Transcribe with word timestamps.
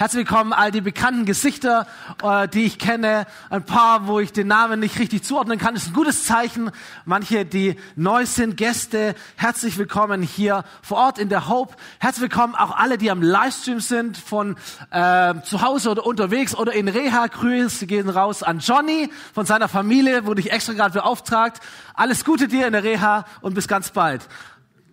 Herzlich 0.00 0.28
willkommen 0.28 0.52
all 0.52 0.70
die 0.70 0.80
bekannten 0.80 1.24
Gesichter, 1.24 1.84
äh, 2.22 2.46
die 2.46 2.62
ich 2.66 2.78
kenne. 2.78 3.26
Ein 3.50 3.64
paar, 3.64 4.06
wo 4.06 4.20
ich 4.20 4.32
den 4.32 4.46
Namen 4.46 4.78
nicht 4.78 4.96
richtig 5.00 5.24
zuordnen 5.24 5.58
kann. 5.58 5.74
Ist 5.74 5.88
ein 5.88 5.92
gutes 5.92 6.22
Zeichen. 6.22 6.70
Manche, 7.04 7.44
die 7.44 7.74
neu 7.96 8.24
sind, 8.24 8.56
Gäste, 8.56 9.16
herzlich 9.34 9.76
willkommen 9.76 10.22
hier 10.22 10.62
vor 10.82 10.98
Ort 10.98 11.18
in 11.18 11.28
der 11.28 11.48
Hope. 11.48 11.74
Herzlich 11.98 12.30
willkommen 12.30 12.54
auch 12.54 12.76
alle, 12.76 12.96
die 12.96 13.10
am 13.10 13.22
Livestream 13.22 13.80
sind, 13.80 14.16
von 14.16 14.54
äh, 14.92 15.34
zu 15.42 15.62
Hause 15.62 15.90
oder 15.90 16.06
unterwegs 16.06 16.54
oder 16.54 16.74
in 16.74 16.86
Reha. 16.86 17.26
Grüße 17.26 17.88
gehen 17.88 18.08
raus 18.08 18.44
an 18.44 18.60
Johnny 18.60 19.10
von 19.34 19.46
seiner 19.46 19.66
Familie, 19.66 20.26
wurde 20.26 20.40
ich 20.40 20.52
extra 20.52 20.74
gerade 20.74 20.94
beauftragt. 20.94 21.60
Alles 21.94 22.24
Gute 22.24 22.46
dir 22.46 22.68
in 22.68 22.72
der 22.72 22.84
Reha 22.84 23.24
und 23.40 23.54
bis 23.54 23.66
ganz 23.66 23.90
bald. 23.90 24.28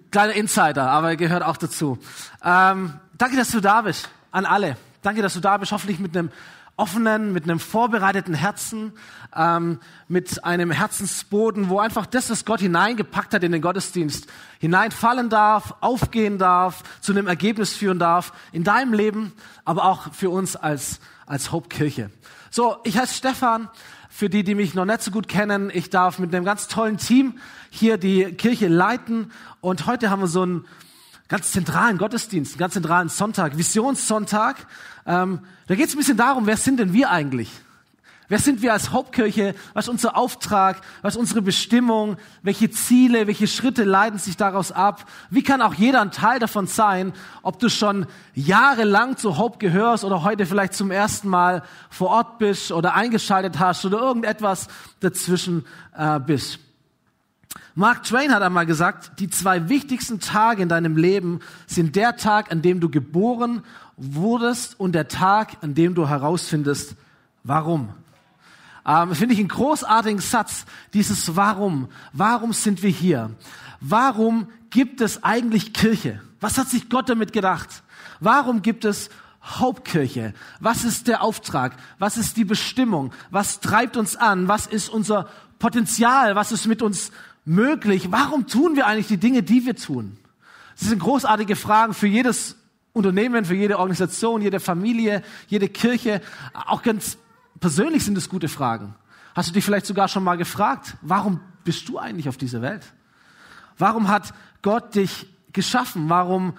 Kleiner 0.10 0.34
Insider, 0.34 0.90
aber 0.90 1.10
er 1.10 1.16
gehört 1.16 1.44
auch 1.44 1.58
dazu. 1.58 2.00
Ähm, 2.44 3.00
danke, 3.20 3.38
dass 3.38 3.52
du 3.52 3.62
da 3.62 3.84
bist. 3.84 4.10
An 4.32 4.48
alle. 4.48 4.78
Danke, 5.06 5.22
dass 5.22 5.36
du 5.36 5.40
da 5.40 5.58
bist. 5.58 5.72
Hoffentlich 5.72 6.00
mit 6.00 6.18
einem 6.18 6.32
offenen, 6.78 7.32
mit 7.32 7.44
einem 7.44 7.59
vorbereiteten 7.59 8.34
Herzen, 8.34 8.91
ähm, 9.36 9.80
mit 10.08 10.44
einem 10.44 10.72
Herzensboden, 10.72 11.70
wo 11.70 11.80
einfach 11.80 12.08
das, 12.08 12.32
was 12.32 12.44
Gott 12.44 12.59
hineingepackt 12.59 13.36
hat 13.36 13.44
in 13.44 13.52
den 13.52 13.62
Gottesdienst, 13.62 14.26
hineinfallen 14.60 15.30
darf, 15.30 15.76
aufgehen 15.82 16.40
darf, 16.40 16.82
zu 17.02 17.12
einem 17.12 17.27
Ergebnis 17.27 17.76
führen 17.76 17.99
darf 17.99 18.34
in 18.52 18.63
deinem 18.63 18.94
Leben, 18.94 19.34
aber 19.63 19.86
auch 19.86 20.12
für 20.12 20.32
uns 20.32 20.55
als, 20.55 20.99
als 21.27 21.52
Hope-Kirche. 21.52 22.10
So, 22.49 22.77
ich 22.84 22.98
heiße 22.98 23.13
Stefan. 23.13 23.70
Für 24.10 24.30
die, 24.30 24.44
die 24.44 24.55
mich 24.55 24.74
noch 24.74 24.85
nicht 24.85 25.04
so 25.04 25.12
gut 25.12 25.27
kennen, 25.27 25.70
ich 25.72 25.91
darf 25.91 26.18
mit 26.18 26.34
einem 26.34 26.46
ganz 26.46 26.68
tollen 26.68 26.98
Team 26.98 27.38
hier 27.70 27.98
die 27.98 28.34
Kirche 28.34 28.70
leiten. 28.70 29.32
Und 29.62 29.85
heute 29.85 30.10
haben 30.10 30.22
wir 30.22 30.27
so 30.27 30.41
einen 30.41 30.66
ganz 31.27 31.52
zentralen 31.52 31.98
Gottesdienst, 31.98 32.54
einen 32.54 32.60
ganz 32.60 32.74
zentralen 32.74 33.10
Sonntag, 33.10 33.58
Visionssonntag. 33.58 34.68
Ähm, 35.05 35.40
da 35.68 35.76
geht 35.76 35.88
es 35.88 35.95
ein 35.95 35.98
bisschen 35.98 36.18
darum, 36.18 36.45
wer 36.48 36.58
sind 36.58 36.80
denn 36.80 36.94
wir 36.94 37.09
eigentlich? 37.09 37.52
Wer 38.27 38.40
sind 38.40 38.63
wir 38.63 38.73
als 38.73 38.91
Hauptkirche? 38.91 39.54
Was 39.74 39.85
ist 39.85 39.90
unser 39.90 40.18
Auftrag? 40.18 40.82
Was 41.04 41.13
ist 41.13 41.20
unsere 41.20 41.43
Bestimmung? 41.43 42.18
Welche 42.41 42.71
Ziele, 42.71 43.27
welche 43.27 43.46
Schritte 43.46 43.84
leiten 43.84 44.18
sich 44.18 44.35
daraus 44.35 44.71
ab? 44.71 45.05
Wie 45.29 45.44
kann 45.44 45.62
auch 45.62 45.76
jeder 45.76 46.02
ein 46.02 46.12
Teil 46.12 46.40
davon 46.40 46.66
sein? 46.66 47.13
Ob 47.44 47.60
du 47.60 47.70
schon 47.70 48.07
jahrelang 48.34 49.18
zu 49.18 49.38
Hope 49.38 49.60
gehörst 49.60 50.04
oder 50.04 50.24
heute 50.24 50.48
vielleicht 50.48 50.74
zum 50.74 50.90
ersten 50.90 51.29
Mal 51.29 51.62
vor 51.91 52.10
Ort 52.10 52.40
bist 52.40 52.72
oder 52.72 52.96
eingeschaltet 52.96 53.60
hast 53.60 53.85
oder 53.85 53.99
irgendetwas 53.99 54.70
dazwischen 55.01 55.66
äh, 55.96 56.20
bist. 56.20 56.60
Mark 57.77 58.04
Twain 58.04 58.34
hat 58.34 58.41
einmal 58.41 58.66
gesagt, 58.66 59.20
die 59.20 59.29
zwei 59.29 59.68
wichtigsten 59.68 60.22
Tage 60.22 60.63
in 60.63 60.70
deinem 60.70 60.96
Leben 60.96 61.41
sind 61.68 61.98
der 61.98 62.16
Tag, 62.16 62.49
an 62.51 62.62
dem 62.62 62.79
du 62.79 62.90
geboren 62.90 63.63
wurdest 63.98 64.79
und 64.79 64.94
der 64.94 65.07
Tag, 65.07 65.57
an 65.62 65.74
dem 65.74 65.96
du 65.96 66.07
herausfindest, 66.07 66.96
warum. 67.44 67.90
Ähm, 68.85 69.16
Finde 69.16 69.34
ich 69.34 69.40
einen 69.40 69.47
großartigen 69.47 70.19
Satz, 70.19 70.66
dieses 70.94 71.35
Warum. 71.35 71.90
Warum 72.13 72.53
sind 72.53 72.84
wir 72.84 72.90
hier? 72.90 73.31
Warum 73.79 74.47
gibt 74.69 75.01
es 75.01 75.23
eigentlich 75.23 75.73
Kirche? 75.73 76.22
Was 76.40 76.57
hat 76.57 76.69
sich 76.69 76.90
Gott 76.90 77.09
damit 77.09 77.34
gedacht? 77.34 77.84
Warum 78.19 78.62
gibt 78.62 78.85
es 78.85 79.09
Hauptkirche? 79.44 80.34
Was 80.59 80.84
ist 80.84 81.07
der 81.07 81.23
Auftrag? 81.23 81.75
Was 81.97 82.18
ist 82.18 82.38
die 82.38 82.46
Bestimmung? 82.46 83.12
Was 83.31 83.59
treibt 83.59 83.97
uns 83.97 84.16
an? 84.16 84.47
Was 84.47 84.68
ist 84.68 84.90
unser 84.90 85.29
Potenzial? 85.59 86.35
Was 86.35 86.51
ist 86.51 86.68
mit 86.68 86.81
uns 86.81 87.12
möglich? 87.46 88.12
Warum 88.12 88.47
tun 88.47 88.75
wir 88.75 88.85
eigentlich 88.85 89.07
die 89.07 89.18
Dinge, 89.18 89.44
die 89.44 89.66
wir 89.66 89.75
tun? 89.75 90.18
Das 90.78 90.90
sind 90.90 91.00
großartige 91.00 91.56
Fragen 91.56 91.94
für 91.94 92.07
jedes 92.07 92.57
Unternehmen, 92.96 93.44
für 93.44 93.56
jede 93.56 93.78
Organisation, 93.78 94.41
jede 94.41 94.62
Familie, 94.62 95.22
jede 95.47 95.68
Kirche. 95.68 96.22
Auch 96.53 96.81
ganz 96.81 97.18
persönlich 97.59 98.06
sind 98.06 98.18
es 98.18 98.29
gute 98.29 98.47
Fragen. 98.47 98.96
Hast 99.35 99.50
du 99.50 99.53
dich 99.53 99.66
vielleicht 99.66 99.85
sogar 99.85 100.07
schon 100.07 100.24
mal 100.24 100.38
gefragt, 100.38 100.96
warum 101.01 101.41
bist 101.66 101.90
du 101.90 102.00
eigentlich 102.00 102.29
auf 102.29 102.38
dieser 102.38 102.62
Welt? 102.62 102.84
Warum 103.78 104.07
hat 104.07 104.33
Gott 104.61 104.95
dich 104.95 105.28
geschaffen? 105.51 106.07
Warum 106.07 106.53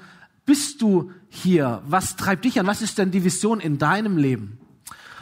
bist 0.44 0.82
du 0.82 1.10
hier? 1.30 1.80
Was 1.86 2.16
treibt 2.16 2.44
dich 2.44 2.60
an? 2.60 2.66
Was 2.66 2.82
ist 2.82 2.98
denn 2.98 3.10
die 3.10 3.24
Vision 3.24 3.58
in 3.58 3.78
deinem 3.78 4.18
Leben? 4.18 4.58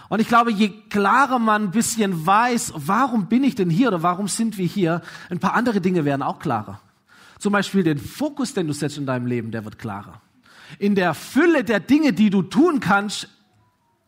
Und 0.08 0.18
ich 0.18 0.26
glaube, 0.26 0.50
je 0.50 0.70
klarer 0.90 1.38
man 1.38 1.62
ein 1.62 1.70
bisschen 1.70 2.26
weiß, 2.26 2.72
warum 2.74 3.26
bin 3.26 3.44
ich 3.44 3.54
denn 3.54 3.70
hier 3.70 3.88
oder 3.88 4.02
warum 4.02 4.26
sind 4.26 4.58
wir 4.58 4.66
hier, 4.66 5.00
ein 5.30 5.38
paar 5.38 5.54
andere 5.54 5.80
Dinge 5.80 6.04
werden 6.04 6.22
auch 6.22 6.40
klarer. 6.40 6.80
Zum 7.38 7.52
Beispiel 7.52 7.84
den 7.84 7.98
Fokus, 7.98 8.52
den 8.52 8.66
du 8.66 8.72
setzt 8.72 8.98
in 8.98 9.06
deinem 9.06 9.26
Leben, 9.26 9.52
der 9.52 9.64
wird 9.64 9.78
klarer 9.78 10.20
in 10.78 10.94
der 10.94 11.14
Fülle 11.14 11.64
der 11.64 11.80
Dinge, 11.80 12.12
die 12.12 12.30
du 12.30 12.42
tun 12.42 12.80
kannst 12.80 13.28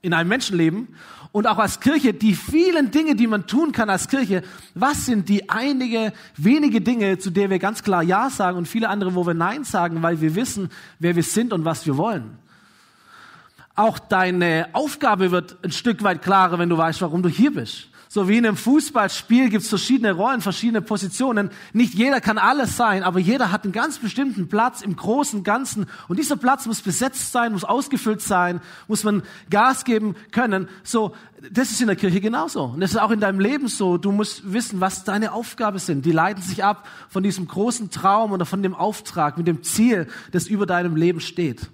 in 0.03 0.13
einem 0.13 0.29
Menschenleben 0.29 0.89
und 1.33 1.47
auch 1.47 1.59
als 1.59 1.81
Kirche, 1.81 2.15
die 2.15 2.35
vielen 2.35 2.91
Dinge, 2.91 3.15
die 3.15 3.27
man 3.27 3.47
tun 3.47 3.73
kann 3.73 3.91
als 3.91 4.09
Kirche, 4.09 4.43
was 4.75 5.07
sind 5.07 5.29
die 5.29 5.51
einige 5.51 6.13
wenige 6.37 6.81
Dinge, 6.81 7.19
zu 7.19 7.31
der 7.31 7.51
wir 7.51 7.59
ganz 7.59 7.83
klar 7.83 8.03
Ja 8.03 8.31
sagen 8.31 8.57
und 8.57 8.67
viele 8.67 8.89
andere, 8.89 9.15
wo 9.15 9.27
wir 9.27 9.35
Nein 9.35 9.65
sagen, 9.65 10.03
weil 10.03 10.21
wir 10.21 10.35
wissen, 10.35 10.71
wer 10.99 11.15
wir 11.15 11.23
sind 11.23 11.53
und 11.53 11.65
was 11.65 11.85
wir 11.87 11.97
wollen. 11.97 12.39
Auch 13.75 13.99
deine 13.99 14.69
Aufgabe 14.73 15.31
wird 15.31 15.59
ein 15.63 15.73
Stück 15.73 16.03
weit 16.03 16.23
klarer, 16.23 16.59
wenn 16.59 16.71
du 16.71 16.79
weißt, 16.79 17.03
warum 17.03 17.23
du 17.23 17.29
hier 17.29 17.53
bist. 17.53 17.89
So 18.17 18.29
wie 18.29 18.39
in 18.39 18.47
einem 18.47 18.57
Fußballspiel 18.57 19.51
gibt 19.51 19.65
es 19.65 19.69
verschiedene 19.69 20.13
Rollen, 20.13 20.41
verschiedene 20.41 20.81
Positionen. 20.81 21.51
Nicht 21.75 21.93
jeder 21.93 22.23
kann 22.23 22.39
alles 22.39 22.75
sein, 22.75 23.03
aber 23.03 23.19
jeder 23.19 23.53
hat 23.53 23.65
einen 23.65 23.75
ganz 23.75 23.99
bestimmten 23.99 24.49
Platz 24.49 24.81
im 24.81 24.97
großen 24.97 25.45
Ganzen. 25.45 25.85
Und 26.09 26.19
dieser 26.19 26.39
Platz 26.39 26.65
muss 26.65 26.81
besetzt 26.81 27.31
sein, 27.33 27.53
muss 27.53 27.65
ausgefüllt 27.65 28.23
sein, 28.23 28.63
muss 28.89 29.05
man 29.05 29.23
Gas 29.51 29.85
geben 29.85 30.17
können. 30.31 30.71
So, 30.83 31.15
das 31.53 31.71
ist 31.71 31.83
in 31.83 31.89
der 31.89 31.97
Kirche 31.97 32.23
genauso. 32.23 32.65
Und 32.65 32.81
das 32.81 32.93
ist 32.93 32.97
auch 32.97 33.11
in 33.11 33.21
deinem 33.21 33.39
Leben 33.39 33.69
so. 33.69 33.99
Du 33.99 34.13
musst 34.13 34.51
wissen, 34.51 34.81
was 34.81 35.05
deine 35.05 35.33
Aufgabe 35.33 35.79
sind. 35.79 36.07
Die 36.07 36.13
leiten 36.13 36.41
sich 36.41 36.65
ab 36.65 36.89
von 37.11 37.23
diesem 37.23 37.47
großen 37.47 37.91
Traum 37.91 38.33
oder 38.33 38.47
von 38.47 38.63
dem 38.63 38.75
Auftrag, 38.75 39.37
mit 39.37 39.47
dem 39.47 39.63
Ziel, 39.63 40.09
das 40.33 40.47
über 40.47 40.65
deinem 40.65 40.97
Leben 40.97 41.21
steht. 41.21 41.69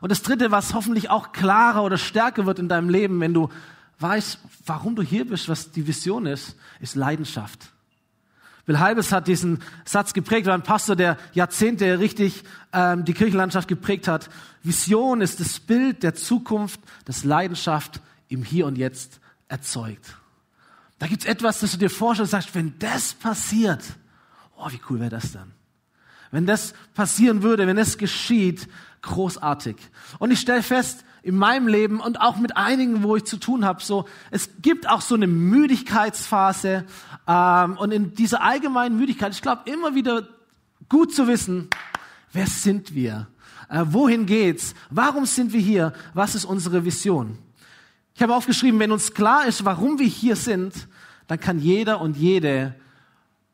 Und 0.00 0.10
das 0.10 0.22
Dritte, 0.22 0.50
was 0.50 0.74
hoffentlich 0.74 1.10
auch 1.10 1.30
klarer 1.30 1.84
oder 1.84 1.96
stärker 1.96 2.44
wird 2.44 2.58
in 2.58 2.68
deinem 2.68 2.88
Leben, 2.88 3.20
wenn 3.20 3.34
du 3.34 3.50
weißt, 3.98 4.38
warum 4.66 4.96
du 4.96 5.02
hier 5.02 5.26
bist, 5.26 5.48
was 5.48 5.70
die 5.70 5.86
Vision 5.86 6.26
ist, 6.26 6.56
ist 6.80 6.94
Leidenschaft. 6.94 7.72
Bill 8.66 8.80
Halbes 8.80 9.12
hat 9.12 9.28
diesen 9.28 9.62
Satz 9.84 10.12
geprägt, 10.12 10.46
war 10.46 10.54
ein 10.54 10.62
Pastor, 10.62 10.96
der 10.96 11.16
Jahrzehnte 11.32 12.00
richtig 12.00 12.42
ähm, 12.72 13.04
die 13.04 13.14
Kirchenlandschaft 13.14 13.68
geprägt 13.68 14.08
hat. 14.08 14.28
Vision 14.64 15.20
ist 15.20 15.38
das 15.38 15.60
Bild 15.60 16.02
der 16.02 16.14
Zukunft, 16.14 16.80
das 17.04 17.22
Leidenschaft 17.22 18.00
im 18.28 18.42
Hier 18.42 18.66
und 18.66 18.76
Jetzt 18.76 19.20
erzeugt. 19.46 20.16
Da 20.98 21.06
gibt's 21.06 21.26
etwas, 21.26 21.60
das 21.60 21.72
du 21.72 21.78
dir 21.78 21.90
vorstellst 21.90 22.32
und 22.32 22.40
sagst, 22.40 22.54
wenn 22.56 22.76
das 22.80 23.14
passiert, 23.14 23.84
oh, 24.56 24.68
wie 24.70 24.80
cool 24.90 24.98
wäre 24.98 25.10
das 25.10 25.30
dann? 25.30 25.52
Wenn 26.32 26.46
das 26.46 26.74
passieren 26.94 27.42
würde, 27.42 27.68
wenn 27.68 27.76
das 27.76 27.98
geschieht, 27.98 28.68
großartig. 29.02 29.76
Und 30.18 30.32
ich 30.32 30.40
stelle 30.40 30.64
fest, 30.64 31.04
in 31.26 31.34
meinem 31.34 31.66
Leben 31.66 31.98
und 31.98 32.20
auch 32.20 32.36
mit 32.36 32.56
einigen, 32.56 33.02
wo 33.02 33.16
ich 33.16 33.24
zu 33.24 33.36
tun 33.36 33.64
habe, 33.64 33.82
so 33.82 34.04
es 34.30 34.48
gibt 34.62 34.88
auch 34.88 35.00
so 35.00 35.16
eine 35.16 35.26
Müdigkeitsphase 35.26 36.84
ähm, 37.26 37.76
und 37.78 37.90
in 37.90 38.14
dieser 38.14 38.42
allgemeinen 38.42 38.96
Müdigkeit, 38.96 39.32
ich 39.32 39.42
glaube 39.42 39.68
immer 39.68 39.96
wieder 39.96 40.28
gut 40.88 41.12
zu 41.12 41.26
wissen, 41.26 41.68
wer 42.32 42.46
sind 42.46 42.94
wir, 42.94 43.26
äh, 43.68 43.82
wohin 43.86 44.26
geht's, 44.26 44.76
warum 44.88 45.26
sind 45.26 45.52
wir 45.52 45.58
hier, 45.58 45.92
was 46.14 46.36
ist 46.36 46.44
unsere 46.44 46.84
Vision. 46.84 47.38
Ich 48.14 48.22
habe 48.22 48.32
aufgeschrieben, 48.32 48.78
wenn 48.78 48.92
uns 48.92 49.12
klar 49.12 49.46
ist, 49.46 49.64
warum 49.64 49.98
wir 49.98 50.06
hier 50.06 50.36
sind, 50.36 50.86
dann 51.26 51.40
kann 51.40 51.58
jeder 51.58 52.00
und 52.00 52.16
jede 52.16 52.76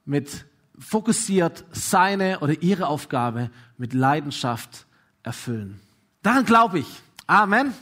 mit 0.04 0.44
fokussiert 0.78 1.65
seine 1.72 2.41
oder 2.41 2.60
ihre 2.60 2.87
Aufgabe 2.87 3.50
mit 3.78 3.94
Leidenschaft 3.94 4.84
erfüllen. 5.22 5.81
Daran 6.22 6.44
glaube 6.44 6.81
ich. 6.81 7.03
Amen. 7.27 7.72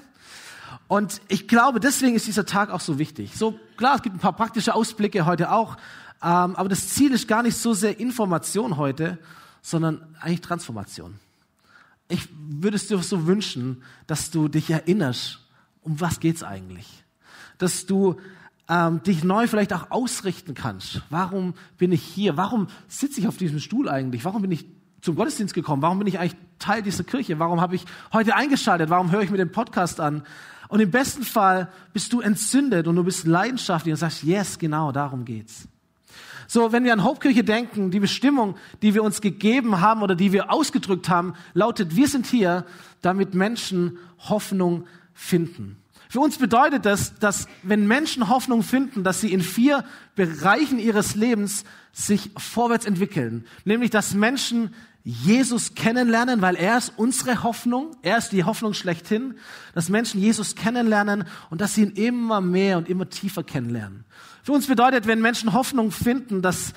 Und 0.89 1.21
ich 1.29 1.49
glaube, 1.49 1.81
deswegen 1.81 2.17
ist 2.17 2.27
dieser 2.27 2.47
Tag 2.47 2.71
auch 2.71 2.81
so 2.81 2.99
wichtig. 2.99 3.37
So 3.37 3.59
klar, 3.77 3.97
es 3.97 4.03
gibt 4.03 4.17
ein 4.17 4.21
paar 4.21 4.35
praktische 4.35 4.75
Ausblicke 4.75 5.25
heute 5.25 5.53
auch, 5.53 5.77
ähm, 6.23 6.57
aber 6.57 6.69
das 6.69 6.89
Ziel 6.89 7.13
ist 7.13 7.29
gar 7.29 7.43
nicht 7.43 7.57
so 7.57 7.73
sehr 7.73 7.99
Information 7.99 8.77
heute, 8.77 9.19
sondern 9.63 10.17
eigentlich 10.21 10.41
Transformation. 10.41 11.19
Ich 12.09 12.29
würde 12.37 12.77
es 12.77 12.89
dir 12.89 12.99
so 12.99 13.27
wünschen, 13.27 13.83
dass 14.07 14.31
du 14.31 14.49
dich 14.49 14.69
erinnerst, 14.69 15.39
um 15.83 16.01
was 16.01 16.21
geht's 16.21 16.43
eigentlich? 16.43 17.05
Dass 17.59 17.87
du 17.87 18.17
ähm, 18.69 19.03
dich 19.03 19.25
neu 19.25 19.47
vielleicht 19.47 19.73
auch 19.73 19.91
ausrichten 19.91 20.55
kannst. 20.55 21.03
Warum 21.09 21.55
bin 21.79 21.93
ich 21.93 22.03
hier? 22.03 22.37
Warum 22.37 22.67
sitze 22.89 23.21
ich 23.21 23.29
auf 23.29 23.37
diesem 23.37 23.61
Stuhl 23.61 23.89
eigentlich? 23.89 24.25
Warum 24.25 24.43
bin 24.43 24.51
ich 24.51 24.67
zum 25.01 25.15
Gottesdienst 25.15 25.55
gekommen? 25.55 25.83
Warum 25.83 25.99
bin 25.99 26.09
ich 26.09 26.19
eigentlich 26.19 26.37
Teil 26.61 26.83
dieser 26.83 27.03
Kirche? 27.03 27.39
Warum 27.41 27.61
habe 27.61 27.75
ich 27.75 27.85
heute 28.13 28.37
eingeschaltet? 28.37 28.91
Warum 28.91 29.11
höre 29.11 29.23
ich 29.23 29.31
mir 29.31 29.39
den 29.39 29.51
Podcast 29.51 29.99
an? 29.99 30.23
Und 30.69 30.79
im 30.79 30.93
besten 30.93 31.25
Fall 31.25 31.69
bist 31.93 32.13
du 32.13 32.21
entzündet 32.21 32.87
und 32.87 32.95
du 32.95 33.03
bist 33.03 33.27
leidenschaftlich 33.27 33.93
und 33.93 33.99
sagst, 33.99 34.23
yes, 34.23 34.59
genau, 34.59 34.93
darum 34.93 35.25
geht's. 35.25 35.67
So, 36.47 36.73
wenn 36.73 36.85
wir 36.85 36.93
an 36.93 37.03
Hauptkirche 37.03 37.45
denken, 37.45 37.91
die 37.91 38.01
Bestimmung, 38.01 38.57
die 38.83 38.95
wir 38.95 39.03
uns 39.03 39.21
gegeben 39.21 39.81
haben 39.81 40.03
oder 40.03 40.15
die 40.15 40.33
wir 40.33 40.53
ausgedrückt 40.53 41.09
haben, 41.09 41.35
lautet, 41.55 41.97
wir 41.97 42.09
sind 42.09 42.27
hier, 42.27 42.65
damit 43.03 43.35
Menschen 43.35 43.99
Hoffnung 44.29 44.85
finden. 45.15 45.77
Für 46.09 46.19
uns 46.19 46.39
bedeutet 46.39 46.87
das, 46.87 47.15
dass 47.21 47.47
wenn 47.63 47.87
Menschen 47.87 48.29
Hoffnung 48.29 48.65
finden, 48.65 49.05
dass 49.05 49.21
sie 49.21 49.33
in 49.33 49.43
vier 49.43 49.85
Bereichen 50.17 50.81
ihres 50.81 51.15
Lebens 51.15 51.65
sich 51.93 52.31
vorwärts 52.37 52.85
entwickeln. 52.85 53.47
Nämlich, 53.65 53.91
dass 53.91 54.15
Menschen 54.15 54.75
Jesus 55.03 55.75
kennenlernen, 55.75 56.43
weil 56.43 56.57
er 56.57 56.77
ist 56.77 56.93
unsere 56.97 57.43
Hoffnung, 57.43 57.97
er 58.03 58.19
ist 58.19 58.31
die 58.31 58.45
Hoffnung 58.45 58.75
schlechthin, 58.75 59.35
dass 59.75 59.89
Menschen 59.89 60.21
Jesus 60.21 60.55
kennenlernen 60.55 61.25
und 61.49 61.61
dass 61.61 61.75
sie 61.75 61.83
ihn 61.83 61.91
immer 61.93 62.41
mehr 62.41 62.77
und 62.77 62.89
immer 62.89 63.09
tiefer 63.09 63.43
kennenlernen. 63.43 64.05
Für 64.43 64.53
uns 64.53 64.67
bedeutet, 64.67 65.07
wenn 65.07 65.23
Menschen 65.23 65.53
Hoffnung 65.55 65.91
finden, 65.91 66.43
dass 66.43 66.75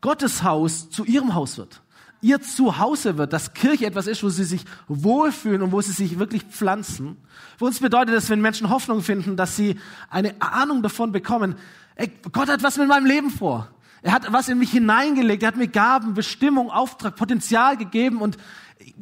Gottes 0.00 0.42
Haus 0.42 0.90
zu 0.90 1.04
ihrem 1.04 1.34
Haus 1.34 1.58
wird, 1.58 1.80
ihr 2.22 2.40
Zuhause 2.40 3.18
wird, 3.18 3.32
dass 3.32 3.54
Kirche 3.54 3.86
etwas 3.86 4.06
ist, 4.06 4.22
wo 4.22 4.28
sie 4.28 4.44
sich 4.44 4.64
wohlfühlen 4.88 5.62
und 5.62 5.72
wo 5.72 5.80
sie 5.80 5.92
sich 5.92 6.18
wirklich 6.18 6.42
pflanzen. 6.44 7.16
Für 7.58 7.66
uns 7.66 7.80
bedeutet 7.80 8.14
es, 8.14 8.30
wenn 8.30 8.40
Menschen 8.40 8.70
Hoffnung 8.70 9.02
finden, 9.02 9.36
dass 9.36 9.56
sie 9.56 9.78
eine 10.10 10.34
Ahnung 10.40 10.82
davon 10.82 11.12
bekommen, 11.12 11.54
ey, 11.94 12.10
Gott 12.32 12.48
hat 12.48 12.62
was 12.62 12.76
mit 12.76 12.88
meinem 12.88 13.06
Leben 13.06 13.30
vor. 13.30 13.68
Er 14.02 14.12
hat 14.12 14.32
was 14.32 14.48
in 14.48 14.58
mich 14.58 14.70
hineingelegt. 14.70 15.42
Er 15.42 15.48
hat 15.48 15.56
mir 15.56 15.68
Gaben, 15.68 16.14
Bestimmung, 16.14 16.70
Auftrag, 16.70 17.16
Potenzial 17.16 17.76
gegeben 17.76 18.20
und 18.20 18.38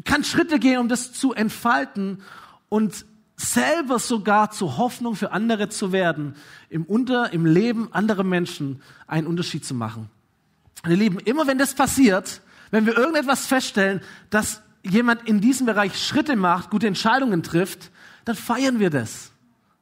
kann 0.04 0.24
Schritte 0.24 0.58
gehen, 0.58 0.78
um 0.78 0.88
das 0.88 1.12
zu 1.12 1.32
entfalten 1.32 2.22
und 2.68 3.06
selber 3.36 4.00
sogar 4.00 4.50
zur 4.50 4.78
Hoffnung 4.78 5.14
für 5.14 5.30
andere 5.30 5.68
zu 5.68 5.92
werden, 5.92 6.34
im 6.68 6.84
Unter, 6.84 7.32
im 7.32 7.46
Leben 7.46 7.92
anderer 7.92 8.24
Menschen 8.24 8.82
einen 9.06 9.26
Unterschied 9.28 9.64
zu 9.64 9.74
machen. 9.74 10.10
Meine 10.82 10.96
Lieben, 10.96 11.18
immer 11.20 11.46
wenn 11.46 11.58
das 11.58 11.74
passiert, 11.74 12.42
wenn 12.70 12.84
wir 12.84 12.96
irgendetwas 12.96 13.46
feststellen, 13.46 14.00
dass 14.30 14.62
jemand 14.82 15.26
in 15.28 15.40
diesem 15.40 15.66
Bereich 15.66 16.04
Schritte 16.04 16.36
macht, 16.36 16.70
gute 16.70 16.88
Entscheidungen 16.88 17.42
trifft, 17.42 17.90
dann 18.24 18.36
feiern 18.36 18.80
wir 18.80 18.90
das. 18.90 19.30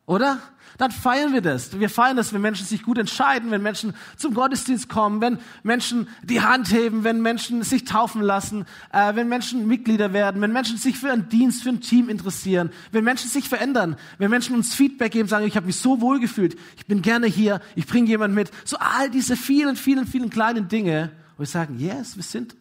Oder? 0.04 0.38
Dann 0.78 0.90
feiern 0.90 1.32
wir 1.32 1.40
das. 1.40 1.78
Wir 1.78 1.88
feiern 1.88 2.16
das, 2.16 2.32
wenn 2.32 2.42
Menschen 2.42 2.66
sich 2.66 2.82
gut 2.82 2.98
entscheiden, 2.98 3.50
wenn 3.50 3.62
Menschen 3.62 3.94
zum 4.16 4.34
Gottesdienst 4.34 4.88
kommen, 4.88 5.20
wenn 5.20 5.38
Menschen 5.62 6.08
die 6.22 6.40
Hand 6.40 6.70
heben, 6.72 7.04
wenn 7.04 7.22
Menschen 7.22 7.62
sich 7.62 7.84
taufen 7.84 8.20
lassen, 8.20 8.66
äh, 8.92 9.14
wenn 9.14 9.28
Menschen 9.28 9.66
Mitglieder 9.66 10.12
werden, 10.12 10.40
wenn 10.42 10.52
Menschen 10.52 10.76
sich 10.76 10.98
für 10.98 11.10
einen 11.10 11.28
Dienst, 11.28 11.62
für 11.62 11.70
ein 11.70 11.80
Team 11.80 12.08
interessieren, 12.08 12.70
wenn 12.92 13.04
Menschen 13.04 13.30
sich 13.30 13.48
verändern, 13.48 13.96
wenn 14.18 14.30
Menschen 14.30 14.54
uns 14.54 14.74
Feedback 14.74 15.12
geben, 15.12 15.28
sagen, 15.28 15.46
ich 15.46 15.56
habe 15.56 15.66
mich 15.66 15.76
so 15.76 16.00
wohl 16.00 16.20
gefühlt, 16.20 16.56
ich 16.76 16.86
bin 16.86 17.02
gerne 17.02 17.26
hier, 17.26 17.60
ich 17.74 17.86
bringe 17.86 18.08
jemanden 18.08 18.34
mit. 18.34 18.50
So 18.64 18.76
all 18.78 19.10
diese 19.10 19.36
vielen, 19.36 19.76
vielen, 19.76 20.06
vielen 20.06 20.30
kleinen 20.30 20.68
Dinge, 20.68 21.10
wo 21.36 21.40
wir 21.40 21.46
sagen, 21.46 21.78
yes, 21.78 22.16
wir 22.16 22.22
sind 22.22 22.56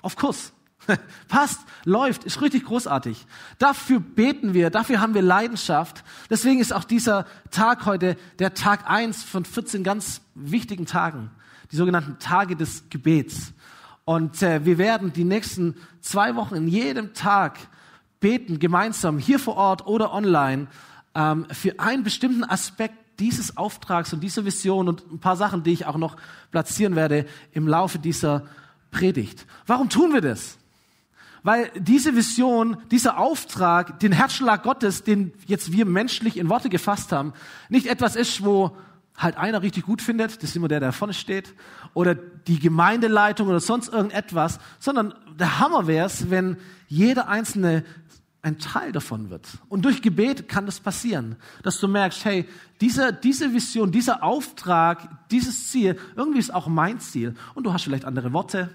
auf 0.00 0.16
Kurs. 0.16 0.52
Passt, 1.28 1.60
läuft, 1.84 2.24
ist 2.24 2.40
richtig 2.40 2.64
großartig. 2.64 3.26
Dafür 3.58 4.00
beten 4.00 4.54
wir, 4.54 4.70
dafür 4.70 5.00
haben 5.00 5.14
wir 5.14 5.22
Leidenschaft. 5.22 6.04
Deswegen 6.28 6.60
ist 6.60 6.72
auch 6.72 6.84
dieser 6.84 7.26
Tag 7.50 7.86
heute 7.86 8.16
der 8.38 8.54
Tag 8.54 8.88
eins 8.88 9.22
von 9.22 9.44
14 9.44 9.84
ganz 9.84 10.22
wichtigen 10.34 10.86
Tagen, 10.86 11.30
die 11.72 11.76
sogenannten 11.76 12.18
Tage 12.18 12.56
des 12.56 12.84
Gebets. 12.90 13.52
Und 14.04 14.42
äh, 14.42 14.64
wir 14.64 14.78
werden 14.78 15.12
die 15.12 15.24
nächsten 15.24 15.76
zwei 16.00 16.34
Wochen 16.36 16.54
in 16.54 16.68
jedem 16.68 17.14
Tag 17.14 17.58
beten, 18.18 18.58
gemeinsam, 18.58 19.18
hier 19.18 19.38
vor 19.38 19.56
Ort 19.56 19.86
oder 19.86 20.12
online, 20.12 20.66
ähm, 21.14 21.46
für 21.50 21.78
einen 21.78 22.02
bestimmten 22.02 22.44
Aspekt 22.44 22.94
dieses 23.18 23.56
Auftrags 23.56 24.12
und 24.12 24.20
dieser 24.20 24.44
Vision 24.44 24.88
und 24.88 25.10
ein 25.12 25.18
paar 25.18 25.36
Sachen, 25.36 25.62
die 25.62 25.72
ich 25.72 25.86
auch 25.86 25.96
noch 25.96 26.16
platzieren 26.50 26.96
werde 26.96 27.26
im 27.52 27.68
Laufe 27.68 27.98
dieser 27.98 28.46
Predigt. 28.90 29.46
Warum 29.66 29.88
tun 29.88 30.12
wir 30.12 30.20
das? 30.20 30.59
Weil 31.42 31.70
diese 31.76 32.16
Vision, 32.16 32.76
dieser 32.90 33.18
Auftrag, 33.18 34.00
den 34.00 34.12
Herzschlag 34.12 34.62
Gottes, 34.62 35.02
den 35.04 35.32
jetzt 35.46 35.72
wir 35.72 35.86
menschlich 35.86 36.36
in 36.36 36.48
Worte 36.48 36.68
gefasst 36.68 37.12
haben, 37.12 37.32
nicht 37.68 37.86
etwas 37.86 38.16
ist, 38.16 38.44
wo 38.44 38.76
halt 39.16 39.36
einer 39.36 39.62
richtig 39.62 39.84
gut 39.84 40.02
findet, 40.02 40.36
das 40.36 40.50
ist 40.50 40.56
immer 40.56 40.68
der, 40.68 40.80
der 40.80 40.92
vorne 40.92 41.14
steht, 41.14 41.54
oder 41.94 42.14
die 42.14 42.58
Gemeindeleitung 42.58 43.48
oder 43.48 43.60
sonst 43.60 43.92
irgendetwas, 43.92 44.58
sondern 44.78 45.14
der 45.38 45.58
Hammer 45.58 45.86
wäre 45.86 46.06
es, 46.06 46.30
wenn 46.30 46.56
jeder 46.88 47.28
Einzelne 47.28 47.84
ein 48.42 48.58
Teil 48.58 48.92
davon 48.92 49.28
wird. 49.28 49.46
Und 49.68 49.84
durch 49.84 50.00
Gebet 50.00 50.48
kann 50.48 50.64
das 50.64 50.80
passieren, 50.80 51.36
dass 51.62 51.78
du 51.78 51.88
merkst, 51.88 52.24
hey, 52.24 52.48
diese, 52.80 53.12
diese 53.12 53.52
Vision, 53.52 53.92
dieser 53.92 54.22
Auftrag, 54.22 55.28
dieses 55.30 55.68
Ziel, 55.68 55.98
irgendwie 56.16 56.38
ist 56.38 56.52
auch 56.54 56.66
mein 56.66 57.00
Ziel. 57.00 57.34
Und 57.54 57.64
du 57.64 57.72
hast 57.72 57.84
vielleicht 57.84 58.06
andere 58.06 58.32
Worte, 58.32 58.70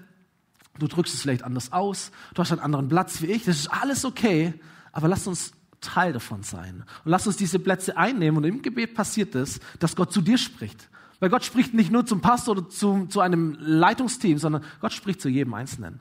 Du 0.78 0.86
drückst 0.86 1.14
es 1.14 1.22
vielleicht 1.22 1.42
anders 1.42 1.72
aus. 1.72 2.10
Du 2.34 2.40
hast 2.40 2.52
einen 2.52 2.60
anderen 2.60 2.88
Platz 2.88 3.22
wie 3.22 3.26
ich. 3.26 3.44
Das 3.44 3.56
ist 3.56 3.68
alles 3.68 4.04
okay. 4.04 4.54
Aber 4.92 5.08
lass 5.08 5.26
uns 5.26 5.52
Teil 5.80 6.12
davon 6.12 6.42
sein. 6.42 6.84
Und 7.04 7.10
lass 7.10 7.26
uns 7.26 7.36
diese 7.36 7.58
Plätze 7.58 7.96
einnehmen. 7.96 8.38
Und 8.38 8.44
im 8.44 8.62
Gebet 8.62 8.94
passiert 8.94 9.34
es, 9.34 9.60
dass 9.78 9.96
Gott 9.96 10.12
zu 10.12 10.20
dir 10.20 10.38
spricht. 10.38 10.88
Weil 11.20 11.30
Gott 11.30 11.44
spricht 11.44 11.74
nicht 11.74 11.90
nur 11.90 12.04
zum 12.04 12.20
Pastor 12.20 12.56
oder 12.56 12.68
zu, 12.68 13.06
zu 13.06 13.20
einem 13.20 13.56
Leitungsteam, 13.58 14.38
sondern 14.38 14.62
Gott 14.80 14.92
spricht 14.92 15.20
zu 15.20 15.28
jedem 15.28 15.54
Einzelnen. 15.54 16.00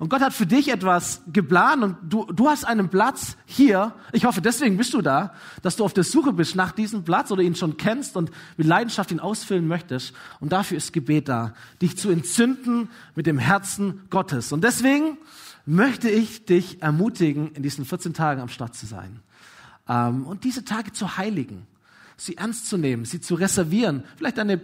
Und 0.00 0.08
Gott 0.08 0.22
hat 0.22 0.32
für 0.32 0.46
dich 0.46 0.68
etwas 0.68 1.20
geplant 1.30 1.82
und 1.82 1.96
du, 2.02 2.24
du 2.24 2.48
hast 2.48 2.64
einen 2.64 2.88
Platz 2.88 3.36
hier. 3.44 3.94
Ich 4.12 4.24
hoffe, 4.24 4.40
deswegen 4.40 4.78
bist 4.78 4.94
du 4.94 5.02
da, 5.02 5.34
dass 5.60 5.76
du 5.76 5.84
auf 5.84 5.92
der 5.92 6.04
Suche 6.04 6.32
bist 6.32 6.56
nach 6.56 6.72
diesem 6.72 7.04
Platz 7.04 7.30
oder 7.30 7.42
ihn 7.42 7.54
schon 7.54 7.76
kennst 7.76 8.16
und 8.16 8.30
mit 8.56 8.66
Leidenschaft 8.66 9.10
ihn 9.10 9.20
ausfüllen 9.20 9.68
möchtest. 9.68 10.14
Und 10.40 10.52
dafür 10.52 10.78
ist 10.78 10.94
Gebet 10.94 11.28
da, 11.28 11.52
dich 11.82 11.98
zu 11.98 12.08
entzünden 12.08 12.88
mit 13.14 13.26
dem 13.26 13.36
Herzen 13.36 14.00
Gottes. 14.08 14.52
Und 14.52 14.64
deswegen 14.64 15.18
möchte 15.66 16.08
ich 16.08 16.46
dich 16.46 16.80
ermutigen, 16.80 17.52
in 17.52 17.62
diesen 17.62 17.84
14 17.84 18.14
Tagen 18.14 18.40
am 18.40 18.48
Start 18.48 18.74
zu 18.74 18.86
sein. 18.86 19.20
Ähm, 19.86 20.26
und 20.26 20.44
diese 20.44 20.64
Tage 20.64 20.94
zu 20.94 21.18
heiligen, 21.18 21.66
sie 22.16 22.38
ernst 22.38 22.70
zu 22.70 22.78
nehmen, 22.78 23.04
sie 23.04 23.20
zu 23.20 23.34
reservieren, 23.34 24.04
vielleicht 24.16 24.38
eine 24.38 24.62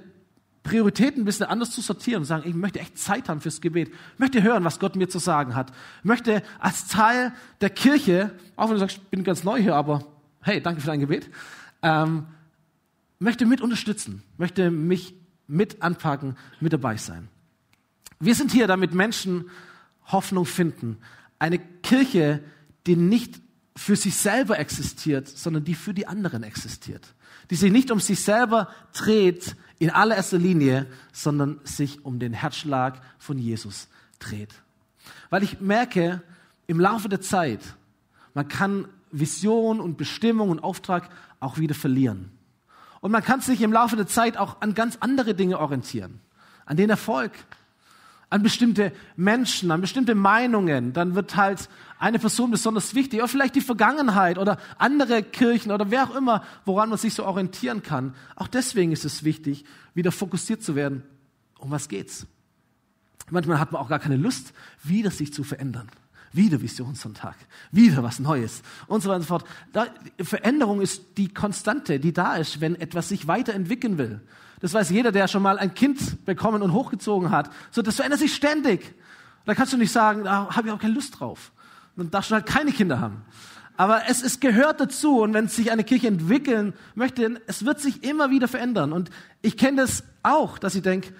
Prioritäten 0.67 1.23
ein 1.23 1.25
bisschen 1.25 1.47
anders 1.47 1.71
zu 1.71 1.81
sortieren 1.81 2.23
und 2.23 2.27
sagen, 2.27 2.43
ich 2.47 2.55
möchte 2.55 2.81
echt 2.81 2.99
Zeit 2.99 3.29
haben 3.29 3.41
fürs 3.41 3.61
Gebet, 3.61 3.93
möchte 4.19 4.43
hören, 4.43 4.65
was 4.65 4.81
Gott 4.81 4.97
mir 4.97 5.09
zu 5.09 5.21
sagen 5.21 5.55
hat, 5.55 5.73
möchte 6.03 6.43
als 6.59 6.89
Teil 6.89 7.33
der 7.61 7.71
Kirche, 7.71 8.33
auch 8.57 8.67
wenn 8.67 8.75
du 8.75 8.81
sagst, 8.81 8.97
ich 8.97 9.03
bin 9.05 9.23
ganz 9.23 9.45
neu 9.45 9.63
hier, 9.63 9.77
aber 9.77 10.05
hey, 10.43 10.61
danke 10.61 10.81
für 10.81 10.89
dein 10.89 11.01
Gebet, 11.01 11.31
ähm, 11.83 12.27
möchte 13.21 13.47
mit 13.47 13.61
unterstützen, 13.61 14.23
möchte 14.39 14.71
mich 14.73 15.15
mit 15.47 15.83
anpacken, 15.83 16.37
mit 16.59 16.73
dabei 16.73 16.97
sein. 16.97 17.29
Wir 18.19 18.35
sind 18.35 18.51
hier, 18.51 18.67
damit 18.67 18.93
Menschen 18.93 19.49
Hoffnung 20.07 20.47
finden. 20.47 20.99
Eine 21.39 21.59
Kirche, 21.59 22.43
die 22.87 22.97
nicht 22.97 23.41
für 23.77 23.95
sich 23.95 24.17
selber 24.17 24.59
existiert, 24.59 25.29
sondern 25.29 25.65
die 25.65 25.75
für 25.75 25.95
die 25.95 26.07
anderen 26.07 26.43
existiert. 26.43 27.15
Die 27.51 27.57
sich 27.57 27.71
nicht 27.71 27.91
um 27.91 28.01
sich 28.01 28.21
selber 28.21 28.69
dreht, 28.93 29.55
in 29.79 29.91
allererster 29.91 30.39
Linie, 30.39 30.87
sondern 31.13 31.61
sich 31.65 32.05
um 32.05 32.19
den 32.19 32.33
Herzschlag 32.33 33.01
von 33.19 33.39
Jesus 33.39 33.89
dreht. 34.19 34.55
Weil 35.29 35.43
ich 35.43 35.61
merke, 35.61 36.23
im 36.67 36.81
Laufe 36.81 37.09
der 37.09 37.21
Zeit, 37.21 37.61
man 38.35 38.49
kann 38.49 38.89
Vision 39.13 39.81
und 39.81 39.97
Bestimmung 39.99 40.51
und 40.51 40.61
Auftrag 40.61 41.11
auch 41.39 41.59
wieder 41.59 41.75
verlieren. 41.75 42.31
Und 43.01 43.13
man 43.13 43.23
kann 43.23 43.41
sich 43.41 43.61
im 43.61 43.73
Laufe 43.73 43.97
der 43.97 44.07
Zeit 44.07 44.37
auch 44.37 44.61
an 44.63 44.75
ganz 44.75 44.97
andere 45.01 45.35
Dinge 45.35 45.61
orientieren. 45.61 46.21
An 46.65 46.77
den 46.77 46.91
Erfolg, 46.91 47.33
an 48.29 48.43
bestimmte 48.43 48.93
Menschen, 49.17 49.71
an 49.71 49.81
bestimmte 49.81 50.15
Meinungen. 50.15 50.93
Dann 50.93 51.15
wird 51.15 51.37
halt 51.37 51.69
eine 51.99 52.19
Person 52.19 52.51
besonders 52.51 52.95
wichtig, 52.95 53.21
oder 53.21 53.29
vielleicht 53.29 53.55
die 53.55 53.61
Vergangenheit 53.61 54.39
oder 54.39 54.59
andere 54.79 55.23
Kirchen 55.23 55.73
oder 55.73 55.91
wer 55.91 56.05
auch 56.05 56.17
immer, 56.17 56.43
woran 56.65 56.89
man 56.89 56.99
sich 56.99 57.15
so 57.15 57.25
orientieren 57.25 57.83
kann. 57.83 58.15
Auch 58.35 58.49
deswegen 58.49 58.93
ist 58.93 59.05
es 59.05 59.25
wichtig, 59.25 59.65
wieder 59.95 60.13
fokussiert 60.13 60.63
zu 60.63 60.75
werden. 60.75 61.03
Um 61.59 61.71
was 61.71 61.89
geht's? 61.89 62.27
Manchmal 63.31 63.59
hat 63.59 63.73
man 63.73 63.81
auch 63.81 63.89
gar 63.89 63.99
keine 63.99 64.17
Lust, 64.17 64.53
wieder 64.83 65.11
sich 65.11 65.33
zu 65.33 65.43
verändern. 65.43 65.89
Wieder 66.33 66.61
Visionssonntag, 66.61 67.35
wieder 67.73 68.03
was 68.03 68.19
Neues 68.19 68.63
und 68.89 69.03
so 69.03 69.09
weiter 69.09 69.17
und 69.17 69.23
so 69.23 69.29
fort. 69.29 69.45
Da, 69.73 69.87
Veränderung 70.21 70.83
ist 70.83 71.17
die 71.17 71.33
Konstante, 71.33 71.99
die 71.99 72.13
da 72.13 72.37
ist, 72.37 72.61
wenn 72.61 72.75
etwas 72.75 73.09
sich 73.09 73.27
weiterentwickeln 73.27 73.97
will. 73.97 74.21
Das 74.61 74.73
weiß 74.73 74.91
jeder, 74.91 75.13
der 75.13 75.29
schon 75.29 75.43
mal 75.43 75.59
ein 75.59 75.75
Kind 75.75 76.25
bekommen 76.25 76.63
und 76.63 76.73
hochgezogen 76.73 77.31
hat. 77.31 77.51
So, 77.71 77.83
das 77.83 77.97
verändert 77.97 78.21
sich 78.21 78.35
ständig. 78.35 78.95
Da 79.45 79.55
kannst 79.55 79.73
du 79.73 79.77
nicht 79.77 79.93
sagen, 79.93 80.25
da 80.25 80.55
habe 80.55 80.69
ich 80.69 80.75
auch 80.75 80.79
keine 80.79 80.95
Lust 80.95 81.21
drauf. 81.21 81.53
Dann 81.97 82.11
darfst 82.11 82.31
du 82.31 82.35
halt 82.35 82.47
keine 82.47 82.73
Kinder 82.73 83.01
haben. 83.01 83.23
Aber 83.77 84.09
es, 84.09 84.23
es 84.23 84.41
gehört 84.41 84.81
dazu 84.81 85.21
und 85.21 85.35
wenn 85.35 85.49
sich 85.49 85.71
eine 85.71 85.85
Kirche 85.85 86.09
entwickeln 86.09 86.73
möchte, 86.95 87.41
es 87.47 87.65
wird 87.65 87.81
sich 87.81 88.05
immer 88.05 88.31
wieder 88.31 88.49
verändern. 88.49 88.93
Und 88.93 89.11
ich 89.43 89.57
kenne 89.57 89.83
das 89.83 90.03
auch, 90.23 90.59
dass 90.59 90.75
ich 90.75 90.83
denke, 90.83 91.13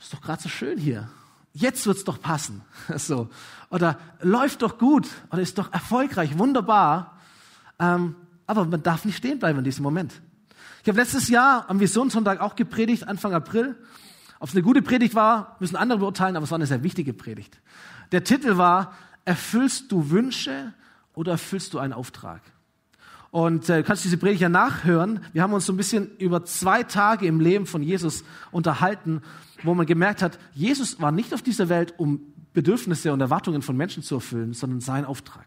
ist 0.00 0.14
doch 0.14 0.20
gerade 0.20 0.42
so 0.42 0.48
schön 0.48 0.78
hier. 0.78 1.08
Jetzt 1.52 1.86
wird's 1.86 2.04
doch 2.04 2.20
passen. 2.20 2.62
so. 2.96 3.28
Oder 3.70 3.98
läuft 4.20 4.62
doch 4.62 4.78
gut 4.78 5.08
oder 5.30 5.42
ist 5.42 5.58
doch 5.58 5.72
erfolgreich, 5.72 6.38
wunderbar. 6.38 7.18
Ähm, 7.78 8.14
aber 8.46 8.64
man 8.64 8.82
darf 8.82 9.04
nicht 9.04 9.16
stehen 9.16 9.38
bleiben 9.38 9.58
in 9.58 9.64
diesem 9.64 9.82
Moment. 9.82 10.20
Ich 10.82 10.88
habe 10.88 10.98
letztes 10.98 11.28
Jahr 11.28 11.68
am 11.68 11.78
Visionssonntag 11.78 12.40
auch 12.40 12.56
gepredigt, 12.56 13.06
Anfang 13.06 13.34
April. 13.34 13.76
Ob 14.38 14.48
es 14.48 14.54
eine 14.54 14.62
gute 14.62 14.80
Predigt 14.80 15.14
war, 15.14 15.56
müssen 15.60 15.76
andere 15.76 15.98
beurteilen, 15.98 16.36
aber 16.36 16.44
es 16.44 16.50
war 16.50 16.56
eine 16.56 16.66
sehr 16.66 16.82
wichtige 16.82 17.12
Predigt. 17.12 17.60
Der 18.12 18.24
Titel 18.24 18.56
war, 18.56 18.94
erfüllst 19.26 19.92
du 19.92 20.10
Wünsche 20.10 20.72
oder 21.14 21.32
erfüllst 21.32 21.74
du 21.74 21.78
einen 21.78 21.92
Auftrag? 21.92 22.40
Und 23.30 23.68
äh, 23.68 23.82
kannst 23.82 24.04
diese 24.04 24.16
Predigt 24.16 24.40
ja 24.40 24.48
nachhören. 24.48 25.20
Wir 25.32 25.42
haben 25.42 25.52
uns 25.52 25.66
so 25.66 25.72
ein 25.72 25.76
bisschen 25.76 26.16
über 26.16 26.44
zwei 26.44 26.82
Tage 26.82 27.26
im 27.26 27.38
Leben 27.38 27.66
von 27.66 27.82
Jesus 27.82 28.24
unterhalten, 28.50 29.22
wo 29.62 29.74
man 29.74 29.86
gemerkt 29.86 30.22
hat, 30.22 30.38
Jesus 30.54 31.00
war 31.00 31.12
nicht 31.12 31.34
auf 31.34 31.42
dieser 31.42 31.68
Welt, 31.68 31.94
um 31.98 32.22
Bedürfnisse 32.54 33.12
und 33.12 33.20
Erwartungen 33.20 33.62
von 33.62 33.76
Menschen 33.76 34.02
zu 34.02 34.16
erfüllen, 34.16 34.54
sondern 34.54 34.80
sein 34.80 35.04
Auftrag. 35.04 35.46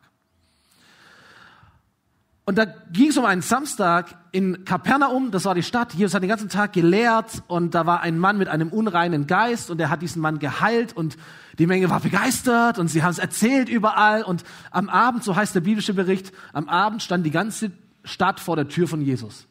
Und 2.46 2.58
da 2.58 2.66
ging 2.66 3.10
es 3.10 3.18
um 3.18 3.24
einen 3.24 3.42
Samstag 3.42 4.16
in 4.34 4.66
Kapernaum, 4.66 5.32
das 5.32 5.46
war 5.46 5.56
die 5.56 5.64
Stadt. 5.64 5.94
Jesus 5.94 6.14
hat 6.14 6.24
den 6.24 6.30
ganzen 6.30 6.50
Tag 6.50 6.74
gelehrt 6.74 7.42
und 7.48 7.74
da 7.74 7.86
war 7.86 8.02
ein 8.02 8.20
Mann 8.20 8.38
mit 8.38 8.50
einem 8.50 8.68
unreinen 8.68 9.28
Geist 9.28 9.72
und 9.72 9.80
er 9.80 9.90
hat 9.90 10.02
diesen 10.02 10.22
Mann 10.22 10.40
geheilt 10.40 10.92
und 10.92 11.16
die 11.58 11.68
Menge 11.68 11.90
war 11.90 12.02
begeistert 12.02 12.80
und 12.80 12.90
sie 12.90 13.02
haben 13.02 13.12
es 13.12 13.20
erzählt 13.20 13.70
überall 13.70 14.24
und 14.24 14.44
am 14.72 14.90
Abend, 14.90 15.24
so 15.24 15.38
heißt 15.38 15.56
der 15.56 15.62
biblische 15.62 15.94
Bericht, 15.94 16.34
am 16.52 16.68
Abend 16.68 17.02
stand 17.02 17.26
die 17.26 17.32
ganze 17.32 17.72
Stadt 18.04 18.42
vor 18.42 18.58
der 18.58 18.68
Tür 18.68 18.90
von 18.90 19.02
Jesus. 19.02 19.48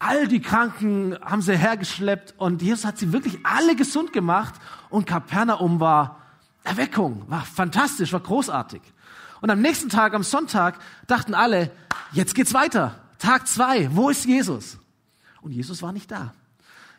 All 0.00 0.26
die 0.26 0.40
Kranken 0.40 1.16
haben 1.22 1.40
sie 1.40 1.56
hergeschleppt 1.56 2.34
und 2.36 2.62
Jesus 2.62 2.84
hat 2.84 2.98
sie 2.98 3.12
wirklich 3.12 3.38
alle 3.44 3.76
gesund 3.76 4.12
gemacht 4.12 4.54
und 4.90 5.06
Kapernaum 5.06 5.78
war 5.78 6.20
Erweckung, 6.64 7.22
war 7.28 7.42
fantastisch, 7.42 8.12
war 8.12 8.20
großartig. 8.20 8.82
Und 9.46 9.52
am 9.52 9.60
nächsten 9.60 9.88
Tag, 9.88 10.12
am 10.12 10.24
Sonntag, 10.24 10.76
dachten 11.06 11.32
alle, 11.32 11.70
jetzt 12.10 12.34
geht's 12.34 12.52
weiter. 12.52 12.98
Tag 13.20 13.46
zwei, 13.46 13.88
wo 13.94 14.10
ist 14.10 14.24
Jesus? 14.24 14.76
Und 15.40 15.52
Jesus 15.52 15.82
war 15.82 15.92
nicht 15.92 16.10
da. 16.10 16.34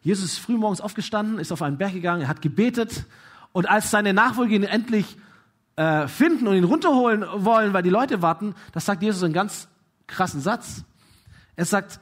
Jesus 0.01 0.32
ist 0.32 0.39
frühmorgens 0.39 0.80
aufgestanden, 0.80 1.39
ist 1.39 1.51
auf 1.51 1.62
einen 1.62 1.77
Berg 1.77 1.92
gegangen, 1.92 2.22
er 2.22 2.30
hat 2.30 2.42
gebetet. 2.42 3.04
Und 3.51 3.68
als 3.68 3.92
seine 3.92 4.13
Nachfolger 4.13 4.56
ihn 4.56 4.63
endlich 4.63 5.18
äh, 5.75 6.08
finden 6.08 6.48
und 6.48 6.56
ihn 6.56 6.63
runterholen 6.63 7.25
wollen, 7.36 7.74
weil 7.74 7.84
die 7.84 7.89
Leute 7.89 8.22
warten, 8.22 8.56
da 8.72 8.80
sagt 8.80 9.04
Jesus 9.04 9.24
einen 9.24 9.34
ganz 9.34 9.68
krassen 10.08 10.39
Satz. 10.39 10.86
Er 11.58 11.66
sagt, 11.66 12.00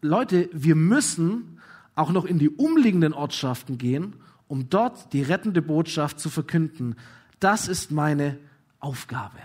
Leute, 0.00 0.48
wir 0.54 0.76
müssen 0.76 1.60
auch 1.94 2.10
noch 2.10 2.24
in 2.24 2.38
die 2.38 2.48
umliegenden 2.48 3.12
Ortschaften 3.12 3.76
gehen, 3.76 4.16
um 4.48 4.70
dort 4.70 5.12
die 5.12 5.20
rettende 5.20 5.60
Botschaft 5.60 6.20
zu 6.20 6.30
verkünden. 6.30 6.96
Das 7.38 7.68
ist 7.68 7.90
meine 7.90 8.38
Aufgabe. 8.80 9.36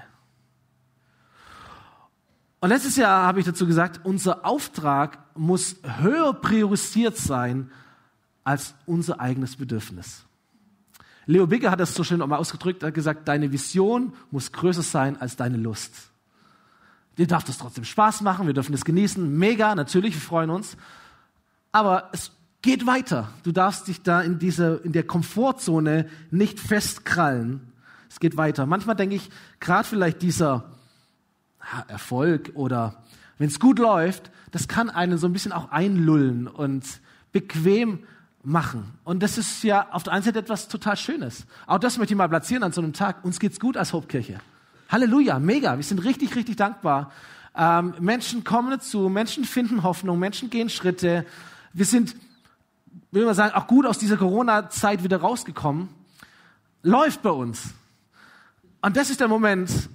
Und 2.61 2.69
letztes 2.69 2.97
Jahr 2.97 3.25
habe 3.25 3.39
ich 3.39 3.45
dazu 3.45 3.65
gesagt, 3.65 4.01
unser 4.03 4.45
Auftrag 4.45 5.19
muss 5.35 5.77
höher 6.01 6.33
priorisiert 6.33 7.15
sein 7.15 7.71
als 8.43 8.73
unser 8.85 9.19
eigenes 9.19 9.55
Bedürfnis. 9.55 10.25
Leo 11.25 11.47
Bigger 11.47 11.71
hat 11.71 11.79
das 11.79 11.93
so 11.93 12.03
schön 12.03 12.19
nochmal 12.19 12.39
ausgedrückt, 12.39 12.83
er 12.83 12.87
hat 12.87 12.95
gesagt, 12.95 13.27
deine 13.27 13.51
Vision 13.51 14.13
muss 14.31 14.51
größer 14.51 14.81
sein 14.81 15.15
als 15.21 15.35
deine 15.35 15.57
Lust. 15.57 15.93
Dir 17.17 17.27
darf 17.27 17.43
das 17.43 17.59
trotzdem 17.59 17.83
Spaß 17.83 18.21
machen, 18.21 18.47
wir 18.47 18.53
dürfen 18.53 18.73
es 18.73 18.83
genießen, 18.83 19.37
mega, 19.37 19.75
natürlich, 19.75 20.15
wir 20.15 20.21
freuen 20.21 20.49
uns. 20.49 20.75
Aber 21.71 22.09
es 22.13 22.31
geht 22.61 22.87
weiter. 22.87 23.29
Du 23.43 23.51
darfst 23.51 23.87
dich 23.87 24.01
da 24.01 24.21
in 24.21 24.39
dieser, 24.39 24.83
in 24.83 24.91
der 24.91 25.03
Komfortzone 25.03 26.09
nicht 26.31 26.59
festkrallen. 26.59 27.73
Es 28.09 28.19
geht 28.19 28.37
weiter. 28.37 28.65
Manchmal 28.65 28.95
denke 28.95 29.15
ich, 29.15 29.29
gerade 29.59 29.87
vielleicht 29.87 30.21
dieser 30.21 30.78
Erfolg 31.87 32.51
oder 32.55 33.03
wenn 33.37 33.47
es 33.47 33.59
gut 33.59 33.79
läuft, 33.79 34.31
das 34.51 34.67
kann 34.67 34.89
einen 34.89 35.17
so 35.17 35.27
ein 35.27 35.33
bisschen 35.33 35.51
auch 35.51 35.71
einlullen 35.71 36.47
und 36.47 36.85
bequem 37.31 37.99
machen. 38.43 38.93
Und 39.03 39.21
das 39.21 39.37
ist 39.37 39.63
ja 39.63 39.87
auf 39.91 40.03
der 40.03 40.13
einen 40.13 40.23
Seite 40.23 40.39
etwas 40.39 40.67
total 40.67 40.97
Schönes. 40.97 41.45
Auch 41.67 41.79
das 41.79 41.97
möchte 41.97 42.13
ich 42.13 42.17
mal 42.17 42.29
platzieren 42.29 42.63
an 42.63 42.71
so 42.71 42.81
einem 42.81 42.93
Tag. 42.93 43.23
Uns 43.23 43.39
geht's 43.39 43.59
gut 43.59 43.77
als 43.77 43.93
Hauptkirche. 43.93 44.39
Halleluja, 44.89 45.39
mega. 45.39 45.77
Wir 45.77 45.83
sind 45.83 46.03
richtig, 46.03 46.35
richtig 46.35 46.55
dankbar. 46.55 47.11
Ähm, 47.55 47.93
Menschen 47.99 48.43
kommen 48.43 48.71
dazu, 48.71 49.09
Menschen 49.09 49.43
finden 49.43 49.83
Hoffnung, 49.83 50.19
Menschen 50.19 50.49
gehen 50.49 50.69
Schritte. 50.69 51.25
Wir 51.73 51.85
sind, 51.85 52.15
will 53.11 53.25
man 53.25 53.35
sagen, 53.35 53.53
auch 53.53 53.67
gut 53.67 53.85
aus 53.85 53.97
dieser 53.97 54.17
Corona-Zeit 54.17 55.03
wieder 55.03 55.17
rausgekommen. 55.17 55.89
Läuft 56.81 57.21
bei 57.21 57.31
uns. 57.31 57.73
Und 58.81 58.95
das 58.95 59.09
ist 59.09 59.19
der 59.19 59.27
Moment, 59.27 59.89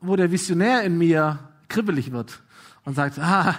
wo 0.00 0.16
der 0.16 0.30
Visionär 0.30 0.82
in 0.82 0.98
mir 0.98 1.38
kribbelig 1.68 2.12
wird 2.12 2.40
und 2.84 2.94
sagt, 2.94 3.18
ah, 3.18 3.54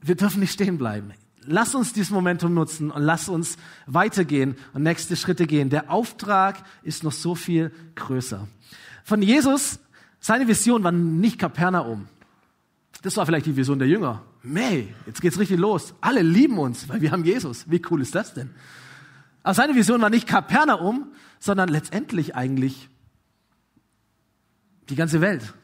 wir 0.00 0.14
dürfen 0.14 0.40
nicht 0.40 0.52
stehen 0.52 0.78
bleiben. 0.78 1.12
Lass 1.44 1.74
uns 1.74 1.92
dieses 1.92 2.10
Momentum 2.10 2.52
nutzen 2.52 2.90
und 2.90 3.02
lass 3.02 3.28
uns 3.28 3.56
weitergehen 3.86 4.56
und 4.74 4.82
nächste 4.82 5.16
Schritte 5.16 5.46
gehen. 5.46 5.70
Der 5.70 5.90
Auftrag 5.90 6.62
ist 6.82 7.04
noch 7.04 7.12
so 7.12 7.34
viel 7.34 7.72
größer. 7.94 8.46
Von 9.04 9.22
Jesus, 9.22 9.78
seine 10.20 10.46
Vision 10.46 10.84
war 10.84 10.92
nicht 10.92 11.38
Kapernaum. 11.38 12.08
Das 13.02 13.16
war 13.16 13.24
vielleicht 13.24 13.46
die 13.46 13.56
Vision 13.56 13.78
der 13.78 13.88
Jünger. 13.88 14.22
Mei, 14.42 14.88
jetzt 15.06 15.20
geht's 15.20 15.38
richtig 15.38 15.58
los. 15.58 15.94
Alle 16.00 16.22
lieben 16.22 16.58
uns, 16.58 16.88
weil 16.88 17.00
wir 17.00 17.12
haben 17.12 17.24
Jesus. 17.24 17.70
Wie 17.70 17.80
cool 17.90 18.02
ist 18.02 18.14
das 18.14 18.34
denn? 18.34 18.50
Aber 19.42 19.54
seine 19.54 19.74
Vision 19.74 20.02
war 20.02 20.10
nicht 20.10 20.26
Kapernaum, 20.26 21.12
sondern 21.38 21.68
letztendlich 21.68 22.34
eigentlich 22.34 22.90
die 24.88 24.96
ganze 24.96 25.20
Welt. 25.20 25.54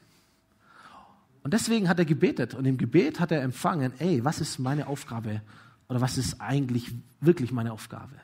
Und 1.43 1.53
deswegen 1.53 1.89
hat 1.89 1.99
er 1.99 2.05
gebetet 2.05 2.55
und 2.55 2.65
im 2.65 2.79
Gebet 2.79 3.21
hat 3.21 3.31
er 3.31 3.43
empfangen, 3.43 3.93
ey, 3.99 4.25
was 4.25 4.41
ist 4.41 4.59
meine 4.59 4.87
Aufgabe 4.87 5.43
oder 5.89 6.01
was 6.01 6.17
ist 6.17 6.41
eigentlich 6.41 6.93
wirklich 7.21 7.53
meine 7.53 7.73
Aufgabe? 7.73 8.15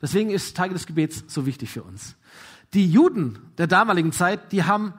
Deswegen 0.00 0.30
ist 0.30 0.56
Teil 0.56 0.70
des 0.70 0.86
Gebets 0.86 1.24
so 1.26 1.46
wichtig 1.46 1.70
für 1.70 1.82
uns. 1.82 2.14
Die 2.74 2.88
Juden 2.88 3.38
der 3.58 3.66
damaligen 3.66 4.12
Zeit, 4.12 4.52
die 4.52 4.62
haben 4.62 4.94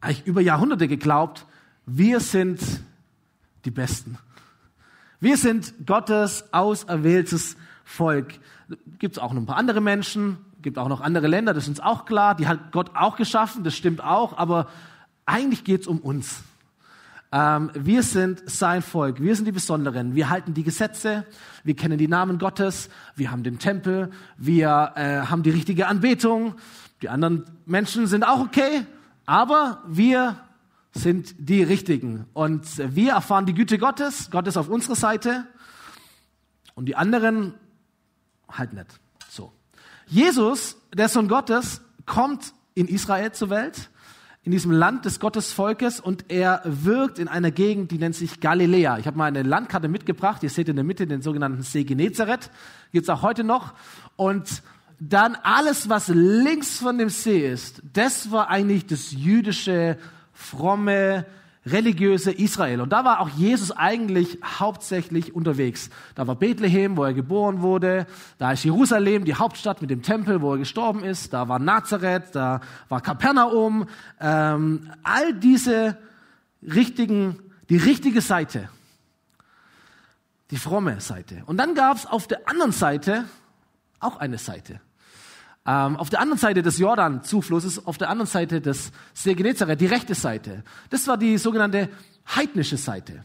eigentlich 0.00 0.26
über 0.26 0.42
Jahrhunderte 0.42 0.88
geglaubt, 0.88 1.46
wir 1.86 2.20
sind 2.20 2.60
die 3.64 3.70
Besten. 3.70 4.18
Wir 5.20 5.38
sind 5.38 5.86
Gottes 5.86 6.52
auserwähltes 6.52 7.56
Volk. 7.84 8.34
Gibt 8.98 9.16
es 9.16 9.18
auch 9.22 9.32
noch 9.32 9.40
ein 9.40 9.46
paar 9.46 9.56
andere 9.56 9.80
Menschen, 9.80 10.38
gibt 10.66 10.78
auch 10.78 10.88
noch 10.88 11.00
andere 11.00 11.28
Länder, 11.28 11.54
das 11.54 11.62
ist 11.62 11.68
uns 11.68 11.80
auch 11.80 12.06
klar, 12.06 12.34
die 12.34 12.48
hat 12.48 12.72
Gott 12.72 12.96
auch 12.96 13.14
geschaffen, 13.14 13.62
das 13.62 13.76
stimmt 13.76 14.02
auch, 14.02 14.36
aber 14.36 14.66
eigentlich 15.24 15.62
geht 15.62 15.82
es 15.82 15.86
um 15.86 16.00
uns. 16.00 16.42
Ähm, 17.30 17.70
wir 17.72 18.02
sind 18.02 18.42
sein 18.50 18.82
Volk, 18.82 19.22
wir 19.22 19.36
sind 19.36 19.44
die 19.44 19.52
Besonderen, 19.52 20.16
wir 20.16 20.28
halten 20.28 20.54
die 20.54 20.64
Gesetze, 20.64 21.24
wir 21.62 21.76
kennen 21.76 21.98
die 21.98 22.08
Namen 22.08 22.40
Gottes, 22.40 22.90
wir 23.14 23.30
haben 23.30 23.44
den 23.44 23.60
Tempel, 23.60 24.10
wir 24.38 24.90
äh, 24.96 25.20
haben 25.20 25.44
die 25.44 25.50
richtige 25.50 25.86
Anbetung, 25.86 26.56
die 27.00 27.10
anderen 27.10 27.44
Menschen 27.64 28.08
sind 28.08 28.26
auch 28.26 28.40
okay, 28.40 28.84
aber 29.24 29.84
wir 29.86 30.34
sind 30.90 31.36
die 31.38 31.62
Richtigen 31.62 32.26
und 32.32 32.66
wir 32.96 33.12
erfahren 33.12 33.46
die 33.46 33.54
Güte 33.54 33.78
Gottes, 33.78 34.32
Gott 34.32 34.48
ist 34.48 34.56
auf 34.56 34.68
unserer 34.68 34.96
Seite 34.96 35.44
und 36.74 36.86
die 36.86 36.96
anderen 36.96 37.54
halt 38.50 38.72
nicht. 38.72 38.98
Jesus, 40.06 40.76
der 40.94 41.08
Sohn 41.08 41.28
Gottes, 41.28 41.80
kommt 42.06 42.52
in 42.74 42.86
Israel 42.86 43.32
zur 43.32 43.50
Welt, 43.50 43.90
in 44.44 44.52
diesem 44.52 44.70
Land 44.70 45.04
des 45.04 45.18
Gottesvolkes 45.18 45.98
und 45.98 46.26
er 46.28 46.62
wirkt 46.64 47.18
in 47.18 47.26
einer 47.26 47.50
Gegend, 47.50 47.90
die 47.90 47.98
nennt 47.98 48.14
sich 48.14 48.38
Galiläa. 48.38 48.98
Ich 48.98 49.08
habe 49.08 49.18
mal 49.18 49.24
eine 49.24 49.42
Landkarte 49.42 49.88
mitgebracht. 49.88 50.44
Ihr 50.44 50.50
seht 50.50 50.68
in 50.68 50.76
der 50.76 50.84
Mitte 50.84 51.08
den 51.08 51.20
sogenannten 51.20 51.62
See 51.62 51.82
Genezareth. 51.82 52.50
Gibt's 52.92 53.08
auch 53.08 53.22
heute 53.22 53.42
noch. 53.42 53.74
Und 54.14 54.62
dann 55.00 55.36
alles, 55.42 55.88
was 55.88 56.06
links 56.08 56.78
von 56.78 56.98
dem 56.98 57.08
See 57.08 57.44
ist, 57.44 57.82
das 57.92 58.30
war 58.30 58.48
eigentlich 58.48 58.86
das 58.86 59.10
jüdische, 59.10 59.98
fromme, 60.32 61.26
religiöse 61.66 62.30
Israel. 62.30 62.80
Und 62.80 62.90
da 62.92 63.04
war 63.04 63.20
auch 63.20 63.28
Jesus 63.28 63.72
eigentlich 63.72 64.38
hauptsächlich 64.44 65.34
unterwegs. 65.34 65.90
Da 66.14 66.26
war 66.26 66.36
Bethlehem, 66.36 66.96
wo 66.96 67.04
er 67.04 67.12
geboren 67.12 67.60
wurde. 67.60 68.06
Da 68.38 68.52
ist 68.52 68.64
Jerusalem, 68.64 69.24
die 69.24 69.34
Hauptstadt 69.34 69.80
mit 69.80 69.90
dem 69.90 70.02
Tempel, 70.02 70.40
wo 70.40 70.52
er 70.52 70.58
gestorben 70.58 71.02
ist. 71.02 71.32
Da 71.32 71.48
war 71.48 71.58
Nazareth, 71.58 72.34
da 72.34 72.60
war 72.88 73.00
Kapernaum. 73.00 73.86
Ähm, 74.20 74.92
all 75.02 75.34
diese 75.34 75.98
richtigen, 76.62 77.38
die 77.68 77.76
richtige 77.76 78.20
Seite. 78.20 78.68
Die 80.52 80.58
fromme 80.58 81.00
Seite. 81.00 81.42
Und 81.46 81.56
dann 81.56 81.74
gab 81.74 81.96
es 81.96 82.06
auf 82.06 82.28
der 82.28 82.48
anderen 82.48 82.72
Seite 82.72 83.24
auch 83.98 84.18
eine 84.18 84.38
Seite. 84.38 84.80
Ähm, 85.66 85.96
auf 85.96 86.10
der 86.10 86.20
anderen 86.20 86.38
Seite 86.38 86.62
des 86.62 86.78
Jordan-Zuflusses, 86.78 87.86
auf 87.86 87.98
der 87.98 88.08
anderen 88.08 88.28
Seite 88.28 88.60
des 88.60 88.92
See 89.14 89.34
Genezareth, 89.34 89.80
die 89.80 89.86
rechte 89.86 90.14
Seite. 90.14 90.62
Das 90.90 91.08
war 91.08 91.16
die 91.16 91.38
sogenannte 91.38 91.88
heidnische 92.34 92.76
Seite. 92.76 93.24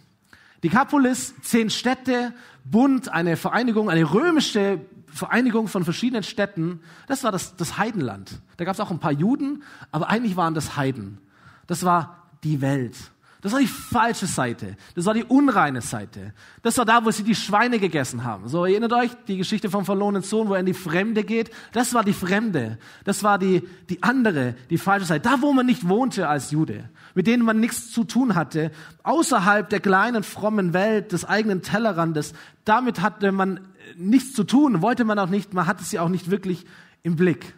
Die 0.63 0.69
Kapolis, 0.69 1.33
zehn 1.41 1.69
Städte, 1.69 2.33
Bund, 2.63 3.10
eine 3.10 3.38
Vereinigung, 3.38 3.89
eine 3.89 4.12
römische 4.12 4.79
Vereinigung 5.07 5.67
von 5.67 5.83
verschiedenen 5.83 6.24
Städten. 6.24 6.81
Das 7.07 7.24
war 7.24 7.31
das, 7.31 7.55
das 7.55 7.77
Heidenland. 7.77 8.39
Da 8.57 8.65
gab 8.65 8.75
es 8.75 8.79
auch 8.79 8.91
ein 8.91 9.00
paar 9.00 9.12
Juden, 9.12 9.63
aber 9.91 10.10
eigentlich 10.10 10.36
waren 10.36 10.53
das 10.53 10.77
Heiden. 10.77 11.19
Das 11.67 11.83
war 11.83 12.27
die 12.43 12.62
Welt. 12.62 12.95
Das 13.41 13.53
war 13.53 13.60
die 13.60 13.67
falsche 13.67 14.27
Seite. 14.27 14.77
Das 14.93 15.05
war 15.05 15.15
die 15.15 15.24
unreine 15.24 15.81
Seite. 15.81 16.33
Das 16.62 16.77
war 16.77 16.86
da, 16.86 17.03
wo 17.03 17.10
sie 17.10 17.24
die 17.24 17.33
Schweine 17.33 17.79
gegessen 17.79 18.24
haben. 18.24 18.48
So, 18.48 18.65
erinnert 18.65 18.93
euch 18.93 19.12
die 19.27 19.38
Geschichte 19.38 19.71
vom 19.71 19.83
verlorenen 19.83 20.21
Sohn, 20.21 20.48
wo 20.48 20.53
er 20.53 20.60
in 20.60 20.67
die 20.67 20.75
Fremde 20.75 21.24
geht. 21.24 21.50
Das 21.71 21.95
war 21.95 22.03
die 22.03 22.13
Fremde. 22.13 22.77
Das 23.03 23.24
war 23.24 23.39
die, 23.39 23.67
die 23.89 24.03
andere, 24.03 24.53
die 24.69 24.77
falsche 24.77 25.07
Seite. 25.07 25.27
Da, 25.27 25.41
wo 25.41 25.53
man 25.53 25.65
nicht 25.65 25.89
wohnte 25.89 26.27
als 26.27 26.51
Jude. 26.51 26.89
Mit 27.15 27.25
denen 27.25 27.43
man 27.43 27.60
nichts 27.60 27.91
zu 27.91 28.03
tun 28.03 28.36
hatte. 28.36 28.71
Außerhalb 29.01 29.67
der 29.67 29.79
kleinen, 29.79 30.21
frommen 30.21 30.74
Welt, 30.74 31.12
des 31.12 31.25
eigenen 31.25 31.63
Tellerrandes. 31.63 32.33
Damit 32.63 33.01
hatte 33.01 33.31
man 33.31 33.62
nichts 33.98 34.33
zu 34.33 34.43
tun. 34.43 34.83
Wollte 34.83 35.03
man 35.03 35.17
auch 35.17 35.29
nicht. 35.29 35.55
Man 35.55 35.65
hatte 35.65 35.83
sie 35.83 35.98
auch 35.98 36.10
nicht 36.10 36.29
wirklich 36.29 36.63
im 37.01 37.15
Blick. 37.15 37.55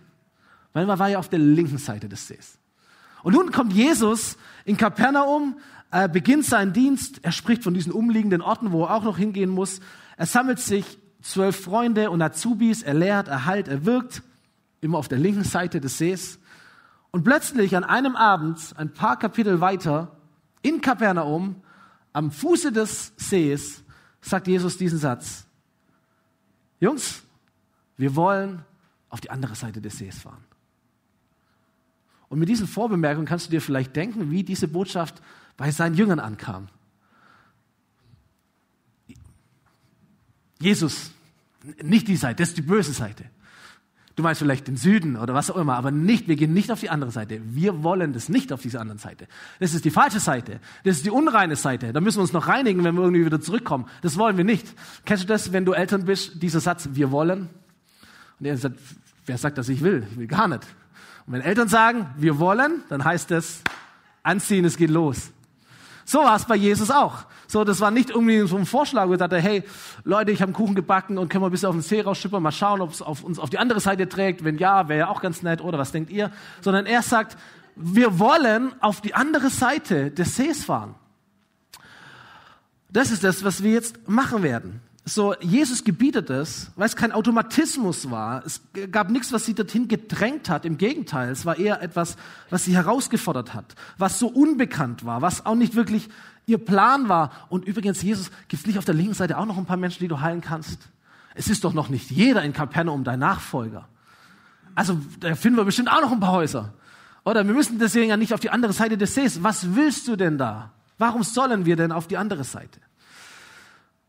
Weil 0.72 0.86
man 0.86 0.98
war 0.98 1.10
ja 1.10 1.20
auf 1.20 1.28
der 1.28 1.40
linken 1.40 1.78
Seite 1.78 2.08
des 2.08 2.30
Sees. 2.30 2.58
Und 3.24 3.34
nun 3.34 3.52
kommt 3.52 3.74
Jesus 3.74 4.38
in 4.66 4.78
Kapernaum, 4.78 5.56
äh, 5.94 6.10
beginnt 6.10 6.44
seinen 6.44 6.74
Dienst. 6.74 7.20
Er 7.22 7.32
spricht 7.32 7.64
von 7.64 7.76
diesen 7.76 7.92
umliegenden 7.94 8.42
Orten, 8.42 8.72
wo 8.72 8.84
er 8.86 8.96
auch 8.96 9.04
noch 9.04 9.18
hingehen 9.18 9.52
muss. 9.52 9.80
Er 10.18 10.26
sammelt 10.26 10.60
sich 10.60 10.98
zwölf 11.22 11.56
Freunde 11.64 12.10
und 12.10 12.20
Azubis. 12.20 12.82
Er 12.82 12.96
lehrt, 12.96 13.28
er 13.28 13.46
heilt, 13.46 13.68
er 13.68 13.86
wirkt. 13.86 14.24
Immer 14.82 14.98
auf 14.98 15.08
der 15.08 15.20
linken 15.20 15.44
Seite 15.44 15.80
des 15.80 16.00
Sees. 16.00 16.40
Und 17.12 17.24
plötzlich 17.24 17.78
an 17.78 17.84
einem 17.84 18.16
Abend, 18.16 18.74
ein 18.76 18.92
paar 18.92 19.20
Kapitel 19.20 19.62
weiter, 19.62 20.18
in 20.64 20.82
Kapernaum, 20.82 21.58
am 22.12 22.32
Fuße 22.32 22.72
des 22.72 23.14
Sees, 23.16 23.84
sagt 24.20 24.48
Jesus 24.48 24.78
diesen 24.78 24.98
Satz. 24.98 25.46
Jungs, 26.80 27.22
wir 27.98 28.16
wollen 28.16 28.64
auf 29.10 29.22
die 29.22 29.30
andere 29.30 29.54
Seite 29.54 29.80
des 29.80 30.00
Sees 30.00 30.18
fahren. 30.18 30.44
Und 32.30 32.40
mit 32.40 32.50
diesen 32.50 32.66
Vorbemerkungen 32.66 33.28
kannst 33.28 33.46
du 33.46 33.52
dir 33.52 33.62
vielleicht 33.62 33.96
denken, 33.96 34.32
wie 34.32 34.44
diese 34.44 34.68
Botschaft 34.68 35.22
bei 35.58 35.72
seinen 35.72 35.96
Jüngern 35.96 36.20
ankam. 36.20 36.68
Jesus, 40.60 41.12
nicht 41.82 42.08
die 42.08 42.16
Seite, 42.16 42.42
das 42.42 42.50
ist 42.50 42.58
die 42.58 42.62
böse 42.62 42.94
Seite. 42.94 43.26
Du 44.16 44.22
meinst 44.22 44.40
vielleicht 44.40 44.68
den 44.68 44.78
Süden 44.78 45.16
oder 45.16 45.34
was 45.34 45.50
auch 45.50 45.58
immer, 45.58 45.76
aber 45.76 45.90
nicht, 45.90 46.28
wir 46.28 46.36
gehen 46.36 46.54
nicht 46.54 46.72
auf 46.72 46.80
die 46.80 46.92
andere 46.92 47.10
Seite. 47.10 47.42
Wir 47.44 47.82
wollen 47.82 48.14
das 48.14 48.30
nicht 48.30 48.54
auf 48.54 48.62
diese 48.62 48.80
andere 48.80 49.00
Seite. 49.00 49.28
Das 49.60 49.74
ist 49.74 49.86
die 49.86 49.90
falsche 49.90 50.20
Seite. 50.20 50.60
Das 50.84 50.98
ist 50.98 51.06
die 51.06 51.10
unreine 51.10 51.56
Seite. 51.56 51.92
Da 51.94 52.00
müssen 52.00 52.18
wir 52.18 52.22
uns 52.22 52.34
noch 52.34 52.48
reinigen, 52.48 52.84
wenn 52.84 52.94
wir 52.94 53.02
irgendwie 53.02 53.26
wieder 53.26 53.42
zurückkommen. 53.42 53.88
Das 54.04 54.18
wollen 54.18 54.38
wir 54.38 54.44
nicht. 54.44 54.68
Kennst 55.06 55.24
du 55.24 55.28
das, 55.28 55.52
wenn 55.52 55.66
du 55.66 55.74
Eltern 55.74 56.06
bist, 56.06 56.44
dieser 56.44 56.60
Satz, 56.60 56.90
wir 56.94 57.12
wollen? 57.12 57.50
Und 58.40 58.46
er 58.46 58.56
sagt, 58.56 58.78
wer 59.26 59.38
sagt, 59.40 59.58
dass 59.58 59.68
ich 59.68 59.82
will? 59.82 60.06
Ich 60.12 60.18
will 60.18 60.28
gar 60.28 60.48
nicht. 60.48 60.64
Und 61.26 61.34
wenn 61.34 61.42
Eltern 61.42 61.68
sagen, 61.68 62.06
wir 62.16 62.38
wollen, 62.38 62.84
dann 62.90 63.04
heißt 63.04 63.32
es, 63.32 63.64
anziehen, 64.22 64.64
es 64.66 64.78
geht 64.78 64.92
los. 64.92 65.32
So 66.06 66.20
war 66.20 66.36
es 66.36 66.46
bei 66.46 66.56
Jesus 66.56 66.92
auch. 66.92 67.26
So, 67.48 67.64
das 67.64 67.80
war 67.80 67.92
nicht 67.92 68.10
irgendwie 68.10 68.46
so 68.48 68.58
ein 68.58 68.66
Vorschlag, 68.66 69.08
wo 69.08 69.14
er 69.14 69.18
dachte, 69.18 69.40
hey, 69.40 69.64
Leute, 70.04 70.32
ich 70.32 70.42
habe 70.42 70.50
einen 70.50 70.56
Kuchen 70.56 70.76
gebacken 70.76 71.18
und 71.18 71.30
können 71.30 71.44
wir 71.44 71.48
ein 71.48 71.52
bisschen 71.52 71.70
auf 71.70 71.76
den 71.76 71.82
See 71.82 72.02
rausschippern, 72.02 72.44
mal 72.44 72.52
schauen, 72.52 72.82
ob 72.82 72.92
es 72.92 73.02
auf 73.02 73.24
uns 73.24 73.40
auf 73.40 73.50
die 73.50 73.58
andere 73.58 73.80
Seite 73.80 74.10
trägt. 74.10 74.44
Wenn 74.44 74.58
ja, 74.58 74.88
wäre 74.90 75.00
ja 75.00 75.08
auch 75.10 75.22
ganz 75.22 75.44
nett, 75.44 75.62
oder 75.62 75.78
was 75.78 75.92
denkt 75.92 76.12
ihr? 76.12 76.32
Sondern 76.62 76.86
er 76.86 77.02
sagt, 77.02 77.38
wir 77.76 78.20
wollen 78.20 78.74
auf 78.82 79.02
die 79.02 79.16
andere 79.16 79.50
Seite 79.50 80.12
des 80.12 80.36
Sees 80.36 80.66
fahren. 80.66 80.96
Das 82.90 83.10
ist 83.10 83.24
das, 83.24 83.44
was 83.44 83.64
wir 83.64 83.72
jetzt 83.72 84.08
machen 84.08 84.44
werden. 84.44 84.82
So, 85.06 85.36
Jesus 85.42 85.84
gebietet 85.84 86.30
es, 86.30 86.72
weil 86.78 86.86
es 86.86 86.96
kein 86.96 87.12
Automatismus 87.12 88.10
war. 88.10 88.46
Es 88.46 88.62
gab 88.90 89.10
nichts, 89.10 89.34
was 89.34 89.46
sie 89.46 89.54
dorthin 89.54 89.90
gedrängt 89.90 90.50
hat. 90.50 90.64
Im 90.64 90.78
Gegenteil, 90.78 91.30
es 91.30 91.46
war 91.46 91.58
eher 91.58 91.82
etwas, 91.82 92.16
was 92.50 92.64
sie 92.64 92.74
herausgefordert 92.74 93.54
hat, 93.54 93.76
was 93.98 94.18
so 94.18 94.28
unbekannt 94.28 95.06
war, 95.06 95.22
was 95.22 95.46
auch 95.46 95.56
nicht 95.56 95.76
wirklich 95.76 96.08
ihr 96.46 96.58
Plan 96.58 97.10
war. 97.10 97.32
Und 97.50 97.66
übrigens, 97.66 98.02
Jesus, 98.02 98.32
gibt 98.48 98.62
es 98.62 98.66
nicht 98.66 98.78
auf 98.78 98.86
der 98.86 98.96
linken 98.96 99.14
Seite 99.14 99.38
auch 99.38 99.46
noch 99.46 99.58
ein 99.58 99.66
paar 99.66 99.78
Menschen, 99.78 100.00
die 100.00 100.08
du 100.08 100.22
heilen 100.22 100.40
kannst? 100.40 100.80
Es 101.36 101.50
ist 101.50 101.66
doch 101.66 101.74
noch 101.74 101.90
nicht 101.90 102.10
jeder 102.10 102.42
in 102.44 102.54
Kapernaum 102.54 103.04
dein 103.04 103.20
Nachfolger. 103.20 103.90
Also, 104.74 105.00
da 105.20 105.36
finden 105.36 105.58
wir 105.58 105.66
bestimmt 105.66 105.92
auch 105.92 106.02
noch 106.02 106.14
ein 106.14 106.22
paar 106.22 106.32
Häuser. 106.32 106.74
Oder 107.26 107.46
wir 107.46 107.54
müssen 107.54 107.78
deswegen 107.78 108.10
ja 108.10 108.18
nicht 108.18 108.34
auf 108.34 108.40
die 108.40 108.50
andere 108.50 108.72
Seite 108.72 108.98
des 108.98 109.16
Sees. 109.16 109.44
Was 109.44 109.76
willst 109.76 110.08
du 110.08 110.16
denn 110.16 110.38
da? 110.38 110.72
Warum 110.98 111.24
sollen 111.24 111.66
wir 111.66 111.76
denn 111.76 111.92
auf 111.92 112.08
die 112.08 112.18
andere 112.18 112.44
Seite? 112.46 112.80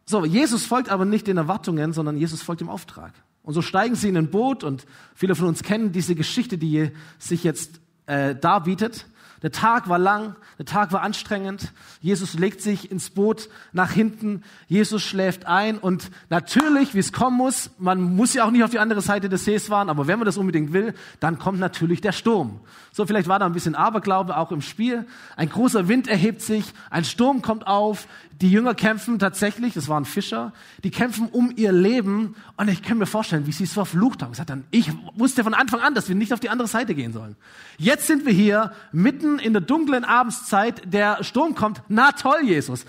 So, 0.07 0.25
Jesus 0.25 0.67
folgt 0.67 0.91
aber 0.91 1.05
nicht 1.05 1.27
den 1.27 1.37
Erwartungen, 1.37 1.93
sondern 1.93 2.17
Jesus 2.17 2.43
folgt 2.43 2.61
dem 2.61 2.69
Auftrag. 2.69 3.13
Und 3.43 3.55
so 3.55 3.63
steigen 3.63 3.95
sie 3.95 4.09
in 4.09 4.17
ein 4.17 4.31
Boot 4.31 4.65
und 4.65 4.87
viele 5.15 5.35
von 5.35 5.49
uns 5.49 5.63
kennen 5.63 5.93
diese 5.93 6.15
Geschichte, 6.15 6.59
die 6.59 6.91
sich 7.19 7.45
jetzt 7.45 7.81
äh, 8.07 8.35
darbietet. 8.35 9.07
Der 9.45 9.53
Tag 9.53 9.91
war 9.91 9.99
lang, 9.99 10.37
der 10.57 10.65
Tag 10.65 10.91
war 10.93 11.03
anstrengend. 11.03 11.75
Jesus 12.01 12.33
legt 12.33 12.63
sich 12.63 12.91
ins 12.91 13.11
Boot 13.11 13.51
nach 13.73 13.91
hinten. 13.91 14.43
Jesus 14.69 15.03
schläft 15.03 15.45
ein 15.45 15.77
und 15.77 16.11
natürlich, 16.31 16.95
wie 16.95 17.01
es 17.01 17.13
kommen 17.13 17.37
muss, 17.37 17.71
man 17.77 18.01
muss 18.17 18.33
ja 18.33 18.47
auch 18.47 18.51
nicht 18.51 18.65
auf 18.65 18.71
die 18.71 18.79
andere 18.79 19.03
Seite 19.03 19.29
des 19.29 19.45
Sees 19.45 19.67
fahren, 19.67 19.91
aber 19.91 20.07
wenn 20.07 20.19
man 20.19 20.25
das 20.25 20.39
unbedingt 20.39 20.73
will, 20.73 20.95
dann 21.21 21.39
kommt 21.39 21.59
natürlich 21.59 22.01
der 22.01 22.13
Sturm. 22.13 22.61
So, 22.91 23.05
vielleicht 23.05 23.29
war 23.29 23.39
da 23.39 23.45
ein 23.45 23.53
bisschen 23.53 23.75
Aberglaube 23.75 24.39
auch 24.39 24.51
im 24.51 24.63
Spiel. 24.63 25.07
Ein 25.37 25.51
großer 25.51 25.89
Wind 25.89 26.09
erhebt 26.09 26.41
sich, 26.41 26.65
ein 26.89 27.05
Sturm 27.05 27.43
kommt 27.43 27.67
auf, 27.67 28.09
die 28.41 28.51
Jünger 28.51 28.75
kämpfen 28.75 29.19
tatsächlich, 29.19 29.75
das 29.75 29.89
waren 29.89 30.05
Fischer, 30.05 30.53
die 30.83 30.91
kämpfen 30.91 31.29
um 31.31 31.53
ihr 31.57 31.73
Leben 31.73 32.35
und 32.57 32.69
ich 32.69 32.83
kann 32.83 32.99
mir 32.99 33.07
vorstellen, 33.07 33.47
wie 33.47 33.53
sie 33.53 33.65
es 33.65 33.73
verflucht 33.73 34.23
haben. 34.23 34.33
Gesagt 34.33 34.51
dann, 34.51 34.65
ich 34.71 34.91
wusste 35.15 35.45
von 35.45 35.55
Anfang 35.55 35.81
an, 35.81 35.95
dass 35.95 36.09
wir 36.09 36.15
nicht 36.15 36.33
auf 36.33 36.41
die 36.41 36.49
andere 36.49 36.69
Seite 36.69 36.95
gehen 36.95 37.13
sollen. 37.13 37.37
Jetzt 37.79 38.07
sind 38.07 38.27
wir 38.27 38.33
hier 38.33 38.73
mitten 38.93 39.39
in 39.39 39.53
der 39.53 39.63
dunklen 39.63 40.05
Abendszeit, 40.05 40.83
der 40.93 41.23
Sturm 41.23 41.55
kommt. 41.55 41.83
Na 41.89 42.13
toll, 42.13 42.41
Jesus. 42.43 42.87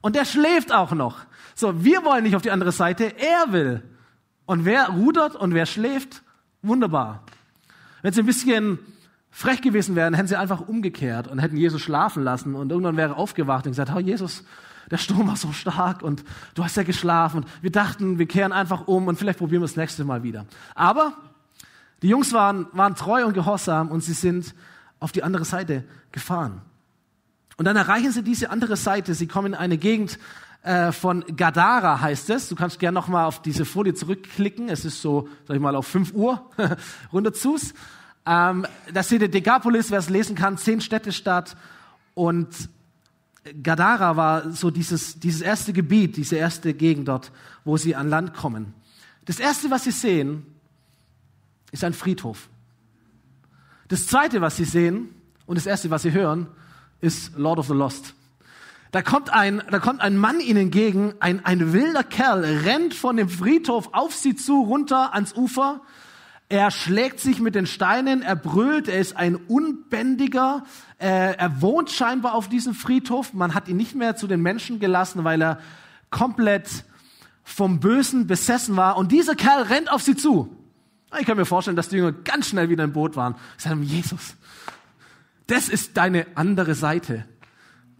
Und 0.00 0.16
der 0.16 0.24
schläft 0.24 0.72
auch 0.72 0.92
noch. 0.92 1.18
So, 1.54 1.84
wir 1.84 2.04
wollen 2.04 2.24
nicht 2.24 2.36
auf 2.36 2.42
die 2.42 2.50
andere 2.50 2.72
Seite, 2.72 3.12
er 3.18 3.52
will. 3.52 3.82
Und 4.44 4.64
wer 4.64 4.88
rudert 4.88 5.34
und 5.34 5.54
wer 5.54 5.66
schläft, 5.66 6.22
wunderbar. 6.62 7.24
Wenn 8.02 8.12
sie 8.12 8.20
ein 8.20 8.26
bisschen 8.26 8.78
frech 9.30 9.60
gewesen 9.60 9.96
wären, 9.96 10.14
hätten 10.14 10.28
sie 10.28 10.36
einfach 10.36 10.66
umgekehrt 10.66 11.28
und 11.28 11.38
hätten 11.40 11.56
Jesus 11.56 11.82
schlafen 11.82 12.22
lassen 12.22 12.54
und 12.54 12.70
irgendwann 12.70 12.96
wäre 12.96 13.12
er 13.14 13.16
aufgewacht 13.18 13.66
und 13.66 13.72
gesagt, 13.72 13.92
oh 13.94 13.98
Jesus, 13.98 14.44
der 14.90 14.98
Sturm 14.98 15.28
war 15.28 15.36
so 15.36 15.52
stark 15.52 16.02
und 16.02 16.24
du 16.54 16.64
hast 16.64 16.76
ja 16.76 16.82
geschlafen. 16.82 17.44
Wir 17.60 17.72
dachten, 17.72 18.18
wir 18.18 18.26
kehren 18.26 18.52
einfach 18.52 18.86
um 18.86 19.08
und 19.08 19.18
vielleicht 19.18 19.38
probieren 19.38 19.62
wir 19.62 19.66
das 19.66 19.76
nächste 19.76 20.04
Mal 20.04 20.22
wieder. 20.22 20.46
Aber 20.74 21.14
die 22.02 22.08
Jungs 22.08 22.32
waren, 22.32 22.66
waren 22.72 22.94
treu 22.94 23.24
und 23.26 23.32
gehorsam 23.32 23.90
und 23.90 24.02
sie 24.02 24.12
sind 24.12 24.54
auf 25.00 25.12
die 25.12 25.22
andere 25.22 25.44
Seite 25.44 25.84
gefahren. 26.12 26.62
Und 27.56 27.64
dann 27.64 27.76
erreichen 27.76 28.12
sie 28.12 28.22
diese 28.22 28.50
andere 28.50 28.76
Seite. 28.76 29.14
Sie 29.14 29.26
kommen 29.26 29.54
in 29.54 29.58
eine 29.58 29.78
Gegend 29.78 30.18
äh, 30.62 30.92
von 30.92 31.24
Gadara, 31.36 32.00
heißt 32.00 32.30
es. 32.30 32.48
Du 32.48 32.54
kannst 32.54 32.78
gerne 32.78 32.94
noch 32.94 33.08
mal 33.08 33.24
auf 33.24 33.40
diese 33.40 33.64
Folie 33.64 33.94
zurückklicken. 33.94 34.68
Es 34.68 34.84
ist 34.84 35.00
so, 35.00 35.28
sag 35.46 35.56
ich 35.56 35.62
mal, 35.62 35.74
auf 35.74 35.86
5 35.86 36.12
Uhr 36.12 36.50
runter 37.12 37.32
zus. 37.32 37.72
Ähm, 38.26 38.66
da 38.92 39.02
seht 39.02 39.22
ihr 39.22 39.30
Degapolis, 39.30 39.90
wer 39.90 40.00
es 40.00 40.10
lesen 40.10 40.36
kann, 40.36 40.58
zehn 40.58 40.80
Städtestadt. 40.80 41.56
Und 42.14 42.68
Gadara 43.62 44.16
war 44.16 44.50
so 44.50 44.70
dieses, 44.70 45.18
dieses 45.18 45.40
erste 45.40 45.72
Gebiet, 45.72 46.16
diese 46.16 46.36
erste 46.36 46.74
Gegend 46.74 47.08
dort, 47.08 47.32
wo 47.64 47.76
sie 47.76 47.94
an 47.94 48.08
Land 48.08 48.34
kommen. 48.34 48.74
Das 49.24 49.38
erste, 49.38 49.70
was 49.70 49.84
sie 49.84 49.90
sehen, 49.90 50.46
ist 51.72 51.84
ein 51.84 51.92
Friedhof. 51.92 52.48
Das 53.88 54.06
zweite, 54.06 54.40
was 54.40 54.56
sie 54.56 54.64
sehen, 54.64 55.10
und 55.46 55.56
das 55.56 55.66
erste, 55.66 55.90
was 55.90 56.02
sie 56.02 56.12
hören, 56.12 56.48
ist 57.00 57.36
Lord 57.36 57.58
of 57.58 57.68
the 57.68 57.72
Lost. 57.72 58.14
Da 58.90 59.02
kommt 59.02 59.30
ein, 59.30 59.62
da 59.70 59.78
kommt 59.78 60.00
ein 60.00 60.16
Mann 60.16 60.40
ihnen 60.40 60.58
entgegen, 60.58 61.14
ein, 61.20 61.44
ein 61.44 61.72
wilder 61.72 62.02
Kerl, 62.02 62.44
rennt 62.44 62.94
von 62.94 63.16
dem 63.16 63.28
Friedhof 63.28 63.90
auf 63.92 64.14
sie 64.14 64.34
zu, 64.34 64.62
runter 64.62 65.14
ans 65.14 65.34
Ufer 65.34 65.82
er 66.48 66.70
schlägt 66.70 67.18
sich 67.18 67.40
mit 67.40 67.54
den 67.56 67.66
Steinen, 67.66 68.22
er 68.22 68.36
brüllt, 68.36 68.88
er 68.88 69.00
ist 69.00 69.16
ein 69.16 69.34
Unbändiger, 69.34 70.64
äh, 70.98 71.34
er 71.34 71.60
wohnt 71.60 71.90
scheinbar 71.90 72.34
auf 72.34 72.48
diesem 72.48 72.72
Friedhof. 72.72 73.32
Man 73.32 73.54
hat 73.54 73.66
ihn 73.68 73.76
nicht 73.76 73.96
mehr 73.96 74.14
zu 74.14 74.28
den 74.28 74.42
Menschen 74.42 74.78
gelassen, 74.78 75.24
weil 75.24 75.42
er 75.42 75.58
komplett 76.10 76.84
vom 77.42 77.80
Bösen 77.80 78.26
besessen 78.26 78.76
war. 78.76 78.96
Und 78.96 79.10
dieser 79.10 79.34
Kerl 79.34 79.62
rennt 79.62 79.90
auf 79.90 80.02
sie 80.02 80.16
zu. 80.16 80.56
Ich 81.18 81.26
kann 81.26 81.36
mir 81.36 81.46
vorstellen, 81.46 81.76
dass 81.76 81.88
die 81.88 81.96
Jünger 81.96 82.12
ganz 82.12 82.48
schnell 82.48 82.68
wieder 82.68 82.84
im 82.84 82.92
Boot 82.92 83.16
waren. 83.16 83.34
Sie 83.56 83.68
sagen, 83.68 83.82
Jesus, 83.82 84.36
das 85.46 85.68
ist 85.68 85.96
deine 85.96 86.26
andere 86.36 86.74
Seite. 86.74 87.24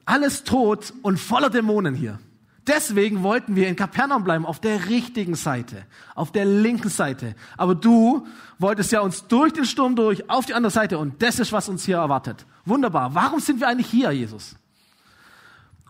Alles 0.05 0.45
tot 0.45 0.93
und 1.03 1.19
voller 1.19 1.51
Dämonen 1.51 1.95
hier. 1.95 2.19
Deswegen 2.67 3.23
wollten 3.23 3.55
wir 3.55 3.69
in 3.69 3.77
Kapernaum 3.77 4.25
bleiben, 4.25 4.45
auf 4.45 4.61
der 4.61 4.89
richtigen 4.89 5.37
Seite, 5.37 5.85
auf 6.17 6.33
der 6.33 6.45
linken 6.45 6.89
Seite. 6.89 7.37
Aber 7.57 7.77
du 7.77 8.27
wolltest 8.59 8.91
ja 8.91 9.01
uns 9.01 9.29
durch 9.29 9.53
den 9.53 9.65
Sturm 9.65 9.95
durch, 9.95 10.29
auf 10.29 10.47
die 10.47 10.55
andere 10.55 10.73
Seite 10.73 10.99
und 10.99 11.23
das 11.23 11.39
ist, 11.39 11.53
was 11.53 11.69
uns 11.69 11.85
hier 11.85 11.99
erwartet. 11.99 12.45
Wunderbar. 12.65 13.15
Warum 13.15 13.39
sind 13.39 13.61
wir 13.61 13.69
eigentlich 13.69 13.87
hier, 13.87 14.11
Jesus? 14.11 14.57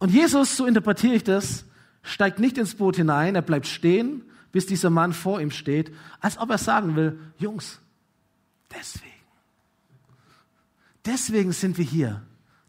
Und 0.00 0.10
Jesus, 0.10 0.56
so 0.56 0.66
interpretiere 0.66 1.14
ich 1.14 1.24
das, 1.24 1.64
steigt 2.02 2.38
nicht 2.38 2.58
ins 2.58 2.74
Boot 2.74 2.96
hinein, 2.96 3.34
er 3.34 3.42
bleibt 3.42 3.66
stehen, 3.66 4.22
bis 4.52 4.66
dieser 4.66 4.90
Mann 4.90 5.14
vor 5.14 5.40
ihm 5.40 5.50
steht, 5.50 5.92
als 6.20 6.36
ob 6.36 6.50
er 6.50 6.58
sagen 6.58 6.94
will, 6.94 7.18
Jungs, 7.38 7.80
deswegen, 8.70 9.12
deswegen 11.06 11.52
sind 11.52 11.78
wir 11.78 11.84
hier. 11.84 12.22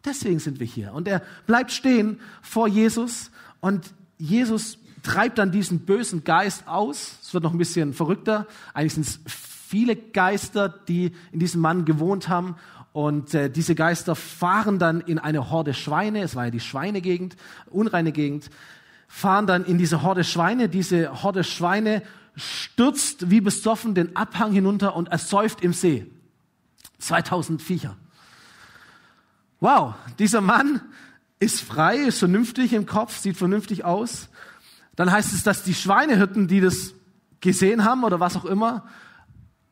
Deswegen 0.06 0.40
sind 0.40 0.62
wir 0.62 0.68
hier. 0.68 0.94
Und 0.94 1.08
er 1.08 1.22
bleibt 1.48 1.72
stehen 1.72 2.22
vor 2.42 2.70
Jesus 2.70 3.30
und 3.60 3.94
Jesus 4.18 4.78
treibt 5.04 5.38
dann 5.38 5.52
diesen 5.52 5.80
bösen 5.80 6.24
Geist 6.24 6.68
aus. 6.68 7.18
Es 7.22 7.34
wird 7.34 7.44
noch 7.44 7.54
ein 7.54 7.58
bisschen 7.58 7.94
verrückter. 7.94 8.48
Eigentlich 8.74 8.96
sind 8.96 9.08
es 9.08 9.20
viele 9.26 9.96
Geister, 9.96 10.70
die 10.70 11.12
in 11.32 11.40
diesem 11.40 11.62
Mann 11.62 11.86
gewohnt 11.86 12.30
haben. 12.30 12.56
Und 12.94 13.34
äh, 13.34 13.50
diese 13.50 13.76
Geister 13.76 14.16
fahren 14.16 14.80
dann 14.80 15.02
in 15.02 15.20
eine 15.20 15.52
Horde 15.52 15.74
Schweine. 15.74 16.22
Es 16.22 16.36
war 16.36 16.46
ja 16.46 16.52
die 16.52 16.60
Schweinegegend, 16.60 17.36
unreine 17.70 18.12
Gegend. 18.12 18.50
Fahren 19.08 19.48
dann 19.48 19.66
in 19.66 19.78
diese 19.78 20.02
Horde 20.02 20.24
Schweine. 20.24 20.68
Diese 20.68 21.24
Horde 21.24 21.44
Schweine 21.44 22.02
stürzt 22.36 23.30
wie 23.30 23.42
besoffen 23.42 23.94
den 23.94 24.16
Abhang 24.16 24.52
hinunter 24.52 24.96
und 24.96 25.10
ersäuft 25.10 25.62
im 25.62 25.74
See. 25.74 26.08
2000 27.00 27.62
Viecher. 27.62 27.96
Wow, 29.60 29.96
dieser 30.20 30.42
Mann 30.42 30.82
ist 31.40 31.62
frei, 31.62 31.98
ist 31.98 32.20
vernünftig 32.20 32.74
im 32.74 32.86
Kopf, 32.86 33.18
sieht 33.18 33.38
vernünftig 33.38 33.86
aus. 33.86 34.30
Dann 34.96 35.12
heißt 35.12 35.34
es, 35.34 35.44
dass 35.44 35.64
die 35.64 35.76
Schweinehirten, 35.76 36.48
die 36.48 36.62
das 36.62 36.94
gesehen 37.42 37.86
haben 37.86 38.04
oder 38.04 38.20
was 38.20 38.36
auch 38.36 38.46
immer, 38.46 38.86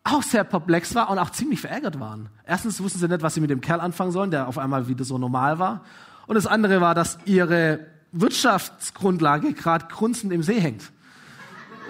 auch 0.03 0.21
sehr 0.21 0.43
perplex 0.43 0.93
war 0.93 1.09
und 1.09 1.17
auch 1.17 1.31
ziemlich 1.31 1.59
verärgert 1.59 1.99
waren. 1.99 2.29
Erstens 2.45 2.79
wussten 2.81 2.99
sie 2.99 3.07
nicht, 3.07 3.23
was 3.23 3.33
sie 3.33 3.41
mit 3.41 3.49
dem 3.49 3.59
Kerl 3.61 3.79
anfangen 3.79 4.11
sollen, 4.11 4.29
der 4.29 4.47
auf 4.47 4.59
einmal 4.59 4.87
wieder 4.87 5.03
so 5.03 5.17
normal 5.17 5.57
war. 5.57 5.83
Und 6.27 6.35
das 6.35 6.45
andere 6.45 6.79
war, 6.79 6.93
dass 6.93 7.17
ihre 7.25 7.87
Wirtschaftsgrundlage 8.11 9.53
gerade 9.53 9.87
grunzend 9.87 10.31
im 10.31 10.43
See 10.43 10.59
hängt. 10.59 10.91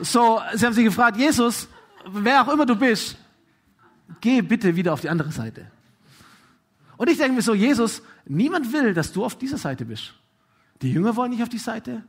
So, 0.02 0.42
sie 0.54 0.66
haben 0.66 0.74
sich 0.74 0.86
gefragt, 0.86 1.18
Jesus, 1.18 1.68
wer 2.10 2.42
auch 2.42 2.54
immer 2.54 2.66
du 2.66 2.76
bist, 2.76 3.18
geh 4.22 4.42
bitte 4.42 4.76
wieder 4.76 4.94
auf 4.94 5.02
die 5.02 5.10
andere 5.10 5.32
Seite. 5.32 5.68
Und 6.98 7.10
ich 7.10 7.18
denke 7.18 7.34
mir 7.34 7.42
so, 7.42 7.54
Jesus, 7.54 8.02
niemand 8.26 8.72
will, 8.72 8.94
dass 8.94 9.12
du 9.12 9.26
auf 9.26 9.38
dieser 9.38 9.58
Seite 9.58 9.86
bist. 9.86 10.14
Die 10.82 10.92
Jünger 10.92 11.16
wollen 11.16 11.32
nicht 11.32 11.44
auf 11.44 11.50
die 11.50 11.58
Seite. 11.58 12.04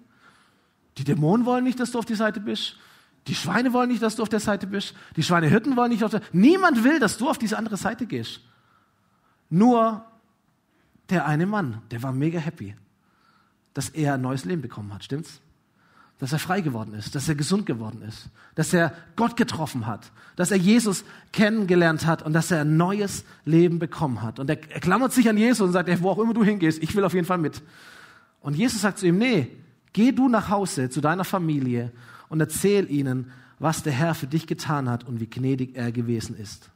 Die 0.99 1.05
Dämonen 1.05 1.47
wollen 1.47 1.65
nicht, 1.65 1.79
dass 1.79 1.91
du 1.91 1.99
auf 1.99 2.05
die 2.05 2.15
Seite 2.15 2.41
bist. 2.41 2.77
Die 3.27 3.35
Schweine 3.35 3.73
wollen 3.73 3.91
nicht, 3.91 4.03
dass 4.03 4.17
du 4.17 4.23
auf 4.23 4.29
der 4.29 4.41
Seite 4.41 4.67
bist. 4.67 4.95
Die 5.17 5.23
Schweinehirten 5.23 5.77
wollen 5.77 5.91
nicht 5.91 6.05
auf 6.05 6.11
der 6.11 6.23
Niemand 6.33 6.85
will, 6.85 7.01
dass 7.01 7.19
du 7.19 7.29
auf 7.29 7.39
diese 7.39 7.59
andere 7.59 7.77
Seite 7.77 8.07
gehst. 8.07 8.41
Nur 9.51 10.05
der 11.11 11.27
eine 11.27 11.47
Mann, 11.47 11.83
der 11.91 12.03
war 12.03 12.13
mega 12.13 12.39
happy, 12.39 12.75
dass 13.75 13.89
er 13.91 14.15
ein 14.15 14.21
neues 14.21 14.45
Leben 14.45 14.63
bekommen 14.63 14.93
hat. 14.95 15.05
Stimmt's? 15.05 15.41
Dass 16.19 16.33
er 16.33 16.39
frei 16.39 16.63
geworden 16.63 16.95
ist, 16.95 17.15
dass 17.15 17.29
er 17.29 17.35
gesund 17.35 17.67
geworden 17.67 18.03
ist, 18.03 18.29
dass 18.55 18.73
er 18.73 18.93
Gott 19.17 19.37
getroffen 19.37 19.87
hat, 19.87 20.11
dass 20.35 20.51
er 20.51 20.57
Jesus 20.57 21.05
kennengelernt 21.33 22.07
hat 22.07 22.23
und 22.23 22.33
dass 22.33 22.51
er 22.51 22.63
ein 22.63 22.77
neues 22.77 23.25
Leben 23.45 23.79
bekommen 23.79 24.23
hat. 24.23 24.39
Und 24.39 24.49
er, 24.49 24.59
er 24.71 24.81
klammert 24.81 25.13
sich 25.13 25.29
an 25.29 25.37
Jesus 25.37 25.67
und 25.67 25.73
sagt, 25.73 25.89
ey, 25.89 26.01
wo 26.01 26.11
auch 26.11 26.19
immer 26.19 26.33
du 26.33 26.43
hingehst, 26.43 26.83
ich 26.83 26.95
will 26.97 27.05
auf 27.05 27.13
jeden 27.13 27.27
Fall 27.27 27.39
mit. 27.39 27.63
Und 28.41 28.57
Jesus 28.57 28.81
sagt 28.81 28.99
zu 28.99 29.07
ihm, 29.07 29.19
nee, 29.19 29.51
geh 29.93 30.13
du 30.13 30.29
nach 30.29 30.49
Hause 30.49 30.89
zu 30.89 31.01
deiner 31.01 31.25
Familie 31.25 31.93
und 32.29 32.41
erzähl 32.41 32.91
ihnen, 32.91 33.31
was 33.59 33.83
der 33.83 33.93
Herr 33.93 34.15
für 34.15 34.27
dich 34.27 34.47
getan 34.47 34.89
hat 34.89 35.05
und 35.05 35.21
wie 35.21 35.29
gnädig 35.29 35.77
er 35.77 35.93
gewesen 35.93 36.37
ist. 36.37 36.71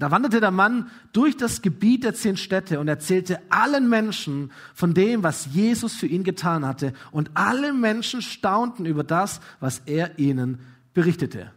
Da 0.00 0.10
wanderte 0.10 0.40
der 0.40 0.50
Mann 0.50 0.90
durch 1.12 1.36
das 1.36 1.60
Gebiet 1.60 2.04
der 2.04 2.14
zehn 2.14 2.38
Städte 2.38 2.80
und 2.80 2.88
erzählte 2.88 3.38
allen 3.50 3.86
Menschen 3.90 4.50
von 4.72 4.94
dem, 4.94 5.22
was 5.22 5.52
Jesus 5.52 5.94
für 5.94 6.06
ihn 6.06 6.24
getan 6.24 6.64
hatte. 6.64 6.94
Und 7.10 7.30
alle 7.34 7.74
Menschen 7.74 8.22
staunten 8.22 8.86
über 8.86 9.04
das, 9.04 9.42
was 9.60 9.80
er 9.84 10.18
ihnen 10.18 10.60
berichtete. 10.94 11.52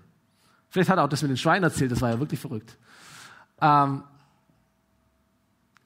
Vielleicht 0.70 0.90
hat 0.90 0.98
er 0.98 1.06
auch 1.06 1.10
das 1.10 1.22
mit 1.22 1.32
den 1.32 1.38
Schweinen 1.38 1.64
erzählt, 1.64 1.94
das 1.94 2.02
war 2.02 2.10
ja 2.10 2.20
wirklich 2.20 2.42
verrückt. 2.42 2.78
Ähm, 3.62 4.04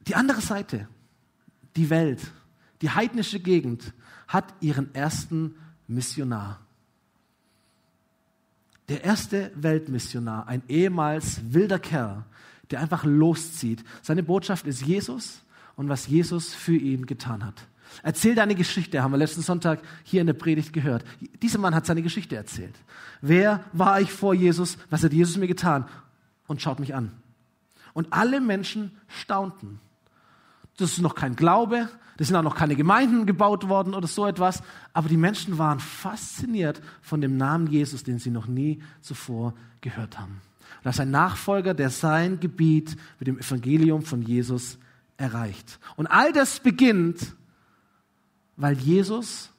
die 0.08 0.16
andere 0.16 0.42
Seite, 0.42 0.88
die 1.76 1.92
Welt, 1.92 2.22
die 2.82 2.90
heidnische 2.90 3.40
Gegend, 3.40 3.94
hat 4.28 4.52
ihren 4.62 4.96
ersten 4.96 5.54
Missionar. 5.86 6.60
Der 8.90 9.04
erste 9.04 9.52
Weltmissionar, 9.54 10.48
ein 10.48 10.64
ehemals 10.68 11.54
wilder 11.54 11.78
Kerl, 11.78 12.26
der 12.72 12.80
einfach 12.80 13.04
loszieht. 13.04 13.84
Seine 14.02 14.24
Botschaft 14.24 14.68
ist 14.68 14.82
Jesus 14.82 15.42
und 15.76 15.90
was 15.90 16.08
Jesus 16.08 16.54
für 16.54 16.76
ihn 16.76 17.06
getan 17.06 17.46
hat. 17.46 17.56
Erzähl 18.04 18.36
deine 18.36 18.56
Geschichte, 18.56 19.02
haben 19.02 19.12
wir 19.12 19.18
letzten 19.18 19.42
Sonntag 19.42 19.82
hier 20.04 20.22
in 20.22 20.28
der 20.28 20.34
Predigt 20.34 20.74
gehört. 20.74 21.06
Dieser 21.42 21.60
Mann 21.60 21.74
hat 21.74 21.86
seine 21.86 22.02
Geschichte 22.02 22.36
erzählt. 22.36 22.76
Wer 23.22 23.64
war 23.74 24.02
ich 24.02 24.12
vor 24.12 24.34
Jesus? 24.34 24.78
Was 24.90 25.04
hat 25.04 25.14
Jesus 25.14 25.38
mir 25.38 25.48
getan? 25.48 25.86
Und 26.48 26.62
schaut 26.62 26.80
mich 26.80 26.94
an. 26.94 27.12
Und 27.94 28.14
alle 28.14 28.42
Menschen 28.42 28.92
staunten. 29.08 29.80
Das 30.78 30.92
ist 30.92 31.02
noch 31.02 31.16
kein 31.16 31.36
Glaube, 31.36 31.90
das 32.18 32.28
sind 32.28 32.36
auch 32.36 32.44
noch 32.44 32.56
keine 32.56 32.76
Gemeinden 32.76 33.26
gebaut 33.26 33.70
worden 33.70 33.94
oder 33.94 34.08
so 34.08 34.26
etwas, 34.26 34.64
aber 34.94 35.08
die 35.08 35.18
Menschen 35.18 35.58
waren 35.58 35.80
fasziniert 35.80 36.82
von 37.02 37.22
dem 37.22 37.38
Namen 37.38 37.68
Jesus, 37.68 38.04
den 38.04 38.20
sie 38.20 38.32
noch 38.32 38.48
nie 38.48 38.82
zuvor 39.02 39.54
gehört 39.82 40.20
haben. 40.20 40.42
Und 40.88 40.92
als 40.92 41.02
ein 41.02 41.12
Nachfolger, 41.12 41.74
der 41.74 41.90
sein 41.90 42.40
Gebiet 42.40 42.96
mit 43.20 43.28
dem 43.28 43.38
Evangelium 43.40 44.04
von 44.04 44.22
Jesus 44.22 44.78
erreicht. 45.18 45.82
Und 45.98 46.08
all 46.08 46.32
das 46.32 46.62
beginnt, 46.62 47.36
weil 48.56 48.78
Jesus 48.78 49.52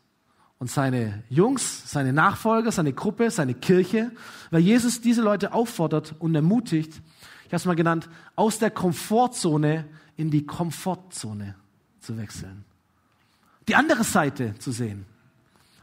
und 0.59 0.71
seine 0.71 1.23
Jungs, 1.29 1.93
seine 1.93 2.15
Nachfolger, 2.15 2.73
seine 2.73 2.95
Gruppe, 2.95 3.31
seine 3.31 3.53
Kirche, 3.53 4.11
weil 4.51 4.63
Jesus 4.63 5.03
diese 5.03 5.21
Leute 5.21 5.53
auffordert 5.53 6.15
und 6.19 6.35
ermutigt, 6.35 6.95
ich 7.43 7.49
habe 7.49 7.57
es 7.57 7.67
mal 7.67 7.77
genannt, 7.77 8.09
aus 8.35 8.59
der 8.59 8.71
Komfortzone 8.71 9.85
in 10.17 10.31
die 10.31 10.47
Komfortzone 10.47 11.57
zu 12.01 12.17
wechseln. 12.17 12.65
Die 13.69 13.75
andere 13.75 14.03
Seite 14.03 14.55
zu 14.61 14.73
sehen. 14.73 15.05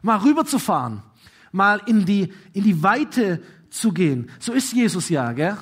Mal 0.01 0.17
rüberzufahren. 0.17 1.03
Mal 1.51 1.84
in 1.86 2.03
die, 2.03 2.34
in 2.53 2.63
die 2.63 2.81
Weite 2.81 3.43
zu 3.75 3.91
gehen. 3.91 4.29
So 4.39 4.53
ist 4.53 4.73
Jesus 4.73 5.09
ja, 5.09 5.31
gell? 5.33 5.57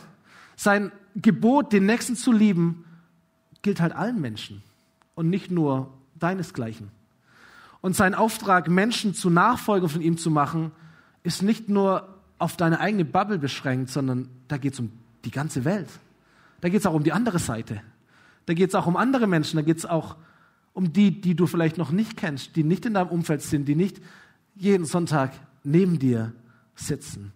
Sein 0.56 0.92
Gebot, 1.16 1.74
den 1.74 1.86
Nächsten 1.86 2.16
zu 2.16 2.32
lieben, 2.32 2.86
gilt 3.62 3.82
halt 3.82 3.94
allen 3.94 4.22
Menschen 4.22 4.64
und 5.16 5.30
nicht 5.30 5.52
nur 5.52 5.94
deinesgleichen. 6.20 6.90
Und 7.82 7.96
sein 7.96 8.16
Auftrag, 8.16 8.70
Menschen 8.70 9.14
zu 9.14 9.30
Nachfolger 9.30 9.90
von 9.90 10.02
ihm 10.02 10.18
zu 10.18 10.32
machen, 10.32 10.72
ist 11.24 11.42
nicht 11.42 11.70
nur 11.70 12.08
auf 12.38 12.56
deine 12.56 12.80
eigene 12.80 13.06
Bubble 13.06 13.40
beschränkt, 13.40 13.90
sondern 13.90 14.30
da 14.48 14.58
geht 14.58 14.74
es 14.74 14.80
um 14.80 14.92
die 15.26 15.32
ganze 15.32 15.66
Welt. 15.66 15.90
Da 16.62 16.70
geht 16.70 16.80
es 16.80 16.86
auch 16.86 16.94
um 16.94 17.04
die 17.04 17.12
andere 17.12 17.40
Seite. 17.40 17.82
Da 18.46 18.54
geht 18.54 18.70
es 18.70 18.76
auch 18.76 18.88
um 18.88 18.98
andere 18.98 19.28
Menschen. 19.28 19.58
Da 19.58 19.64
geht 19.64 19.78
es 19.78 19.86
auch 19.86 20.16
um 20.74 20.94
die, 20.94 21.22
die 21.22 21.36
du 21.36 21.46
vielleicht 21.46 21.78
noch 21.78 21.92
nicht 21.92 22.18
kennst, 22.18 22.56
die 22.56 22.64
nicht 22.64 22.86
in 22.86 22.94
deinem 22.94 23.10
Umfeld 23.10 23.42
sind, 23.42 23.68
die 23.68 23.76
nicht 23.76 24.02
jeden 24.56 24.86
Sonntag 24.86 25.32
neben 25.64 26.00
dir 26.00 26.34
sitzen. 26.76 27.32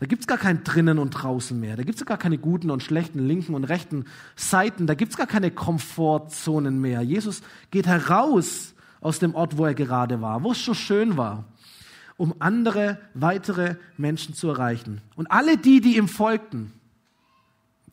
Da 0.00 0.06
gibt's 0.06 0.26
gar 0.26 0.38
kein 0.38 0.64
drinnen 0.64 0.98
und 0.98 1.10
draußen 1.10 1.60
mehr. 1.60 1.76
Da 1.76 1.82
gibt's 1.82 2.06
gar 2.06 2.16
keine 2.16 2.38
guten 2.38 2.70
und 2.70 2.82
schlechten, 2.82 3.18
linken 3.18 3.54
und 3.54 3.64
rechten 3.64 4.06
Seiten. 4.34 4.86
Da 4.86 4.94
gibt's 4.94 5.18
gar 5.18 5.26
keine 5.26 5.50
Komfortzonen 5.50 6.80
mehr. 6.80 7.02
Jesus 7.02 7.42
geht 7.70 7.86
heraus 7.86 8.74
aus 9.02 9.18
dem 9.18 9.34
Ort, 9.34 9.58
wo 9.58 9.66
er 9.66 9.74
gerade 9.74 10.22
war, 10.22 10.42
wo 10.42 10.52
es 10.52 10.64
so 10.64 10.72
schön 10.72 11.18
war, 11.18 11.44
um 12.16 12.34
andere, 12.38 12.98
weitere 13.12 13.76
Menschen 13.98 14.34
zu 14.34 14.48
erreichen. 14.48 15.02
Und 15.16 15.30
alle 15.30 15.58
die, 15.58 15.82
die 15.82 15.98
ihm 15.98 16.08
folgten, 16.08 16.72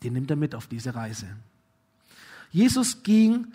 die 0.02 0.10
nimmt 0.10 0.30
er 0.30 0.38
mit 0.38 0.56
auf 0.56 0.68
diese 0.68 0.96
Reise. 0.96 1.28
Jesus 2.52 3.04
ging 3.04 3.48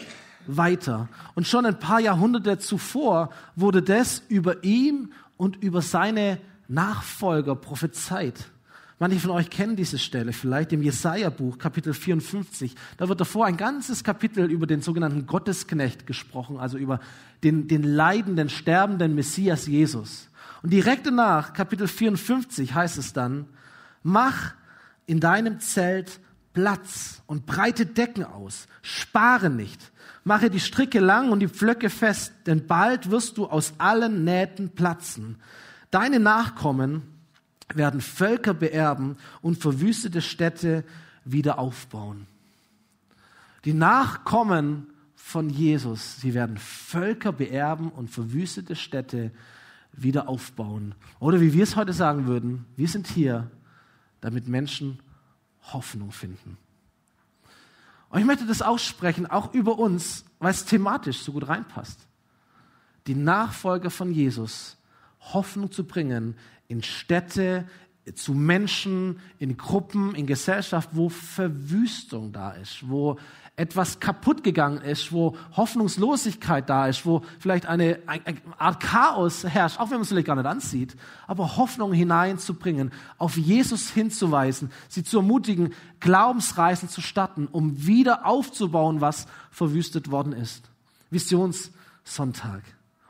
weiter. 0.46 1.08
Und 1.34 1.46
schon 1.46 1.64
ein 1.64 1.78
paar 1.78 2.00
Jahrhunderte 2.00 2.58
zuvor 2.58 3.30
wurde 3.56 3.82
das 3.82 4.22
über 4.28 4.62
ihn 4.62 5.12
und 5.38 5.56
über 5.62 5.80
seine 5.80 6.38
Nachfolger 6.72 7.54
prophezeit. 7.54 8.50
Manche 8.98 9.18
von 9.18 9.32
euch 9.32 9.50
kennen 9.50 9.74
diese 9.74 9.98
Stelle 9.98 10.32
vielleicht 10.32 10.72
im 10.72 10.80
Jesaja-Buch, 10.82 11.58
Kapitel 11.58 11.92
54. 11.92 12.74
Da 12.96 13.08
wird 13.08 13.20
davor 13.20 13.46
ein 13.46 13.56
ganzes 13.56 14.04
Kapitel 14.04 14.50
über 14.50 14.66
den 14.66 14.80
sogenannten 14.80 15.26
Gottesknecht 15.26 16.06
gesprochen, 16.06 16.58
also 16.58 16.78
über 16.78 17.00
den, 17.42 17.66
den 17.66 17.82
leidenden, 17.82 18.48
sterbenden 18.48 19.14
Messias 19.14 19.66
Jesus. 19.66 20.28
Und 20.62 20.72
direkt 20.72 21.06
danach, 21.06 21.52
Kapitel 21.52 21.88
54, 21.88 22.74
heißt 22.74 22.96
es 22.96 23.12
dann, 23.12 23.46
mach 24.04 24.54
in 25.06 25.18
deinem 25.18 25.58
Zelt 25.58 26.20
Platz 26.52 27.22
und 27.26 27.44
breite 27.44 27.86
Decken 27.86 28.24
aus, 28.24 28.68
spare 28.82 29.50
nicht, 29.50 29.90
mache 30.22 30.48
die 30.48 30.60
Stricke 30.60 31.00
lang 31.00 31.30
und 31.32 31.40
die 31.40 31.48
Pflöcke 31.48 31.90
fest, 31.90 32.32
denn 32.46 32.66
bald 32.66 33.10
wirst 33.10 33.36
du 33.36 33.46
aus 33.46 33.74
allen 33.78 34.22
Nähten 34.22 34.70
platzen. 34.70 35.38
Deine 35.92 36.20
Nachkommen 36.20 37.02
werden 37.74 38.00
Völker 38.00 38.54
beerben 38.54 39.18
und 39.42 39.58
verwüstete 39.58 40.22
Städte 40.22 40.84
wieder 41.26 41.58
aufbauen. 41.58 42.26
Die 43.66 43.74
Nachkommen 43.74 44.86
von 45.14 45.50
Jesus, 45.50 46.18
sie 46.18 46.32
werden 46.32 46.56
Völker 46.56 47.30
beerben 47.30 47.90
und 47.90 48.10
verwüstete 48.10 48.74
Städte 48.74 49.32
wieder 49.92 50.30
aufbauen. 50.30 50.94
Oder 51.20 51.42
wie 51.42 51.52
wir 51.52 51.62
es 51.62 51.76
heute 51.76 51.92
sagen 51.92 52.26
würden, 52.26 52.64
wir 52.74 52.88
sind 52.88 53.06
hier, 53.06 53.50
damit 54.22 54.48
Menschen 54.48 54.98
Hoffnung 55.74 56.10
finden. 56.10 56.56
Und 58.08 58.18
ich 58.18 58.24
möchte 58.24 58.46
das 58.46 58.62
aussprechen, 58.62 59.26
auch 59.26 59.52
über 59.52 59.78
uns, 59.78 60.24
weil 60.38 60.52
es 60.52 60.64
thematisch 60.64 61.18
so 61.18 61.32
gut 61.32 61.48
reinpasst. 61.48 62.00
Die 63.06 63.14
Nachfolger 63.14 63.90
von 63.90 64.10
Jesus 64.10 64.78
Hoffnung 65.32 65.70
zu 65.70 65.84
bringen 65.84 66.36
in 66.68 66.82
Städte, 66.82 67.66
zu 68.14 68.34
Menschen, 68.34 69.20
in 69.38 69.56
Gruppen, 69.56 70.14
in 70.14 70.26
Gesellschaft, 70.26 70.90
wo 70.92 71.08
Verwüstung 71.08 72.32
da 72.32 72.50
ist, 72.50 72.88
wo 72.88 73.16
etwas 73.54 74.00
kaputt 74.00 74.42
gegangen 74.42 74.78
ist, 74.78 75.12
wo 75.12 75.36
Hoffnungslosigkeit 75.56 76.68
da 76.68 76.88
ist, 76.88 77.06
wo 77.06 77.22
vielleicht 77.38 77.66
eine, 77.66 78.00
eine 78.06 78.38
Art 78.58 78.82
Chaos 78.82 79.44
herrscht, 79.44 79.78
auch 79.78 79.90
wenn 79.90 79.96
man 79.98 80.02
es 80.02 80.08
vielleicht 80.08 80.26
gar 80.26 80.36
nicht 80.36 80.46
ansieht, 80.46 80.96
aber 81.26 81.56
Hoffnung 81.56 81.92
hineinzubringen, 81.92 82.90
auf 83.18 83.36
Jesus 83.36 83.90
hinzuweisen, 83.90 84.72
sie 84.88 85.04
zu 85.04 85.18
ermutigen, 85.18 85.74
Glaubensreisen 86.00 86.88
zu 86.88 87.02
starten, 87.02 87.46
um 87.46 87.86
wieder 87.86 88.26
aufzubauen, 88.26 89.00
was 89.00 89.26
verwüstet 89.50 90.10
worden 90.10 90.32
ist. 90.32 90.64
Visionssonntag. 91.10 92.62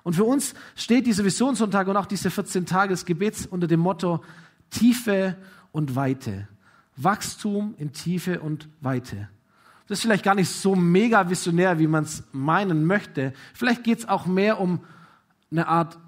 Und 0.03 0.15
für 0.15 0.25
uns 0.25 0.55
steht 0.75 1.07
dieser 1.07 1.25
Visionssonntag 1.25 1.87
und 1.87 1.97
auch 1.97 2.07
diese 2.07 2.31
14 2.31 2.67
Tage 2.67 2.91
des 2.91 3.05
Gebets 3.05 3.47
unter 3.47 3.67
dem 3.67 3.81
Motto 3.81 4.23
Tiefe 4.71 5.37
und 5.71 5.95
Weite. 5.95 6.49
Wachstum 6.97 7.75
in 7.79 7.93
Tiefe 7.93 8.41
und 8.41 8.69
Weite. 8.81 9.29
Das 9.87 9.99
ist 9.99 10.03
vielleicht 10.03 10.25
gar 10.25 10.35
nicht 10.35 10.51
so 10.51 10.75
mega 10.75 11.29
visionär, 11.29 11.79
wie 11.79 11.87
man 11.87 12.05
es 12.05 12.25
meinen 12.33 12.85
möchte. 12.85 13.33
Vielleicht 13.55 13.85
geht 13.85 14.01
es 14.01 14.09
auch 14.09 14.27
mehr 14.27 14.61
um 14.61 14.81
eine 15.51 15.69
Art 15.69 15.99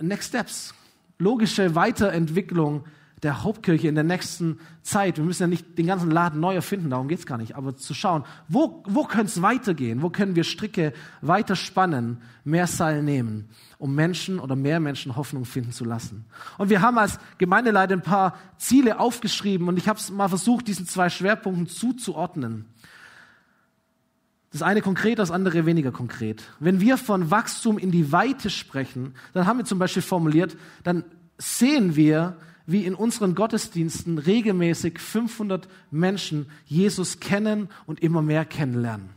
Next 0.00 0.30
Steps, 0.30 0.74
logische 1.18 1.74
Weiterentwicklung 1.74 2.84
der 3.22 3.44
Hauptkirche 3.44 3.86
in 3.86 3.94
der 3.94 4.04
nächsten 4.04 4.58
Zeit. 4.82 5.16
Wir 5.16 5.24
müssen 5.24 5.44
ja 5.44 5.46
nicht 5.46 5.78
den 5.78 5.86
ganzen 5.86 6.10
Laden 6.10 6.40
neu 6.40 6.54
erfinden, 6.54 6.90
darum 6.90 7.06
geht 7.06 7.20
es 7.20 7.26
gar 7.26 7.38
nicht, 7.38 7.54
aber 7.54 7.76
zu 7.76 7.94
schauen, 7.94 8.24
wo, 8.48 8.82
wo 8.86 9.04
könnte 9.04 9.26
es 9.26 9.42
weitergehen? 9.42 10.02
Wo 10.02 10.10
können 10.10 10.34
wir 10.34 10.42
Stricke 10.42 10.92
weiter 11.20 11.54
spannen, 11.54 12.18
mehr 12.44 12.66
Seil 12.66 13.02
nehmen, 13.02 13.48
um 13.78 13.94
Menschen 13.94 14.40
oder 14.40 14.56
mehr 14.56 14.80
Menschen 14.80 15.14
Hoffnung 15.14 15.44
finden 15.44 15.70
zu 15.70 15.84
lassen? 15.84 16.24
Und 16.58 16.68
wir 16.68 16.82
haben 16.82 16.98
als 16.98 17.20
Gemeindeleiter 17.38 17.94
ein 17.94 18.02
paar 18.02 18.36
Ziele 18.58 18.98
aufgeschrieben 18.98 19.68
und 19.68 19.76
ich 19.78 19.88
habe 19.88 20.00
es 20.00 20.10
mal 20.10 20.28
versucht, 20.28 20.66
diesen 20.66 20.88
zwei 20.88 21.08
Schwerpunkten 21.08 21.68
zuzuordnen. 21.68 22.66
Das 24.50 24.62
eine 24.62 24.82
konkret, 24.82 25.18
das 25.18 25.30
andere 25.30 25.64
weniger 25.64 25.92
konkret. 25.92 26.42
Wenn 26.58 26.80
wir 26.80 26.98
von 26.98 27.30
Wachstum 27.30 27.78
in 27.78 27.92
die 27.92 28.10
Weite 28.10 28.50
sprechen, 28.50 29.14
dann 29.32 29.46
haben 29.46 29.58
wir 29.58 29.64
zum 29.64 29.78
Beispiel 29.78 30.02
formuliert, 30.02 30.56
dann 30.82 31.04
sehen 31.38 31.96
wir, 31.96 32.36
wie 32.66 32.84
in 32.84 32.94
unseren 32.94 33.34
Gottesdiensten 33.34 34.18
regelmäßig 34.18 34.98
500 34.98 35.68
Menschen 35.90 36.46
Jesus 36.66 37.20
kennen 37.20 37.68
und 37.86 38.00
immer 38.00 38.22
mehr 38.22 38.44
kennenlernen. 38.44 39.10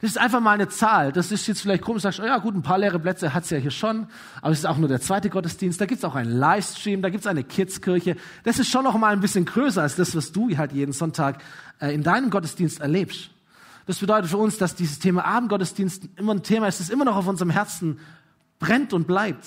Das 0.00 0.12
ist 0.12 0.18
einfach 0.18 0.40
mal 0.40 0.52
eine 0.52 0.68
Zahl. 0.68 1.12
Das 1.12 1.30
ist 1.30 1.46
jetzt 1.46 1.60
vielleicht 1.60 1.82
komisch, 1.82 2.02
sagst, 2.02 2.20
oh 2.20 2.24
ja 2.24 2.38
gut, 2.38 2.54
ein 2.54 2.62
paar 2.62 2.78
leere 2.78 2.98
Plätze 2.98 3.34
hat's 3.34 3.50
ja 3.50 3.58
hier 3.58 3.70
schon, 3.70 4.06
aber 4.40 4.52
es 4.52 4.60
ist 4.60 4.64
auch 4.64 4.78
nur 4.78 4.88
der 4.88 5.00
zweite 5.00 5.28
Gottesdienst. 5.28 5.78
Da 5.78 5.84
gibt's 5.84 6.04
auch 6.04 6.14
einen 6.14 6.32
Livestream, 6.32 7.02
da 7.02 7.10
gibt's 7.10 7.26
eine 7.26 7.44
Kidskirche. 7.44 8.16
Das 8.44 8.58
ist 8.58 8.70
schon 8.70 8.84
noch 8.84 8.96
mal 8.96 9.12
ein 9.12 9.20
bisschen 9.20 9.44
größer 9.44 9.82
als 9.82 9.96
das, 9.96 10.16
was 10.16 10.32
du 10.32 10.56
halt 10.56 10.72
jeden 10.72 10.92
Sonntag 10.92 11.42
äh, 11.80 11.92
in 11.94 12.02
deinem 12.02 12.30
Gottesdienst 12.30 12.80
erlebst. 12.80 13.30
Das 13.86 13.98
bedeutet 13.98 14.30
für 14.30 14.38
uns, 14.38 14.56
dass 14.56 14.74
dieses 14.74 15.00
Thema 15.00 15.24
Abendgottesdienst 15.26 16.08
immer 16.16 16.32
ein 16.32 16.42
Thema 16.42 16.68
ist, 16.68 16.80
das 16.80 16.88
immer 16.88 17.04
noch 17.04 17.16
auf 17.16 17.26
unserem 17.26 17.50
Herzen 17.50 17.98
brennt 18.58 18.94
und 18.94 19.06
bleibt. 19.06 19.46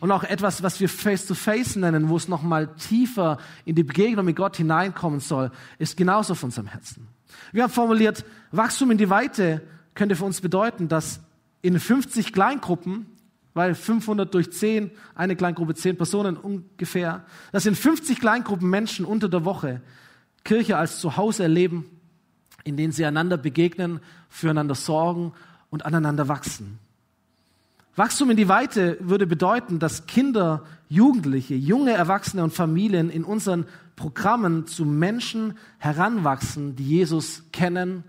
Und 0.00 0.12
auch 0.12 0.24
etwas, 0.24 0.62
was 0.62 0.80
wir 0.80 0.88
Face-to-Face 0.88 1.76
-face 1.76 1.78
nennen, 1.78 2.08
wo 2.08 2.16
es 2.16 2.28
nochmal 2.28 2.68
tiefer 2.76 3.38
in 3.64 3.74
die 3.74 3.82
Begegnung 3.82 4.24
mit 4.24 4.36
Gott 4.36 4.56
hineinkommen 4.56 5.20
soll, 5.20 5.50
ist 5.78 5.96
genauso 5.96 6.32
auf 6.32 6.42
unserem 6.42 6.68
Herzen. 6.68 7.08
Wir 7.52 7.64
haben 7.64 7.72
formuliert, 7.72 8.24
Wachstum 8.52 8.90
in 8.90 8.98
die 8.98 9.10
Weite 9.10 9.62
könnte 9.94 10.16
für 10.16 10.24
uns 10.24 10.40
bedeuten, 10.40 10.88
dass 10.88 11.20
in 11.62 11.78
50 11.78 12.32
Kleingruppen, 12.32 13.06
weil 13.54 13.74
500 13.74 14.32
durch 14.32 14.52
10, 14.52 14.92
eine 15.14 15.34
Kleingruppe 15.34 15.74
10 15.74 15.96
Personen 15.96 16.36
ungefähr, 16.36 17.24
dass 17.50 17.66
in 17.66 17.74
50 17.74 18.20
Kleingruppen 18.20 18.70
Menschen 18.70 19.04
unter 19.04 19.28
der 19.28 19.44
Woche 19.44 19.80
Kirche 20.44 20.76
als 20.76 21.00
Zuhause 21.00 21.42
erleben 21.42 21.84
in 22.68 22.76
denen 22.76 22.92
sie 22.92 23.04
einander 23.04 23.36
begegnen, 23.36 24.00
füreinander 24.28 24.74
sorgen 24.74 25.32
und 25.70 25.84
aneinander 25.84 26.28
wachsen. 26.28 26.78
Wachstum 27.98 28.30
in 28.30 28.36
die 28.36 28.48
Weite 28.48 28.96
würde 29.00 29.26
bedeuten, 29.26 29.80
dass 29.80 30.06
Kinder, 30.06 30.62
Jugendliche, 30.88 31.56
junge 31.56 31.92
Erwachsene 31.92 32.44
und 32.44 32.54
Familien 32.54 33.10
in 33.10 33.24
unseren 33.24 33.66
Programmen 33.96 34.68
zu 34.68 34.84
Menschen 34.84 35.58
heranwachsen, 35.78 36.76
die 36.76 36.84
Jesus 36.84 37.42
kennen, 37.52 38.04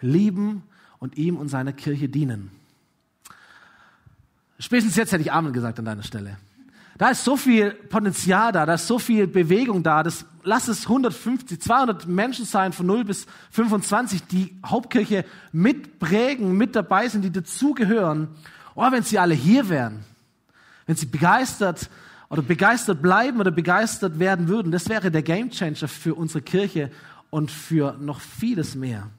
lieben 0.00 0.62
und 0.98 1.18
ihm 1.18 1.36
und 1.36 1.48
seiner 1.48 1.74
Kirche 1.74 2.08
dienen. 2.08 2.50
Spätestens 4.58 4.96
jetzt 4.96 5.12
hätte 5.12 5.22
ich 5.22 5.32
Amen 5.32 5.52
gesagt 5.52 5.78
an 5.78 5.84
deiner 5.84 6.04
Stelle. 6.04 6.38
Da 6.96 7.10
ist 7.10 7.24
so 7.24 7.36
viel 7.36 7.72
Potenzial 7.72 8.50
da, 8.50 8.64
da 8.64 8.74
ist 8.74 8.86
so 8.86 8.98
viel 8.98 9.26
Bewegung 9.26 9.82
da. 9.82 10.02
Das, 10.02 10.24
lass 10.42 10.68
es 10.68 10.84
150, 10.84 11.60
200 11.60 12.06
Menschen 12.06 12.46
sein 12.46 12.72
von 12.72 12.86
0 12.86 13.04
bis 13.04 13.26
25, 13.50 14.22
die 14.22 14.56
Hauptkirche 14.64 15.26
mitprägen, 15.52 16.56
mit 16.56 16.74
dabei 16.74 17.08
sind, 17.08 17.22
die 17.22 17.32
dazugehören. 17.32 18.28
Oh, 18.74 18.90
wenn 18.90 19.02
sie 19.02 19.18
alle 19.18 19.34
hier 19.34 19.68
wären, 19.68 20.04
wenn 20.86 20.96
sie 20.96 21.06
begeistert 21.06 21.88
oder 22.28 22.42
begeistert 22.42 23.00
bleiben 23.00 23.40
oder 23.40 23.50
begeistert 23.50 24.18
werden 24.18 24.48
würden, 24.48 24.72
das 24.72 24.88
wäre 24.88 25.10
der 25.10 25.22
Gamechanger 25.22 25.88
für 25.88 26.14
unsere 26.14 26.42
Kirche 26.42 26.90
und 27.30 27.50
für 27.50 27.96
noch 28.00 28.20
vieles 28.20 28.74
mehr. 28.74 29.10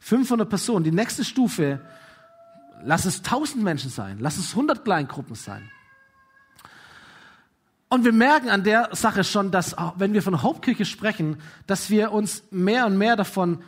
500 0.00 0.48
Personen, 0.48 0.84
die 0.84 0.92
nächste 0.92 1.24
Stufe, 1.24 1.80
lass 2.82 3.04
es 3.04 3.18
1000 3.18 3.62
Menschen 3.62 3.90
sein, 3.90 4.18
lass 4.20 4.38
es 4.38 4.50
100 4.50 4.84
Kleingruppen 4.84 5.34
sein. 5.34 5.70
Und 7.90 8.04
wir 8.04 8.12
merken 8.12 8.48
an 8.48 8.62
der 8.62 8.90
Sache 8.92 9.24
schon, 9.24 9.50
dass 9.50 9.74
wenn 9.96 10.14
wir 10.14 10.22
von 10.22 10.42
Hauptkirche 10.42 10.84
sprechen, 10.84 11.38
dass 11.66 11.90
wir 11.90 12.12
uns 12.12 12.44
mehr 12.50 12.86
und 12.86 12.96
mehr 12.96 13.16
davon 13.16 13.62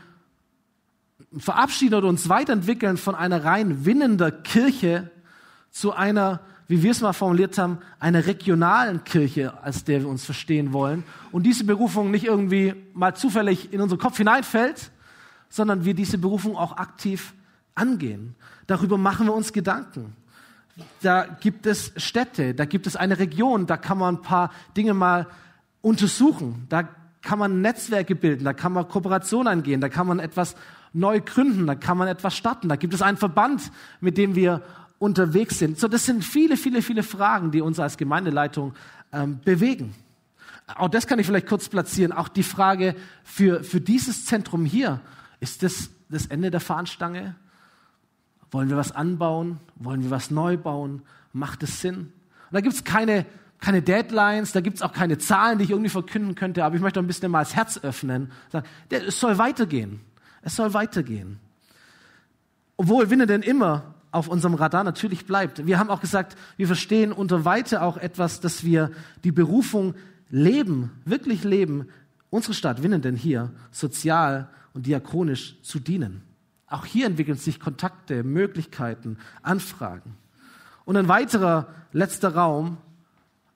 verabschieden 1.38 1.94
oder 1.94 2.08
uns 2.08 2.28
weiterentwickeln 2.28 2.96
von 2.96 3.14
einer 3.14 3.44
rein 3.44 3.84
winnender 3.84 4.30
Kirche 4.30 5.10
zu 5.70 5.92
einer, 5.92 6.40
wie 6.68 6.82
wir 6.82 6.90
es 6.90 7.00
mal 7.00 7.12
formuliert 7.12 7.56
haben, 7.58 7.78
einer 7.98 8.26
regionalen 8.26 9.04
Kirche, 9.04 9.62
als 9.62 9.84
der 9.84 10.00
wir 10.00 10.08
uns 10.08 10.24
verstehen 10.24 10.72
wollen. 10.72 11.04
Und 11.30 11.44
diese 11.44 11.64
Berufung 11.64 12.10
nicht 12.10 12.24
irgendwie 12.24 12.74
mal 12.94 13.14
zufällig 13.14 13.72
in 13.72 13.80
unseren 13.80 13.98
Kopf 13.98 14.18
hineinfällt, 14.18 14.90
sondern 15.48 15.84
wir 15.84 15.94
diese 15.94 16.18
Berufung 16.18 16.56
auch 16.56 16.76
aktiv 16.76 17.34
angehen. 17.74 18.34
Darüber 18.66 18.98
machen 18.98 19.26
wir 19.26 19.34
uns 19.34 19.52
Gedanken 19.52 20.16
da 21.02 21.26
gibt 21.40 21.66
es 21.66 21.92
Städte, 21.96 22.54
da 22.54 22.64
gibt 22.64 22.86
es 22.86 22.96
eine 22.96 23.18
Region, 23.18 23.66
da 23.66 23.76
kann 23.76 23.98
man 23.98 24.16
ein 24.16 24.22
paar 24.22 24.50
Dinge 24.76 24.94
mal 24.94 25.26
untersuchen, 25.80 26.66
da 26.68 26.88
kann 27.20 27.38
man 27.38 27.60
Netzwerke 27.60 28.14
bilden, 28.14 28.44
da 28.44 28.52
kann 28.52 28.72
man 28.72 28.88
Kooperationen 28.88 29.48
eingehen, 29.48 29.80
da 29.80 29.88
kann 29.88 30.06
man 30.06 30.18
etwas 30.18 30.56
neu 30.92 31.20
gründen, 31.20 31.66
da 31.66 31.74
kann 31.74 31.96
man 31.96 32.08
etwas 32.08 32.36
starten, 32.36 32.68
da 32.68 32.76
gibt 32.76 32.94
es 32.94 33.02
einen 33.02 33.16
Verband, 33.16 33.70
mit 34.00 34.18
dem 34.18 34.34
wir 34.34 34.62
unterwegs 34.98 35.58
sind. 35.58 35.78
So, 35.78 35.88
das 35.88 36.06
sind 36.06 36.24
viele, 36.24 36.56
viele, 36.56 36.82
viele 36.82 37.02
Fragen, 37.02 37.50
die 37.50 37.60
uns 37.60 37.80
als 37.80 37.96
Gemeindeleitung 37.96 38.74
ähm, 39.12 39.40
bewegen. 39.44 39.94
Auch 40.76 40.88
das 40.88 41.06
kann 41.06 41.18
ich 41.18 41.26
vielleicht 41.26 41.48
kurz 41.48 41.68
platzieren. 41.68 42.12
Auch 42.12 42.28
die 42.28 42.42
Frage 42.44 42.94
für, 43.24 43.64
für 43.64 43.80
dieses 43.80 44.26
Zentrum 44.26 44.64
hier, 44.64 45.00
ist 45.40 45.62
das 45.62 45.90
das 46.08 46.26
Ende 46.26 46.50
der 46.50 46.60
Fahnenstange? 46.60 47.34
Wollen 48.50 48.68
wir 48.68 48.76
was 48.76 48.92
anbauen? 48.92 49.58
Wollen 49.76 50.02
wir 50.02 50.10
was 50.10 50.30
neu 50.30 50.56
bauen? 50.56 51.02
Macht 51.32 51.62
es 51.62 51.80
Sinn? 51.80 51.96
Und 51.96 52.12
da 52.52 52.60
gibt 52.60 52.74
es 52.74 52.84
keine, 52.84 53.24
keine 53.58 53.82
Deadlines, 53.82 54.52
da 54.52 54.60
gibt 54.60 54.76
es 54.76 54.82
auch 54.82 54.92
keine 54.92 55.18
Zahlen, 55.18 55.58
die 55.58 55.64
ich 55.64 55.70
irgendwie 55.70 55.88
verkünden 55.88 56.34
könnte, 56.34 56.64
aber 56.64 56.76
ich 56.76 56.82
möchte 56.82 57.00
ein 57.00 57.06
bisschen 57.06 57.30
mal 57.30 57.40
das 57.40 57.56
Herz 57.56 57.78
öffnen. 57.82 58.30
Sagen, 58.50 58.66
es 58.90 59.18
soll 59.18 59.38
weitergehen. 59.38 60.00
Es 60.42 60.56
soll 60.56 60.74
weitergehen. 60.74 61.38
Obwohl 62.76 63.10
Winne 63.10 63.26
denn 63.26 63.42
immer 63.42 63.94
auf 64.10 64.28
unserem 64.28 64.54
Radar 64.54 64.84
natürlich 64.84 65.24
bleibt. 65.24 65.66
Wir 65.66 65.78
haben 65.78 65.88
auch 65.88 66.00
gesagt, 66.00 66.36
wir 66.56 66.66
verstehen 66.66 67.12
unter 67.12 67.44
Weite 67.44 67.82
auch 67.82 67.96
etwas, 67.96 68.40
dass 68.40 68.62
wir 68.62 68.90
die 69.24 69.32
Berufung 69.32 69.94
leben, 70.28 70.90
wirklich 71.04 71.44
leben, 71.44 71.88
unsere 72.28 72.54
Stadt 72.54 72.82
Winnenden 72.82 73.16
hier 73.16 73.50
sozial 73.70 74.48
und 74.74 74.86
diakonisch 74.86 75.60
zu 75.62 75.78
dienen. 75.78 76.22
Auch 76.66 76.84
hier 76.84 77.06
entwickeln 77.06 77.36
sich 77.36 77.60
Kontakte, 77.60 78.22
Möglichkeiten, 78.22 79.18
Anfragen. 79.42 80.16
Und 80.84 80.96
ein 80.96 81.08
weiterer 81.08 81.68
letzter 81.92 82.34
Raum 82.34 82.78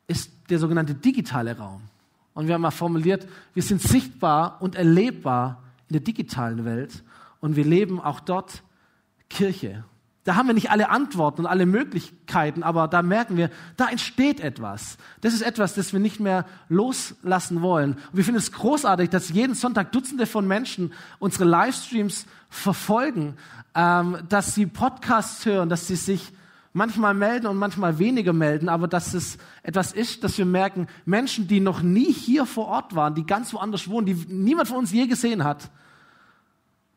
ist 0.07 0.31
der 0.51 0.59
sogenannte 0.59 0.95
digitale 0.95 1.57
Raum. 1.57 1.83
Und 2.35 2.47
wir 2.47 2.55
haben 2.55 2.63
mal 2.63 2.71
formuliert, 2.71 3.27
wir 3.55 3.63
sind 3.63 3.81
sichtbar 3.81 4.59
und 4.61 4.75
erlebbar 4.75 5.63
in 5.89 5.95
der 5.95 6.01
digitalen 6.01 6.65
Welt 6.65 7.03
und 7.41 7.57
wir 7.57 7.65
leben 7.65 8.01
auch 8.01 8.21
dort 8.21 8.63
Kirche. 9.29 9.85
Da 10.25 10.35
haben 10.35 10.49
wir 10.49 10.55
nicht 10.55 10.73
alle 10.73 10.91
Antworten 10.91 11.43
und 11.43 11.47
alle 11.47 11.67
Möglichkeiten, 11.67 12.65
aber 12.65 12.89
da 12.89 13.01
merken 13.03 13.37
wir, 13.37 13.49
da 13.77 13.89
entsteht 13.89 14.41
etwas. 14.41 14.99
Das 15.21 15.33
ist 15.33 15.43
etwas, 15.43 15.75
das 15.75 15.93
wir 15.93 16.01
nicht 16.01 16.19
mehr 16.19 16.45
loslassen 16.69 17.63
wollen. 17.63 17.93
Und 17.93 18.17
wir 18.17 18.25
finden 18.25 18.41
es 18.41 18.51
großartig, 18.51 19.09
dass 19.09 19.29
jeden 19.29 19.55
Sonntag 19.55 19.93
Dutzende 19.93 20.27
von 20.27 20.49
Menschen 20.49 20.93
unsere 21.21 21.45
Livestreams 21.45 22.27
verfolgen, 22.51 23.37
ähm, 23.77 24.19
dass 24.29 24.57
sie 24.57 24.67
Podcasts 24.67 25.47
hören, 25.47 25.69
dass 25.69 25.87
sie 25.87 25.95
sich 25.95 26.33
manchmal 26.77 27.15
melden 27.15 27.47
und 27.47 27.57
manchmal 27.57 27.99
weniger 27.99 28.35
melden, 28.35 28.69
aber 28.69 28.87
dass 28.87 29.15
es 29.15 29.39
etwas 29.63 29.93
ist, 29.93 30.23
dass 30.23 30.37
wir 30.37 30.45
merken, 30.45 30.89
Menschen, 31.07 31.49
die 31.49 31.59
noch 31.59 31.81
nie 31.81 32.13
hier 32.13 32.45
vor 32.45 32.67
Ort 32.67 32.95
waren, 32.95 33.15
die 33.15 33.25
ganz 33.25 33.55
woanders 33.55 33.89
wohnen, 33.89 34.05
die 34.05 34.15
niemand 34.29 34.69
von 34.69 34.77
uns 34.77 34.93
je 34.93 35.07
gesehen 35.07 35.43
hat, 35.43 35.71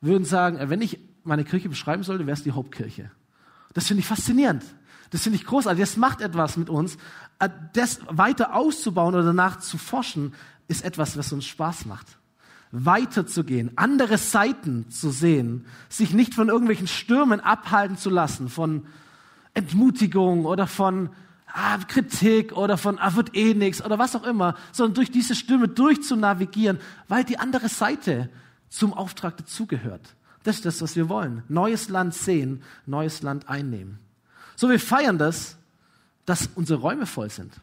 würden 0.02 0.26
sagen, 0.26 0.58
äh, 0.58 0.70
wenn 0.70 0.82
ich 0.82 1.00
meine 1.24 1.46
Kirche 1.46 1.70
beschreiben 1.70 2.04
sollte, 2.04 2.26
wäre 2.26 2.36
es 2.36 2.44
die 2.44 2.52
Hauptkirche. 2.52 3.10
Das 3.74 3.88
finde 3.88 4.02
ich 4.02 4.08
faszinierend. 4.08 4.65
Das 5.12 5.22
finde 5.22 5.38
ich 5.38 5.46
großartig. 5.46 5.80
Das 5.80 5.96
macht 5.96 6.20
etwas 6.20 6.58
mit 6.58 6.70
uns. 6.70 6.98
Äh, 7.39 7.48
das 7.72 8.02
weiter 8.10 8.56
auszubauen 8.56 9.15
oder 9.15 9.24
danach 9.24 9.60
zu 9.60 9.78
forschen, 9.78 10.34
ist 10.68 10.84
etwas, 10.84 11.18
was 11.18 11.32
uns 11.32 11.46
Spaß 11.46 11.86
macht. 11.86 12.18
Weiterzugehen, 12.72 13.72
andere 13.78 14.18
Seiten 14.18 14.89
zu 14.92 15.10
sehen, 15.10 15.65
sich 15.88 16.13
nicht 16.13 16.34
von 16.34 16.50
irgendwelchen 16.50 16.88
Stürmen 16.88 17.39
abhalten 17.39 17.96
zu 17.96 18.10
lassen, 18.10 18.50
von 18.50 18.86
Entmutigung 19.60 20.45
oder 20.45 20.67
von 20.67 21.10
ah, 21.48 21.78
Kritik 21.88 22.54
oder 22.54 22.78
von 22.78 22.98
ah, 23.00 23.15
wird 23.15 23.36
eh 23.36 23.54
nichts 23.54 23.84
oder 23.84 24.00
was 24.00 24.15
auch 24.15 24.24
immer, 24.24 24.56
sondern 24.72 24.95
durch 24.95 25.12
diese 25.12 25.36
Stürme 25.36 25.67
durchzunavigieren, 25.67 26.80
weil 27.08 27.24
die 27.24 27.39
andere 27.39 27.69
Seite 27.69 28.30
zum 28.69 28.93
Auftrag 28.93 29.38
dazugehört. 29.38 30.15
Das 30.43 30.58
ist 30.58 30.65
das, 30.65 30.82
was 30.82 30.95
wir 30.95 31.10
wollen. 31.10 31.43
Neues 31.50 31.89
Land 31.89 32.13
sehen, 32.13 32.63
neues 32.86 33.22
Land 33.22 33.50
einnehmen. 33.50 34.00
So, 34.56 34.69
wir 34.69 34.80
feiern 34.80 35.17
das, 35.17 35.58
dass 36.26 36.50
unsere 36.56 36.80
Räume 36.80 37.06
voll 37.06 37.30
sind. 37.30 37.54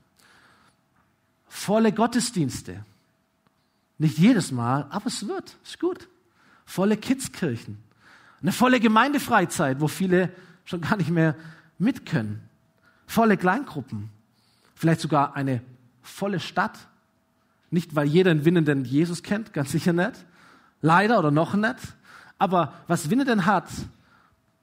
Volle 1.48 1.92
Gottesdienste. 1.92 2.84
Nicht 3.98 4.18
jedes 4.18 4.52
Mal, 4.52 4.86
aber 4.90 5.06
es 5.06 5.26
wird. 5.26 5.56
Ist 5.64 5.80
gut. 5.80 6.08
Volle 6.66 6.96
Kidskirchen. 6.96 7.78
Eine 8.42 8.52
volle 8.52 8.80
Gemeindefreizeit, 8.80 9.80
wo 9.80 9.88
viele 9.88 10.32
schon 10.64 10.80
gar 10.80 10.96
nicht 10.96 11.10
mehr 11.10 11.34
mit 11.78 12.06
können. 12.06 12.48
Volle 13.06 13.36
Kleingruppen. 13.36 14.10
Vielleicht 14.74 15.00
sogar 15.00 15.36
eine 15.36 15.62
volle 16.02 16.40
Stadt. 16.40 16.88
Nicht, 17.70 17.94
weil 17.94 18.06
jeder 18.06 18.30
einen 18.30 18.44
winnenden 18.44 18.84
Jesus 18.84 19.22
kennt, 19.22 19.52
ganz 19.52 19.72
sicher 19.72 19.92
nicht. 19.92 20.24
Leider 20.80 21.18
oder 21.18 21.30
noch 21.30 21.54
nicht. 21.54 21.76
Aber 22.38 22.74
was 22.86 23.10
Winne 23.10 23.24
denn 23.24 23.46
hat, 23.46 23.68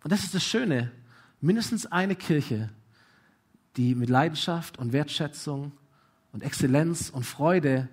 und 0.03 0.11
das 0.11 0.23
ist 0.23 0.35
das 0.35 0.43
Schöne, 0.43 0.91
mindestens 1.41 1.85
eine 1.85 2.15
Kirche, 2.15 2.69
die 3.75 3.95
mit 3.95 4.09
Leidenschaft 4.09 4.77
und 4.77 4.93
Wertschätzung 4.93 5.71
und 6.31 6.43
Exzellenz 6.43 7.09
und 7.09 7.25
Freude 7.25 7.89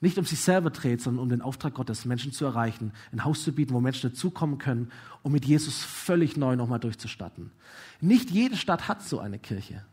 nicht 0.00 0.18
um 0.18 0.24
sich 0.24 0.40
selber 0.40 0.70
dreht, 0.70 1.02
sondern 1.02 1.22
um 1.22 1.28
den 1.28 1.42
Auftrag 1.42 1.74
Gottes, 1.74 2.06
Menschen 2.06 2.32
zu 2.32 2.46
erreichen, 2.46 2.92
ein 3.12 3.24
Haus 3.24 3.42
zu 3.42 3.52
bieten, 3.52 3.74
wo 3.74 3.80
Menschen 3.80 4.10
dazukommen 4.10 4.58
können, 4.58 4.90
um 5.22 5.32
mit 5.32 5.44
Jesus 5.44 5.84
völlig 5.84 6.36
neu 6.36 6.56
nochmal 6.56 6.80
durchzustatten. 6.80 7.52
Nicht 8.00 8.30
jede 8.30 8.56
Stadt 8.56 8.88
hat 8.88 9.02
so 9.02 9.20
eine 9.20 9.38
Kirche. 9.38 9.84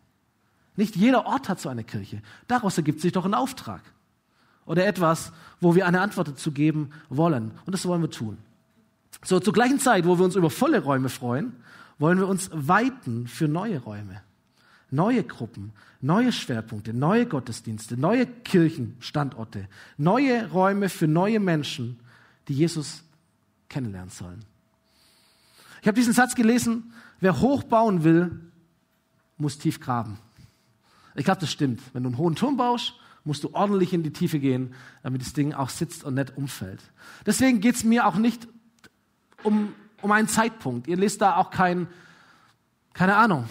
Nicht 0.78 0.96
jeder 0.96 1.26
Ort 1.26 1.50
hat 1.50 1.60
so 1.60 1.68
eine 1.68 1.84
Kirche. 1.84 2.22
Daraus 2.48 2.78
ergibt 2.78 3.02
sich 3.02 3.12
doch 3.12 3.26
ein 3.26 3.34
Auftrag. 3.34 3.82
Oder 4.66 4.86
etwas, 4.86 5.34
wo 5.60 5.76
wir 5.76 5.88
eine 5.88 6.02
Antwort 6.02 6.30
dazu 6.30 6.52
geben 6.52 6.92
wollen. 7.10 7.52
Und 7.66 7.74
das 7.74 7.86
wollen 7.86 8.02
wir 8.02 8.10
tun. 8.10 8.38
So, 9.24 9.40
zur 9.40 9.54
gleichen 9.54 9.80
Zeit, 9.80 10.06
wo 10.06 10.18
wir 10.18 10.26
uns 10.26 10.36
über 10.36 10.50
volle 10.50 10.82
Räume 10.82 11.10
freuen, 11.10 11.54
wollen 11.98 12.20
wir 12.20 12.28
uns 12.28 12.50
weiten 12.54 13.28
für 13.28 13.48
neue 13.48 13.80
Räume, 13.80 14.22
neue 14.90 15.24
Gruppen, 15.24 15.74
neue 16.02 16.32
Schwerpunkte, 16.32 16.94
neue 16.94 17.26
Gottesdienste, 17.26 17.98
neue 17.98 18.26
Kirchenstandorte, 18.26 19.68
neue 19.98 20.50
Räume 20.50 20.90
für 20.90 21.08
neue 21.08 21.40
Menschen, 21.40 22.00
die 22.48 22.54
Jesus 22.54 23.04
kennenlernen 23.70 24.10
sollen. 24.10 24.46
Ich 25.82 25.88
habe 25.88 25.96
diesen 25.96 26.14
Satz 26.14 26.36
gelesen, 26.36 26.94
wer 27.20 27.42
hoch 27.42 27.64
bauen 27.64 28.04
will, 28.04 28.40
muss 29.38 29.58
tief 29.58 29.80
graben. 29.80 30.18
Ich 31.16 31.26
glaube, 31.26 31.42
das 31.42 31.52
stimmt. 31.52 31.82
Wenn 31.94 32.04
du 32.04 32.10
einen 32.10 32.18
hohen 32.18 32.36
Turm 32.36 32.58
baust, 32.58 32.94
musst 33.24 33.44
du 33.44 33.54
ordentlich 33.54 33.94
in 33.94 34.04
die 34.04 34.14
Tiefe 34.14 34.40
gehen, 34.40 34.74
damit 35.04 35.22
das 35.22 35.34
Ding 35.34 35.54
auch 35.54 35.70
sitzt 35.70 36.04
und 36.04 36.14
nicht 36.14 36.38
umfällt. 36.38 36.82
Deswegen 37.26 37.60
geht 37.60 37.76
es 37.76 37.84
mir 37.84 38.08
auch 38.08 38.16
nicht 38.16 38.48
um, 39.44 39.74
um 40.02 40.12
einen 40.12 40.28
Zeitpunkt. 40.28 40.88
Ihr 40.88 40.98
lest 40.98 41.22
da 41.22 41.36
auch 41.36 41.52
kein, 41.52 41.88
keine 42.94 43.18
Ahnung, 43.18 43.46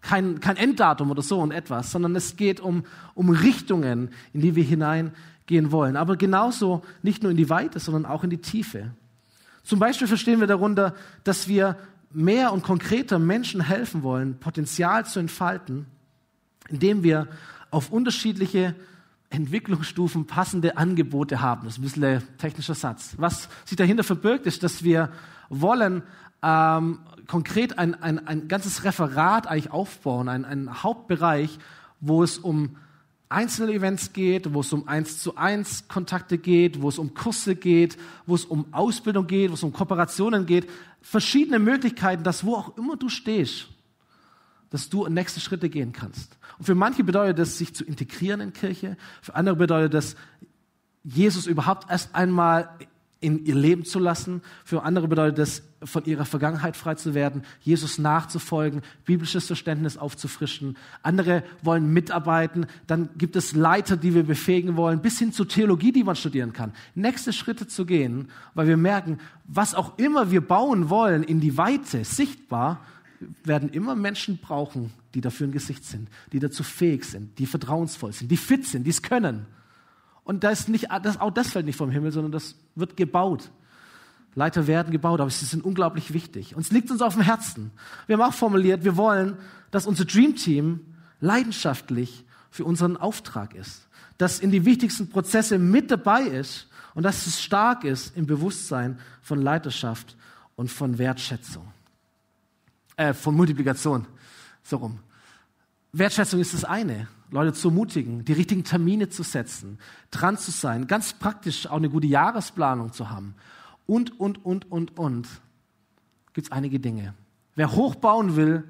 kein, 0.00 0.40
kein 0.40 0.56
Enddatum 0.56 1.10
oder 1.10 1.22
so 1.22 1.40
und 1.40 1.50
etwas, 1.50 1.90
sondern 1.90 2.14
es 2.16 2.36
geht 2.36 2.60
um, 2.60 2.84
um 3.14 3.30
Richtungen, 3.30 4.10
in 4.32 4.40
die 4.40 4.54
wir 4.54 4.64
hineingehen 4.64 5.72
wollen. 5.72 5.96
Aber 5.96 6.16
genauso 6.16 6.82
nicht 7.02 7.22
nur 7.22 7.30
in 7.30 7.36
die 7.36 7.50
Weite, 7.50 7.80
sondern 7.80 8.06
auch 8.06 8.24
in 8.24 8.30
die 8.30 8.38
Tiefe. 8.38 8.92
Zum 9.62 9.78
Beispiel 9.78 10.06
verstehen 10.06 10.40
wir 10.40 10.46
darunter, 10.46 10.94
dass 11.24 11.48
wir 11.48 11.76
mehr 12.12 12.52
und 12.52 12.62
konkreter 12.62 13.18
Menschen 13.18 13.60
helfen 13.60 14.02
wollen, 14.02 14.38
Potenzial 14.38 15.04
zu 15.04 15.20
entfalten, 15.20 15.86
indem 16.68 17.02
wir 17.02 17.28
auf 17.70 17.90
unterschiedliche 17.90 18.74
Entwicklungsstufen 19.30 20.26
passende 20.26 20.78
Angebote 20.78 21.42
haben. 21.42 21.64
Das 21.64 21.74
ist 21.74 21.78
ein 21.78 21.82
bisschen 21.82 22.04
ein 22.04 22.22
technischer 22.38 22.74
Satz. 22.74 23.14
Was 23.18 23.48
sich 23.66 23.76
dahinter 23.76 24.04
verbirgt, 24.04 24.46
ist, 24.46 24.62
dass 24.62 24.82
wir 24.82 25.10
wollen 25.50 26.02
ähm, 26.42 27.00
konkret 27.26 27.78
ein, 27.78 27.94
ein, 28.02 28.26
ein 28.26 28.48
ganzes 28.48 28.84
Referat 28.84 29.46
eigentlich 29.46 29.70
aufbauen, 29.70 30.28
ein, 30.28 30.44
ein 30.44 30.82
Hauptbereich, 30.82 31.58
wo 32.00 32.22
es 32.22 32.38
um 32.38 32.76
einzelne 33.28 33.72
Events 33.72 34.12
geht, 34.12 34.54
wo 34.54 34.60
es 34.60 34.72
um 34.72 34.88
eins 34.88 35.22
zu 35.22 35.36
eins 35.36 35.86
Kontakte 35.88 36.38
geht, 36.38 36.80
wo 36.80 36.88
es 36.88 36.98
um 36.98 37.14
Kurse 37.14 37.56
geht, 37.56 37.98
wo 38.26 38.34
es 38.34 38.44
um 38.44 38.72
Ausbildung 38.72 39.26
geht, 39.26 39.50
wo 39.50 39.54
es 39.54 39.62
um 39.62 39.72
Kooperationen 39.72 40.46
geht, 40.46 40.68
verschiedene 41.02 41.58
Möglichkeiten, 41.58 42.22
dass 42.22 42.44
wo 42.44 42.54
auch 42.54 42.76
immer 42.78 42.96
du 42.96 43.08
stehst, 43.08 43.68
dass 44.70 44.88
du 44.88 45.06
nächste 45.08 45.40
Schritte 45.40 45.68
gehen 45.68 45.92
kannst. 45.92 46.38
Und 46.58 46.64
für 46.64 46.74
manche 46.74 47.04
bedeutet 47.04 47.38
das, 47.38 47.58
sich 47.58 47.74
zu 47.74 47.84
integrieren 47.84 48.40
in 48.40 48.52
Kirche. 48.52 48.96
Für 49.22 49.34
andere 49.34 49.56
bedeutet 49.56 49.94
das, 49.94 50.16
Jesus 51.04 51.46
überhaupt 51.46 51.90
erst 51.90 52.14
einmal 52.14 52.70
in 53.20 53.44
ihr 53.44 53.54
Leben 53.54 53.84
zu 53.84 53.98
lassen. 53.98 54.42
Für 54.64 54.82
andere 54.82 55.08
bedeutet 55.08 55.38
das, 55.38 55.62
von 55.82 56.04
ihrer 56.04 56.24
Vergangenheit 56.24 56.76
frei 56.76 56.94
zu 56.94 57.14
werden, 57.14 57.42
Jesus 57.60 57.98
nachzufolgen, 57.98 58.82
biblisches 59.04 59.46
Verständnis 59.46 59.96
aufzufrischen. 59.96 60.76
Andere 61.02 61.42
wollen 61.62 61.92
mitarbeiten. 61.92 62.66
Dann 62.86 63.10
gibt 63.16 63.36
es 63.36 63.54
Leiter, 63.54 63.96
die 63.96 64.14
wir 64.14 64.24
befähigen 64.24 64.76
wollen, 64.76 65.00
bis 65.00 65.18
hin 65.18 65.32
zur 65.32 65.48
Theologie, 65.48 65.92
die 65.92 66.04
man 66.04 66.16
studieren 66.16 66.52
kann. 66.52 66.72
Nächste 66.94 67.32
Schritte 67.32 67.66
zu 67.66 67.86
gehen, 67.86 68.28
weil 68.54 68.68
wir 68.68 68.76
merken, 68.76 69.18
was 69.46 69.74
auch 69.74 69.98
immer 69.98 70.30
wir 70.30 70.40
bauen 70.40 70.90
wollen 70.90 71.22
in 71.22 71.40
die 71.40 71.56
Weite, 71.56 72.04
sichtbar, 72.04 72.80
werden 73.44 73.68
immer 73.70 73.96
Menschen 73.96 74.38
brauchen, 74.38 74.92
die 75.14 75.20
dafür 75.20 75.48
ein 75.48 75.52
Gesicht 75.52 75.84
sind, 75.84 76.08
die 76.32 76.38
dazu 76.38 76.62
fähig 76.62 77.04
sind, 77.04 77.38
die 77.38 77.46
vertrauensvoll 77.46 78.12
sind, 78.12 78.30
die 78.30 78.36
fit 78.36 78.64
sind, 78.66 78.84
die 78.84 78.90
es 78.90 79.02
können. 79.02 79.46
Und 80.28 80.44
da 80.44 80.50
ist 80.50 80.68
nicht, 80.68 80.88
das, 81.02 81.18
auch 81.18 81.30
das 81.30 81.48
fällt 81.48 81.64
nicht 81.64 81.78
vom 81.78 81.90
Himmel, 81.90 82.12
sondern 82.12 82.32
das 82.32 82.54
wird 82.74 82.98
gebaut. 82.98 83.50
Leiter 84.34 84.66
werden 84.66 84.92
gebaut, 84.92 85.22
aber 85.22 85.30
sie 85.30 85.46
sind 85.46 85.64
unglaublich 85.64 86.12
wichtig. 86.12 86.54
Und 86.54 86.60
es 86.60 86.70
liegt 86.70 86.90
uns 86.90 87.00
auf 87.00 87.14
dem 87.14 87.22
Herzen. 87.22 87.70
Wir 88.06 88.18
haben 88.18 88.28
auch 88.28 88.34
formuliert, 88.34 88.84
wir 88.84 88.98
wollen, 88.98 89.38
dass 89.70 89.86
unser 89.86 90.04
Dream 90.04 90.36
Team 90.36 90.80
leidenschaftlich 91.20 92.26
für 92.50 92.66
unseren 92.66 92.98
Auftrag 92.98 93.54
ist, 93.54 93.88
dass 94.18 94.38
in 94.38 94.50
die 94.50 94.66
wichtigsten 94.66 95.08
Prozesse 95.08 95.58
mit 95.58 95.90
dabei 95.90 96.24
ist 96.24 96.68
und 96.92 97.04
dass 97.04 97.26
es 97.26 97.40
stark 97.40 97.84
ist 97.84 98.14
im 98.14 98.26
Bewusstsein 98.26 98.98
von 99.22 99.40
Leiterschaft 99.40 100.14
und 100.56 100.70
von 100.70 100.98
Wertschätzung 100.98 101.72
äh, 102.98 103.14
von 103.14 103.34
Multiplikation. 103.34 104.06
So 104.62 104.76
rum. 104.76 105.00
Wertschätzung 105.98 106.40
ist 106.40 106.54
das 106.54 106.64
eine. 106.64 107.08
Leute 107.30 107.52
zu 107.52 107.68
ermutigen, 107.68 108.24
die 108.24 108.32
richtigen 108.32 108.64
Termine 108.64 109.10
zu 109.10 109.22
setzen, 109.22 109.78
dran 110.10 110.38
zu 110.38 110.50
sein, 110.50 110.86
ganz 110.86 111.12
praktisch 111.12 111.66
auch 111.66 111.76
eine 111.76 111.90
gute 111.90 112.06
Jahresplanung 112.06 112.92
zu 112.92 113.10
haben. 113.10 113.34
Und, 113.86 114.18
und, 114.18 114.44
und, 114.44 114.70
und, 114.70 114.96
und. 114.98 115.28
Gibt 116.32 116.46
es 116.46 116.52
einige 116.52 116.80
Dinge. 116.80 117.14
Wer 117.54 117.72
hochbauen 117.72 118.36
will, 118.36 118.64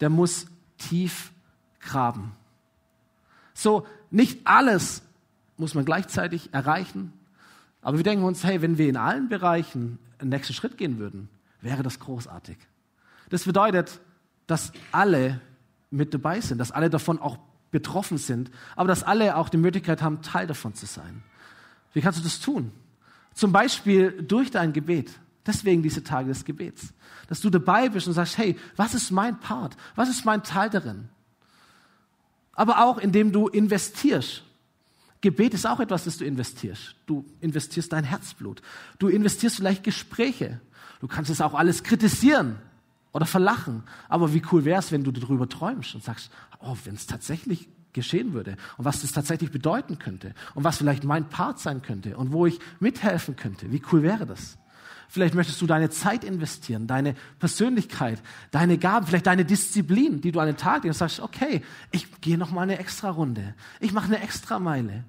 der 0.00 0.10
muss 0.10 0.46
tief 0.78 1.32
graben. 1.80 2.32
So, 3.52 3.86
nicht 4.10 4.46
alles 4.46 5.02
muss 5.56 5.74
man 5.74 5.84
gleichzeitig 5.84 6.52
erreichen. 6.52 7.12
Aber 7.80 7.96
wir 7.96 8.04
denken 8.04 8.24
uns, 8.24 8.44
hey, 8.44 8.62
wenn 8.62 8.78
wir 8.78 8.88
in 8.88 8.96
allen 8.96 9.28
Bereichen 9.28 9.98
einen 10.18 10.30
nächsten 10.30 10.54
Schritt 10.54 10.78
gehen 10.78 10.98
würden, 10.98 11.28
wäre 11.60 11.82
das 11.82 11.98
großartig. 11.98 12.56
Das 13.30 13.44
bedeutet, 13.44 14.00
dass 14.46 14.72
alle 14.92 15.40
mit 15.94 16.12
dabei 16.12 16.40
sind, 16.40 16.58
dass 16.58 16.72
alle 16.72 16.90
davon 16.90 17.18
auch 17.18 17.38
betroffen 17.70 18.18
sind, 18.18 18.50
aber 18.76 18.88
dass 18.88 19.02
alle 19.02 19.36
auch 19.36 19.48
die 19.48 19.56
Möglichkeit 19.56 20.02
haben, 20.02 20.22
Teil 20.22 20.46
davon 20.46 20.74
zu 20.74 20.86
sein. 20.86 21.22
Wie 21.92 22.00
kannst 22.00 22.18
du 22.18 22.22
das 22.22 22.40
tun? 22.40 22.72
Zum 23.34 23.52
Beispiel 23.52 24.22
durch 24.22 24.50
dein 24.50 24.72
Gebet. 24.72 25.10
Deswegen 25.46 25.82
diese 25.82 26.02
Tage 26.02 26.28
des 26.28 26.44
Gebets. 26.44 26.94
Dass 27.28 27.40
du 27.40 27.50
dabei 27.50 27.88
bist 27.88 28.06
und 28.06 28.14
sagst, 28.14 28.38
hey, 28.38 28.56
was 28.76 28.94
ist 28.94 29.10
mein 29.10 29.38
Part? 29.40 29.76
Was 29.94 30.08
ist 30.08 30.24
mein 30.24 30.42
Teil 30.42 30.70
darin? 30.70 31.08
Aber 32.52 32.84
auch, 32.84 32.98
indem 32.98 33.32
du 33.32 33.48
investierst. 33.48 34.42
Gebet 35.20 35.54
ist 35.54 35.66
auch 35.66 35.80
etwas, 35.80 36.04
das 36.04 36.18
du 36.18 36.24
investierst. 36.24 36.94
Du 37.06 37.24
investierst 37.40 37.92
dein 37.92 38.04
Herzblut. 38.04 38.62
Du 38.98 39.08
investierst 39.08 39.56
vielleicht 39.56 39.82
Gespräche. 39.82 40.60
Du 41.00 41.08
kannst 41.08 41.30
es 41.30 41.40
auch 41.40 41.54
alles 41.54 41.82
kritisieren 41.82 42.58
oder 43.14 43.24
verlachen. 43.24 43.84
Aber 44.08 44.34
wie 44.34 44.42
cool 44.52 44.66
wäre 44.66 44.80
es, 44.80 44.92
wenn 44.92 45.04
du 45.04 45.12
darüber 45.12 45.48
träumst 45.48 45.94
und 45.94 46.04
sagst, 46.04 46.30
oh, 46.58 46.76
wenn 46.84 46.96
es 46.96 47.06
tatsächlich 47.06 47.68
geschehen 47.94 48.34
würde 48.34 48.56
und 48.76 48.84
was 48.84 49.00
das 49.00 49.12
tatsächlich 49.12 49.52
bedeuten 49.52 49.98
könnte 49.98 50.34
und 50.54 50.64
was 50.64 50.78
vielleicht 50.78 51.04
mein 51.04 51.30
Part 51.30 51.60
sein 51.60 51.80
könnte 51.80 52.16
und 52.16 52.32
wo 52.32 52.44
ich 52.44 52.58
mithelfen 52.80 53.36
könnte. 53.36 53.72
Wie 53.72 53.80
cool 53.92 54.02
wäre 54.02 54.26
das? 54.26 54.58
Vielleicht 55.08 55.34
möchtest 55.34 55.62
du 55.62 55.66
deine 55.66 55.90
Zeit 55.90 56.24
investieren, 56.24 56.88
deine 56.88 57.14
Persönlichkeit, 57.38 58.20
deine 58.50 58.78
Gaben, 58.78 59.06
vielleicht 59.06 59.28
deine 59.28 59.44
Disziplin, 59.44 60.20
die 60.20 60.32
du 60.32 60.40
an 60.40 60.46
den 60.46 60.56
Tag 60.56 60.82
legst 60.82 61.00
und 61.00 61.08
sagst, 61.08 61.20
okay, 61.20 61.62
ich 61.92 62.20
gehe 62.20 62.36
noch 62.36 62.50
mal 62.50 62.62
eine 62.62 62.78
extra 62.78 63.10
Runde. 63.10 63.54
Ich 63.78 63.92
mache 63.92 64.06
eine 64.06 64.20
extra 64.20 64.58
Meile. 64.58 65.04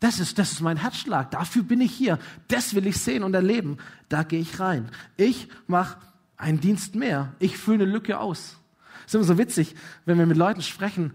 Das 0.00 0.20
ist, 0.20 0.38
das 0.38 0.52
ist 0.52 0.60
mein 0.60 0.76
Herzschlag. 0.76 1.30
Dafür 1.30 1.62
bin 1.62 1.80
ich 1.80 1.92
hier. 1.92 2.18
Das 2.48 2.74
will 2.74 2.86
ich 2.86 2.98
sehen 2.98 3.22
und 3.22 3.32
erleben. 3.32 3.78
Da 4.10 4.24
gehe 4.24 4.40
ich 4.40 4.60
rein. 4.60 4.90
Ich 5.16 5.48
mache 5.66 5.96
einen 6.36 6.60
Dienst 6.60 6.94
mehr. 6.94 7.32
Ich 7.38 7.56
fülle 7.56 7.84
eine 7.84 7.92
Lücke 7.92 8.18
aus. 8.18 8.56
Es 9.00 9.06
ist 9.06 9.14
immer 9.14 9.24
so 9.24 9.38
witzig, 9.38 9.74
wenn 10.04 10.18
wir 10.18 10.26
mit 10.26 10.36
Leuten 10.36 10.62
sprechen, 10.62 11.12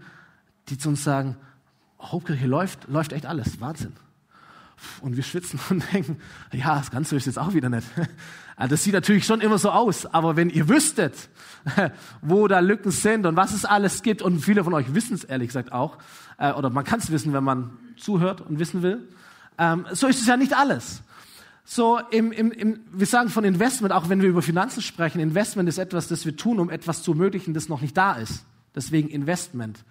die 0.68 0.78
zu 0.78 0.88
uns 0.88 1.04
sagen, 1.04 1.36
Hauptkirche 2.00 2.46
läuft, 2.46 2.88
läuft 2.88 3.12
echt 3.12 3.26
alles. 3.26 3.60
Wahnsinn. 3.60 3.92
Und 5.00 5.16
wir 5.16 5.22
schwitzen 5.22 5.60
und 5.70 5.84
denken, 5.92 6.18
ja, 6.52 6.76
das 6.76 6.90
Ganze 6.90 7.16
ist 7.16 7.26
jetzt 7.26 7.38
auch 7.38 7.54
wieder 7.54 7.68
nicht. 7.68 7.86
Das 8.68 8.84
sieht 8.84 8.92
natürlich 8.92 9.24
schon 9.24 9.40
immer 9.40 9.58
so 9.58 9.70
aus, 9.70 10.06
aber 10.06 10.36
wenn 10.36 10.48
ihr 10.48 10.68
wüsstet, 10.68 11.30
wo 12.20 12.46
da 12.46 12.60
Lücken 12.60 12.92
sind 12.92 13.26
und 13.26 13.34
was 13.34 13.52
es 13.52 13.64
alles 13.64 14.02
gibt, 14.02 14.22
und 14.22 14.38
viele 14.40 14.62
von 14.62 14.72
euch 14.74 14.94
wissen 14.94 15.14
es 15.14 15.24
ehrlich 15.24 15.48
gesagt 15.48 15.72
auch, 15.72 15.98
äh, 16.38 16.52
oder 16.52 16.70
man 16.70 16.84
kann 16.84 17.00
es 17.00 17.10
wissen, 17.10 17.32
wenn 17.32 17.42
man 17.42 17.70
zuhört 17.96 18.40
und 18.40 18.60
wissen 18.60 18.82
will, 18.82 19.08
ähm, 19.58 19.86
so 19.90 20.06
ist 20.06 20.20
es 20.20 20.26
ja 20.26 20.36
nicht 20.36 20.54
alles. 20.54 21.02
So, 21.64 21.98
im, 22.10 22.32
im, 22.32 22.50
im, 22.50 22.80
wir 22.90 23.06
sagen 23.06 23.28
von 23.28 23.44
Investment, 23.44 23.92
auch 23.92 24.08
wenn 24.08 24.20
wir 24.20 24.28
über 24.28 24.42
Finanzen 24.42 24.82
sprechen, 24.82 25.20
Investment 25.20 25.68
ist 25.68 25.78
etwas, 25.78 26.08
das 26.08 26.24
wir 26.26 26.36
tun, 26.36 26.58
um 26.58 26.70
etwas 26.70 27.02
zu 27.02 27.12
ermöglichen, 27.12 27.54
das 27.54 27.68
noch 27.68 27.80
nicht 27.80 27.96
da 27.96 28.14
ist. 28.14 28.44
Deswegen 28.74 29.08
Investment. 29.08 29.84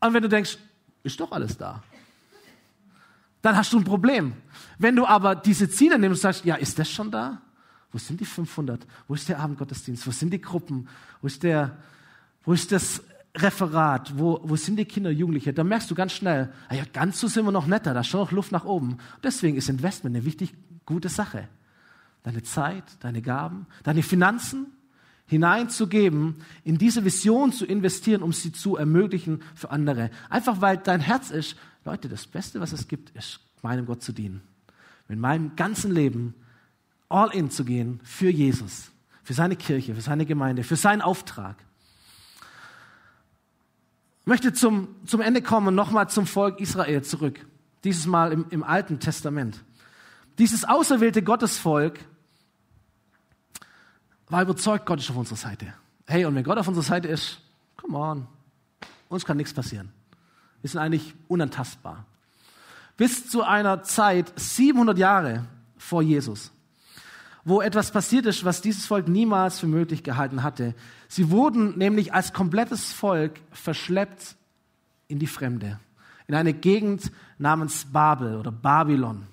Und 0.00 0.14
wenn 0.14 0.22
du 0.22 0.28
denkst, 0.28 0.58
ist 1.02 1.20
doch 1.20 1.30
alles 1.32 1.56
da 1.56 1.82
dann 3.42 3.56
hast 3.56 3.72
du 3.72 3.78
ein 3.78 3.84
Problem. 3.84 4.34
Wenn 4.78 4.96
du 4.96 5.06
aber 5.06 5.34
diese 5.34 5.68
Ziele 5.68 5.98
nimmst 5.98 6.18
und 6.18 6.22
sagst, 6.22 6.44
ja, 6.44 6.56
ist 6.56 6.78
das 6.78 6.90
schon 6.90 7.10
da? 7.10 7.40
Wo 7.92 7.98
sind 7.98 8.20
die 8.20 8.24
500? 8.24 8.86
Wo 9.08 9.14
ist 9.14 9.28
der 9.28 9.40
Abendgottesdienst? 9.40 10.06
Wo 10.06 10.10
sind 10.10 10.32
die 10.32 10.40
Gruppen? 10.40 10.88
Wo 11.20 11.26
ist 11.26 11.42
der, 11.42 11.76
wo 12.44 12.52
ist 12.52 12.70
das 12.70 13.02
Referat? 13.36 14.18
Wo, 14.18 14.40
wo 14.42 14.56
sind 14.56 14.76
die 14.76 14.84
Kinder, 14.84 15.10
Jugendliche? 15.10 15.52
Dann 15.52 15.68
merkst 15.68 15.90
du 15.90 15.94
ganz 15.94 16.12
schnell, 16.12 16.52
ah 16.68 16.74
ja, 16.74 16.84
ganz 16.92 17.20
so 17.20 17.28
sind 17.28 17.44
wir 17.44 17.52
noch 17.52 17.66
netter, 17.66 17.94
da 17.94 18.00
ist 18.00 18.08
schon 18.08 18.20
noch 18.20 18.32
Luft 18.32 18.52
nach 18.52 18.64
oben. 18.64 18.98
Deswegen 19.22 19.56
ist 19.56 19.68
Investment 19.68 20.16
eine 20.16 20.24
wichtig 20.24 20.54
gute 20.84 21.08
Sache. 21.08 21.48
Deine 22.22 22.42
Zeit, 22.42 22.84
deine 23.00 23.22
Gaben, 23.22 23.66
deine 23.82 24.02
Finanzen 24.02 24.66
hineinzugeben, 25.26 26.36
in 26.64 26.76
diese 26.76 27.04
Vision 27.04 27.52
zu 27.52 27.64
investieren, 27.64 28.22
um 28.22 28.32
sie 28.32 28.50
zu 28.50 28.76
ermöglichen 28.76 29.42
für 29.54 29.70
andere. 29.70 30.10
Einfach 30.28 30.60
weil 30.60 30.76
dein 30.76 31.00
Herz 31.00 31.30
ist, 31.30 31.56
Leute, 31.84 32.08
das 32.08 32.26
Beste, 32.26 32.60
was 32.60 32.72
es 32.72 32.88
gibt, 32.88 33.10
ist, 33.10 33.38
meinem 33.62 33.86
Gott 33.86 34.02
zu 34.02 34.12
dienen. 34.12 34.42
Mit 35.06 35.20
meinem 35.20 35.54
ganzen 35.54 35.92
Leben 35.92 36.34
all 37.08 37.32
in 37.32 37.50
zu 37.50 37.64
gehen 37.64 38.00
für 38.02 38.28
Jesus, 38.28 38.90
für 39.22 39.34
seine 39.34 39.56
Kirche, 39.56 39.94
für 39.94 40.00
seine 40.00 40.26
Gemeinde, 40.26 40.64
für 40.64 40.76
seinen 40.76 41.00
Auftrag. 41.00 41.56
Ich 44.30 44.32
möchte 44.32 44.52
zum, 44.52 44.94
zum 45.06 45.20
Ende 45.20 45.42
kommen, 45.42 45.74
nochmal 45.74 46.08
zum 46.08 46.24
Volk 46.24 46.60
Israel 46.60 47.02
zurück. 47.02 47.44
Dieses 47.82 48.06
Mal 48.06 48.30
im, 48.30 48.46
im 48.50 48.62
Alten 48.62 49.00
Testament. 49.00 49.64
Dieses 50.38 50.64
auserwählte 50.64 51.20
Gottesvolk 51.20 51.98
war 54.28 54.42
überzeugt, 54.42 54.86
Gott 54.86 55.00
ist 55.00 55.10
auf 55.10 55.16
unserer 55.16 55.36
Seite. 55.36 55.74
Hey, 56.06 56.26
und 56.26 56.36
wenn 56.36 56.44
Gott 56.44 56.58
auf 56.58 56.68
unserer 56.68 56.84
Seite 56.84 57.08
ist, 57.08 57.40
come 57.76 57.98
on, 57.98 58.28
uns 59.08 59.24
kann 59.24 59.36
nichts 59.36 59.52
passieren. 59.52 59.90
Wir 60.60 60.70
sind 60.70 60.78
eigentlich 60.78 61.12
unantastbar. 61.26 62.06
Bis 62.96 63.28
zu 63.28 63.42
einer 63.42 63.82
Zeit, 63.82 64.32
700 64.36 64.96
Jahre 64.96 65.48
vor 65.76 66.02
Jesus, 66.02 66.52
wo 67.44 67.60
etwas 67.60 67.90
passiert 67.90 68.26
ist, 68.26 68.44
was 68.44 68.60
dieses 68.60 68.86
Volk 68.86 69.08
niemals 69.08 69.58
für 69.58 69.66
möglich 69.66 70.02
gehalten 70.02 70.42
hatte. 70.42 70.74
Sie 71.08 71.30
wurden 71.30 71.78
nämlich 71.78 72.12
als 72.12 72.32
komplettes 72.32 72.92
Volk 72.92 73.40
verschleppt 73.50 74.36
in 75.08 75.18
die 75.18 75.26
Fremde, 75.26 75.80
in 76.26 76.34
eine 76.34 76.52
Gegend 76.52 77.10
namens 77.38 77.86
Babel 77.86 78.36
oder 78.36 78.52
Babylon. 78.52 79.26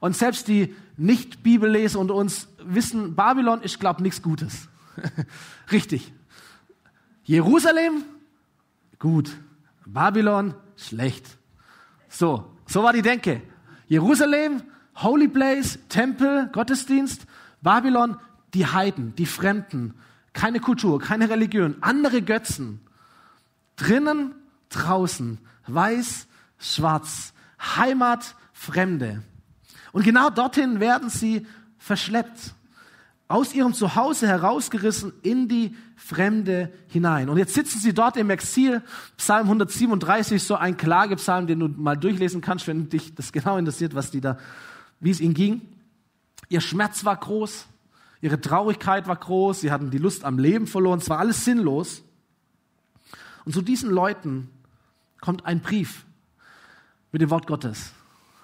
Und 0.00 0.16
selbst 0.16 0.48
die 0.48 0.74
Nicht-Bibelleser 0.96 1.98
unter 1.98 2.14
uns 2.14 2.48
wissen, 2.62 3.14
Babylon 3.14 3.62
ist, 3.62 3.80
glaube 3.80 4.00
ich, 4.00 4.02
nichts 4.04 4.22
Gutes. 4.22 4.68
Richtig. 5.72 6.12
Jerusalem? 7.24 8.04
Gut. 8.98 9.36
Babylon? 9.86 10.54
Schlecht. 10.76 11.38
So, 12.08 12.44
so 12.66 12.82
war 12.82 12.92
die 12.92 13.02
Denke. 13.02 13.42
Jerusalem, 13.88 14.62
Holy 14.96 15.28
Place, 15.28 15.78
Tempel, 15.88 16.48
Gottesdienst, 16.52 17.26
Babylon, 17.66 18.16
die 18.54 18.64
Heiden, 18.64 19.16
die 19.16 19.26
Fremden, 19.26 19.94
keine 20.32 20.60
Kultur, 20.60 21.00
keine 21.00 21.28
Religion, 21.28 21.74
andere 21.80 22.22
Götzen. 22.22 22.78
Drinnen, 23.74 24.36
draußen, 24.68 25.38
weiß, 25.66 26.28
schwarz, 26.60 27.34
Heimat, 27.58 28.36
Fremde. 28.52 29.24
Und 29.90 30.04
genau 30.04 30.30
dorthin 30.30 30.78
werden 30.78 31.10
sie 31.10 31.44
verschleppt 31.76 32.54
aus 33.26 33.52
ihrem 33.52 33.74
Zuhause 33.74 34.28
herausgerissen 34.28 35.12
in 35.22 35.48
die 35.48 35.74
Fremde 35.96 36.72
hinein. 36.86 37.28
Und 37.28 37.36
jetzt 37.36 37.54
sitzen 37.54 37.80
sie 37.80 37.92
dort 37.92 38.16
im 38.16 38.30
Exil. 38.30 38.80
Psalm 39.16 39.46
137, 39.46 40.40
so 40.40 40.54
ein 40.54 40.76
Klagepsalm, 40.76 41.48
den 41.48 41.58
du 41.58 41.66
mal 41.66 41.96
durchlesen 41.96 42.40
kannst, 42.42 42.68
wenn 42.68 42.88
dich 42.88 43.16
das 43.16 43.32
genau 43.32 43.58
interessiert, 43.58 43.96
was 43.96 44.12
die 44.12 44.20
da, 44.20 44.38
wie 45.00 45.10
es 45.10 45.20
ihnen 45.20 45.34
ging. 45.34 45.75
Ihr 46.48 46.60
Schmerz 46.60 47.04
war 47.04 47.16
groß, 47.16 47.66
ihre 48.20 48.40
Traurigkeit 48.40 49.06
war 49.08 49.16
groß, 49.16 49.60
sie 49.60 49.70
hatten 49.70 49.90
die 49.90 49.98
Lust 49.98 50.24
am 50.24 50.38
Leben 50.38 50.66
verloren, 50.66 51.00
es 51.00 51.08
war 51.10 51.18
alles 51.18 51.44
sinnlos. 51.44 52.02
Und 53.44 53.52
zu 53.52 53.62
diesen 53.62 53.90
Leuten 53.90 54.50
kommt 55.20 55.46
ein 55.46 55.60
Brief 55.60 56.04
mit 57.12 57.22
dem 57.22 57.30
Wort 57.30 57.46
Gottes. 57.46 57.92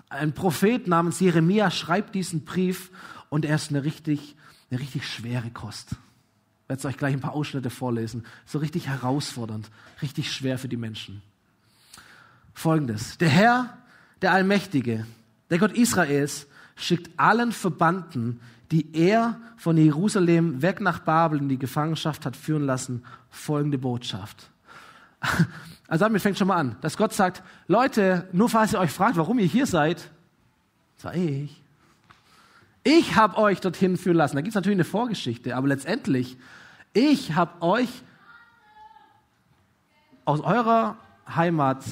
Ein 0.09 0.34
Prophet 0.34 0.86
namens 0.86 1.20
Jeremia 1.20 1.70
schreibt 1.70 2.14
diesen 2.14 2.44
Brief 2.44 2.90
und 3.30 3.44
er 3.44 3.57
ist 3.57 3.70
eine 3.70 3.84
richtig 3.84 4.36
eine 4.72 4.80
richtig 4.80 5.07
schwere 5.07 5.50
Kost. 5.50 5.90
Ich 5.92 6.68
werde 6.68 6.88
euch 6.88 6.96
gleich 6.96 7.12
ein 7.12 7.20
paar 7.20 7.34
Ausschnitte 7.34 7.68
vorlesen. 7.68 8.24
So 8.46 8.59
richtig 8.59 8.88
herausfordernd, 8.88 9.70
richtig 10.00 10.32
schwer 10.32 10.59
für 10.59 10.68
die 10.68 10.78
Menschen. 10.78 11.22
Folgendes. 12.55 13.18
Der 13.18 13.28
Herr, 13.28 13.76
der 14.22 14.32
Allmächtige, 14.32 15.07
der 15.50 15.59
Gott 15.59 15.72
Israels, 15.72 16.46
schickt 16.77 17.11
allen 17.18 17.53
Verbannten, 17.53 18.41
die 18.70 18.95
er 18.95 19.39
von 19.57 19.77
Jerusalem 19.77 20.62
weg 20.62 20.81
nach 20.81 21.01
Babel 21.01 21.39
in 21.39 21.49
die 21.49 21.59
Gefangenschaft 21.59 22.25
hat 22.25 22.37
führen 22.37 22.64
lassen, 22.64 23.05
folgende 23.31 23.79
Botschaft. 23.79 24.51
Also 25.89 26.07
damit 26.07 26.23
fängt 26.23 26.39
schon 26.39 26.49
mal 26.49 26.57
an, 26.57 26.77
dass 26.81 26.97
Gott 26.97 27.12
sagt, 27.12 27.43
Leute, 27.68 28.27
nur 28.33 28.49
falls 28.49 28.73
ihr 28.73 28.79
euch 28.79 28.93
fragt, 28.93 29.18
warum 29.18 29.39
ihr 29.39 29.45
hier 29.45 29.66
seid, 29.66 30.11
das 31.03 31.14
ich. 31.14 31.62
Ich 32.83 33.14
habe 33.14 33.37
euch 33.37 33.61
dorthin 33.61 33.99
führen 33.99 34.16
lassen. 34.16 34.37
Da 34.37 34.41
gibt 34.41 34.53
es 34.53 34.55
natürlich 34.55 34.77
eine 34.77 34.85
Vorgeschichte, 34.85 35.55
aber 35.55 35.68
letztendlich, 35.68 36.39
ich 36.95 37.35
habe 37.35 37.61
euch 37.61 37.91
aus 40.25 40.41
eurer 40.41 40.97
Heimat 41.29 41.85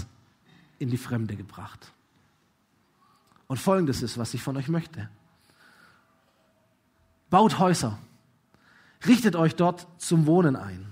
in 0.79 0.89
die 0.89 0.97
Fremde 0.97 1.37
gebracht. 1.37 1.93
Und 3.51 3.57
folgendes 3.57 4.01
ist, 4.01 4.17
was 4.17 4.33
ich 4.33 4.45
von 4.45 4.57
euch 4.57 4.69
möchte. 4.69 5.09
Baut 7.31 7.59
Häuser. 7.59 7.99
Richtet 9.09 9.35
euch 9.35 9.57
dort 9.57 9.89
zum 9.99 10.27
Wohnen 10.27 10.55
ein. 10.55 10.87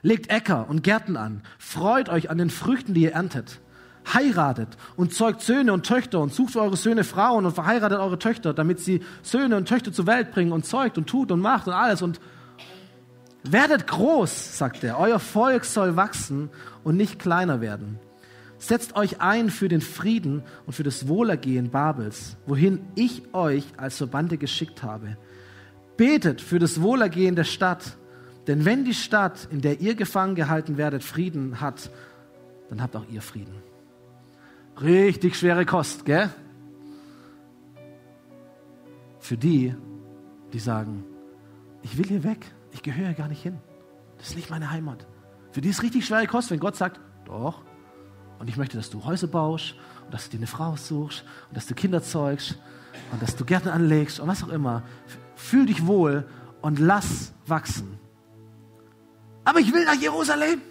Legt 0.00 0.30
Äcker 0.30 0.66
und 0.70 0.82
Gärten 0.82 1.18
an. 1.18 1.42
Freut 1.58 2.08
euch 2.08 2.30
an 2.30 2.38
den 2.38 2.48
Früchten, 2.48 2.94
die 2.94 3.02
ihr 3.02 3.12
erntet 3.12 3.60
heiratet 4.14 4.78
und 4.96 5.12
zeugt 5.12 5.42
Söhne 5.42 5.74
und 5.74 5.84
Töchter 5.84 6.20
und 6.20 6.32
sucht 6.32 6.54
für 6.54 6.62
eure 6.62 6.78
Söhne 6.78 7.04
Frauen 7.04 7.44
und 7.44 7.52
verheiratet 7.52 7.98
eure 7.98 8.18
Töchter, 8.18 8.54
damit 8.54 8.80
sie 8.80 9.02
Söhne 9.22 9.58
und 9.58 9.68
Töchter 9.68 9.92
zur 9.92 10.06
Welt 10.06 10.32
bringen 10.32 10.52
und 10.52 10.64
zeugt 10.64 10.96
und 10.96 11.06
tut 11.06 11.30
und 11.30 11.40
macht 11.40 11.66
und 11.66 11.74
alles 11.74 12.00
und 12.00 12.18
werdet 13.42 13.86
groß, 13.86 14.56
sagt 14.56 14.84
er. 14.84 14.98
Euer 14.98 15.18
Volk 15.18 15.66
soll 15.66 15.96
wachsen 15.96 16.48
und 16.82 16.96
nicht 16.96 17.18
kleiner 17.18 17.60
werden. 17.60 17.98
Setzt 18.60 18.94
euch 18.94 19.22
ein 19.22 19.48
für 19.48 19.68
den 19.68 19.80
Frieden 19.80 20.42
und 20.66 20.74
für 20.74 20.82
das 20.82 21.08
Wohlergehen 21.08 21.70
Babels, 21.70 22.36
wohin 22.46 22.80
ich 22.94 23.22
euch 23.32 23.64
als 23.78 23.96
Verbannte 23.96 24.36
geschickt 24.36 24.82
habe. 24.82 25.16
Betet 25.96 26.42
für 26.42 26.58
das 26.58 26.82
Wohlergehen 26.82 27.34
der 27.34 27.44
Stadt, 27.44 27.96
denn 28.46 28.66
wenn 28.66 28.84
die 28.84 28.92
Stadt, 28.92 29.48
in 29.50 29.62
der 29.62 29.80
ihr 29.80 29.94
gefangen 29.94 30.34
gehalten 30.34 30.76
werdet, 30.76 31.02
Frieden 31.02 31.62
hat, 31.62 31.90
dann 32.68 32.82
habt 32.82 32.96
auch 32.96 33.06
ihr 33.10 33.22
Frieden. 33.22 33.54
Richtig 34.78 35.36
schwere 35.36 35.64
Kost, 35.64 36.04
gell? 36.04 36.28
Für 39.20 39.38
die, 39.38 39.74
die 40.52 40.58
sagen, 40.58 41.04
ich 41.82 41.96
will 41.96 42.06
hier 42.06 42.24
weg, 42.24 42.44
ich 42.72 42.82
gehöre 42.82 43.06
hier 43.06 43.14
gar 43.14 43.28
nicht 43.28 43.42
hin. 43.42 43.56
Das 44.18 44.28
ist 44.28 44.36
nicht 44.36 44.50
meine 44.50 44.70
Heimat. 44.70 45.06
Für 45.50 45.62
die 45.62 45.70
ist 45.70 45.82
richtig 45.82 46.04
schwere 46.04 46.26
Kost, 46.26 46.50
wenn 46.50 46.60
Gott 46.60 46.76
sagt, 46.76 47.00
doch, 47.24 47.62
und 48.40 48.48
ich 48.48 48.56
möchte, 48.56 48.76
dass 48.78 48.88
du 48.88 49.04
Häuser 49.04 49.26
baust 49.26 49.74
und 50.06 50.14
dass 50.14 50.24
du 50.24 50.30
dir 50.30 50.38
eine 50.38 50.46
Frau 50.46 50.74
suchst 50.74 51.24
und 51.48 51.56
dass 51.56 51.66
du 51.66 51.74
Kinder 51.74 52.02
zeugst 52.02 52.58
und 53.12 53.22
dass 53.22 53.36
du 53.36 53.44
Gärten 53.44 53.68
anlegst 53.68 54.18
und 54.18 54.28
was 54.28 54.42
auch 54.42 54.48
immer. 54.48 54.82
Fühl 55.36 55.66
dich 55.66 55.86
wohl 55.86 56.26
und 56.62 56.78
lass 56.78 57.32
wachsen. 57.46 57.98
Aber 59.44 59.60
ich 59.60 59.72
will 59.72 59.84
nach 59.84 60.00
Jerusalem. 60.00 60.62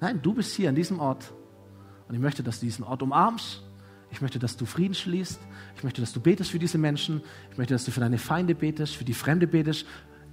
Nein, 0.00 0.20
du 0.22 0.34
bist 0.34 0.54
hier 0.54 0.68
an 0.68 0.74
diesem 0.74 1.00
Ort 1.00 1.32
und 2.08 2.14
ich 2.14 2.20
möchte, 2.20 2.42
dass 2.42 2.60
du 2.60 2.66
diesen 2.66 2.84
Ort 2.84 3.02
umarmst. 3.02 3.62
Ich 4.10 4.20
möchte, 4.20 4.38
dass 4.38 4.58
du 4.58 4.66
Frieden 4.66 4.94
schließt. 4.94 5.40
Ich 5.76 5.84
möchte, 5.84 6.02
dass 6.02 6.12
du 6.12 6.20
betest 6.20 6.50
für 6.50 6.58
diese 6.58 6.76
Menschen. 6.76 7.22
Ich 7.52 7.58
möchte, 7.58 7.72
dass 7.72 7.86
du 7.86 7.90
für 7.90 8.00
deine 8.00 8.18
Feinde 8.18 8.54
betest, 8.54 8.96
für 8.96 9.04
die 9.04 9.14
Fremde 9.14 9.46
betest. 9.46 9.86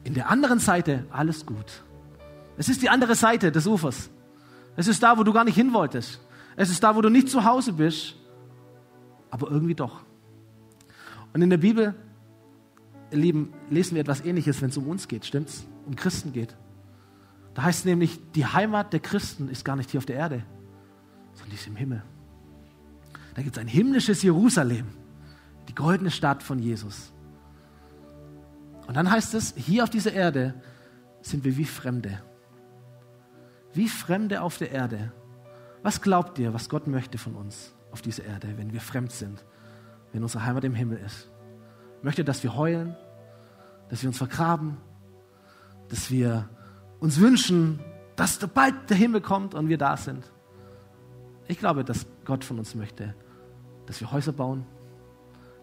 In 0.04 0.14
der 0.14 0.30
anderen 0.30 0.60
Seite 0.60 1.06
alles 1.10 1.45
gut. 1.45 1.84
Es 2.58 2.68
ist 2.68 2.82
die 2.82 2.89
andere 2.89 3.16
Seite 3.16 3.52
des 3.52 3.66
Ufers. 3.66 4.10
Es 4.78 4.88
ist 4.88 5.03
da, 5.03 5.17
wo 5.17 5.23
du 5.23 5.34
gar 5.34 5.43
nicht 5.43 5.55
hin 5.55 5.73
wolltest. 5.73 6.21
Es 6.55 6.69
ist 6.69 6.82
da, 6.84 6.95
wo 6.95 7.01
du 7.01 7.09
nicht 7.09 7.30
zu 7.30 7.43
Hause 7.43 7.73
bist, 7.73 8.15
aber 9.30 9.51
irgendwie 9.51 9.75
doch. 9.75 10.03
Und 11.34 11.41
in 11.41 11.49
der 11.49 11.57
Bibel, 11.57 11.95
ihr 13.11 13.17
Lieben, 13.17 13.53
lesen 13.69 13.95
wir 13.95 14.01
etwas 14.01 14.23
Ähnliches, 14.23 14.61
wenn 14.61 14.69
es 14.69 14.78
um 14.78 14.88
uns 14.88 15.07
geht, 15.07 15.25
stimmt's? 15.25 15.67
Um 15.86 15.95
Christen 15.95 16.32
geht. 16.32 16.55
Da 17.55 17.63
heißt 17.63 17.80
es 17.80 17.86
nämlich, 17.86 18.19
die 18.34 18.45
Heimat 18.45 18.93
der 18.93 18.99
Christen 18.99 19.49
ist 19.49 19.65
gar 19.65 19.75
nicht 19.75 19.89
hier 19.89 19.97
auf 19.97 20.05
der 20.05 20.15
Erde, 20.15 20.43
sondern 21.34 21.49
die 21.49 21.55
ist 21.55 21.67
im 21.67 21.75
Himmel. 21.75 22.03
Da 23.34 23.41
gibt 23.41 23.57
es 23.57 23.61
ein 23.61 23.67
himmlisches 23.67 24.21
Jerusalem, 24.21 24.86
die 25.67 25.75
goldene 25.75 26.11
Stadt 26.11 26.43
von 26.43 26.59
Jesus. 26.59 27.11
Und 28.86 28.95
dann 28.95 29.09
heißt 29.09 29.34
es, 29.34 29.55
hier 29.55 29.84
auf 29.84 29.89
dieser 29.89 30.13
Erde 30.13 30.53
sind 31.21 31.43
wir 31.43 31.57
wie 31.57 31.65
Fremde 31.65 32.21
wie 33.78 33.88
Fremde 33.88 34.41
auf 34.41 34.57
der 34.57 34.71
Erde. 34.71 35.13
Was 35.84 36.01
glaubt 36.01 36.39
ihr, 36.39 36.53
was 36.53 36.67
Gott 36.67 36.88
möchte 36.88 37.17
von 37.17 37.36
uns 37.36 37.73
auf 37.91 38.01
dieser 38.01 38.25
Erde, 38.25 38.57
wenn 38.57 38.73
wir 38.73 38.82
fremd 38.82 39.11
sind, 39.11 39.45
wenn 40.11 40.23
unsere 40.23 40.43
Heimat 40.43 40.63
im 40.63 40.75
Himmel 40.75 40.97
ist? 40.97 41.30
Möchte, 42.01 42.25
dass 42.25 42.43
wir 42.43 42.55
heulen, 42.55 42.95
dass 43.89 44.01
wir 44.01 44.09
uns 44.09 44.17
vergraben, 44.17 44.78
dass 45.88 46.11
wir 46.11 46.49
uns 46.99 47.19
wünschen, 47.19 47.80
dass 48.15 48.39
bald 48.39 48.89
der 48.89 48.97
Himmel 48.97 49.21
kommt 49.21 49.53
und 49.53 49.69
wir 49.69 49.78
da 49.78 49.95
sind. 49.95 50.30
Ich 51.47 51.59
glaube, 51.59 51.86
dass 51.86 52.07
Gott 52.25 52.43
von 52.43 52.57
uns 52.59 52.75
möchte, 52.75 53.15
dass 53.86 54.01
wir 54.01 54.11
Häuser 54.11 54.34
bauen, 54.34 54.65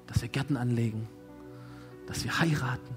dass 0.07 0.23
wir 0.23 0.29
Gärten 0.29 0.57
anlegen, 0.57 1.09
dass 2.07 2.25
wir 2.25 2.39
heiraten, 2.39 2.97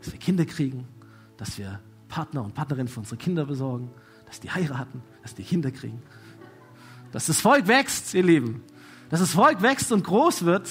dass 0.00 0.12
wir 0.12 0.18
Kinder 0.18 0.44
kriegen, 0.44 0.88
dass 1.36 1.58
wir 1.58 1.78
Partner 2.08 2.42
und 2.42 2.54
Partnerinnen 2.54 2.88
für 2.88 3.00
unsere 3.00 3.16
Kinder 3.16 3.44
besorgen, 3.44 3.90
dass 4.26 4.40
die 4.40 4.50
heiraten, 4.50 5.02
dass 5.22 5.34
die 5.34 5.42
Kinder 5.42 5.70
kriegen. 5.70 6.02
Dass 7.12 7.26
das 7.26 7.40
Volk 7.40 7.66
wächst, 7.68 8.14
ihr 8.14 8.22
Lieben. 8.22 8.62
Dass 9.08 9.20
das 9.20 9.30
Volk 9.32 9.62
wächst 9.62 9.92
und 9.92 10.04
groß 10.04 10.44
wird 10.44 10.68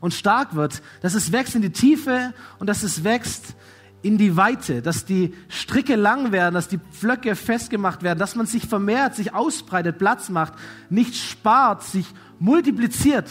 und 0.00 0.14
stark 0.14 0.54
wird. 0.54 0.82
Dass 1.00 1.14
es 1.14 1.32
wächst 1.32 1.54
in 1.54 1.62
die 1.62 1.72
Tiefe 1.72 2.34
und 2.58 2.68
dass 2.68 2.82
es 2.82 3.02
wächst 3.02 3.56
in 4.02 4.18
die 4.18 4.36
Weite. 4.36 4.82
Dass 4.82 5.04
die 5.04 5.34
Stricke 5.48 5.96
lang 5.96 6.30
werden, 6.30 6.54
dass 6.54 6.68
die 6.68 6.78
Pflöcke 6.78 7.34
festgemacht 7.34 8.02
werden, 8.02 8.18
dass 8.18 8.36
man 8.36 8.46
sich 8.46 8.66
vermehrt, 8.66 9.16
sich 9.16 9.34
ausbreitet, 9.34 9.98
Platz 9.98 10.28
macht, 10.28 10.52
nicht 10.90 11.16
spart, 11.16 11.82
sich 11.82 12.06
multipliziert. 12.38 13.28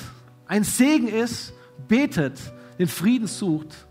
Ein 0.47 0.63
Segen 0.63 1.07
ist, 1.07 1.53
betet, 1.87 2.39
den 2.79 2.87
Frieden 2.87 3.27
sucht 3.27 3.87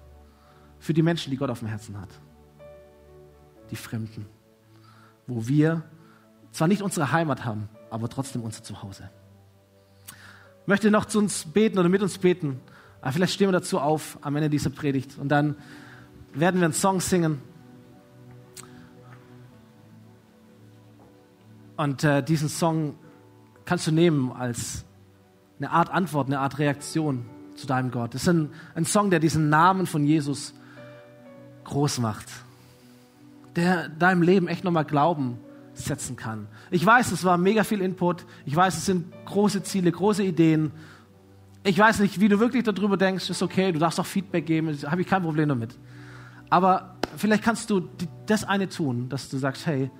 für 0.78 0.93
die 0.93 1.03
Menschen, 1.03 1.30
die 1.30 1.37
Gott 1.37 1.51
auf 1.51 1.61
dem 1.61 1.68
Herzen 1.68 1.99
hat. 2.01 2.11
Die 3.70 3.76
Fremden 3.76 4.26
wo 5.27 5.47
wir 5.49 5.83
zwar 6.53 6.68
nicht 6.68 6.83
unsere 6.83 7.12
Heimat 7.12 7.45
haben, 7.45 7.68
aber 7.91 8.09
trotzdem 8.09 8.43
unser 8.43 8.62
Zuhause. 8.62 9.11
Ich 10.62 10.68
möchte 10.68 10.91
noch 10.91 11.05
zu 11.05 11.18
uns 11.18 11.45
beten 11.45 11.79
oder 11.79 11.89
mit 11.89 12.03
uns 12.03 12.18
beten. 12.18 12.61
Aber 13.01 13.12
vielleicht 13.12 13.35
stehen 13.35 13.49
wir 13.49 13.53
dazu 13.53 13.79
auf 13.79 14.18
am 14.22 14.37
Ende 14.37 14.51
dieser 14.51 14.70
Predigt 14.70 15.18
und 15.18 15.29
dann 15.29 15.57
werden 16.33 16.61
wir 16.61 16.64
einen 16.64 16.74
Song 16.74 17.01
singen. 17.01 17.41
Und 21.77 22.05
äh, 22.05 22.22
diesen 22.22 22.49
Song 22.49 22.97
kannst 23.64 23.87
du 23.87 23.93
nehmen 23.93 24.33
als 24.33 24.85
eine 25.59 25.70
Art 25.70 25.91
Antwort, 25.91 26.27
eine 26.27 26.41
Art 26.41 26.59
Reaktion 26.59 27.27
zu 27.55 27.66
deinem 27.66 27.91
Gott. 27.91 28.14
Das 28.14 28.22
ist 28.22 28.29
ein, 28.29 28.51
ein 28.74 28.85
Song, 28.85 29.11
der 29.11 29.20
diesen 29.20 29.49
Namen 29.49 29.87
von 29.87 30.05
Jesus 30.05 30.55
groß 31.64 31.99
macht 31.99 32.27
der 33.57 33.88
deinem 33.88 34.22
Leben 34.22 34.48
echt 34.48 34.64
nochmal 34.64 34.84
Glauben 34.84 35.38
setzen 35.74 36.16
kann. 36.16 36.48
Ich 36.70 36.84
weiß, 36.84 37.12
es 37.12 37.24
war 37.24 37.36
mega 37.38 37.64
viel 37.64 37.80
Input. 37.80 38.24
Ich 38.44 38.54
weiß, 38.54 38.76
es 38.76 38.86
sind 38.86 39.12
große 39.26 39.62
Ziele, 39.62 39.90
große 39.90 40.22
Ideen. 40.22 40.72
Ich 41.64 41.78
weiß 41.78 42.00
nicht, 42.00 42.20
wie 42.20 42.28
du 42.28 42.38
wirklich 42.38 42.64
darüber 42.64 42.96
denkst. 42.96 43.28
Ist 43.28 43.42
okay, 43.42 43.72
du 43.72 43.78
darfst 43.78 43.98
auch 43.98 44.07
Feedback 44.07 44.46
geben. 44.46 44.76
Habe 44.90 45.00
ich 45.00 45.07
kein 45.07 45.22
Problem 45.22 45.48
damit. 45.48 45.76
Aber 46.48 46.96
vielleicht 47.16 47.42
kannst 47.42 47.70
du 47.70 47.88
das 48.26 48.44
eine 48.44 48.68
tun, 48.68 49.09
dass 49.09 49.28
du 49.28 49.38
sagst, 49.38 49.66
hey, 49.66 49.90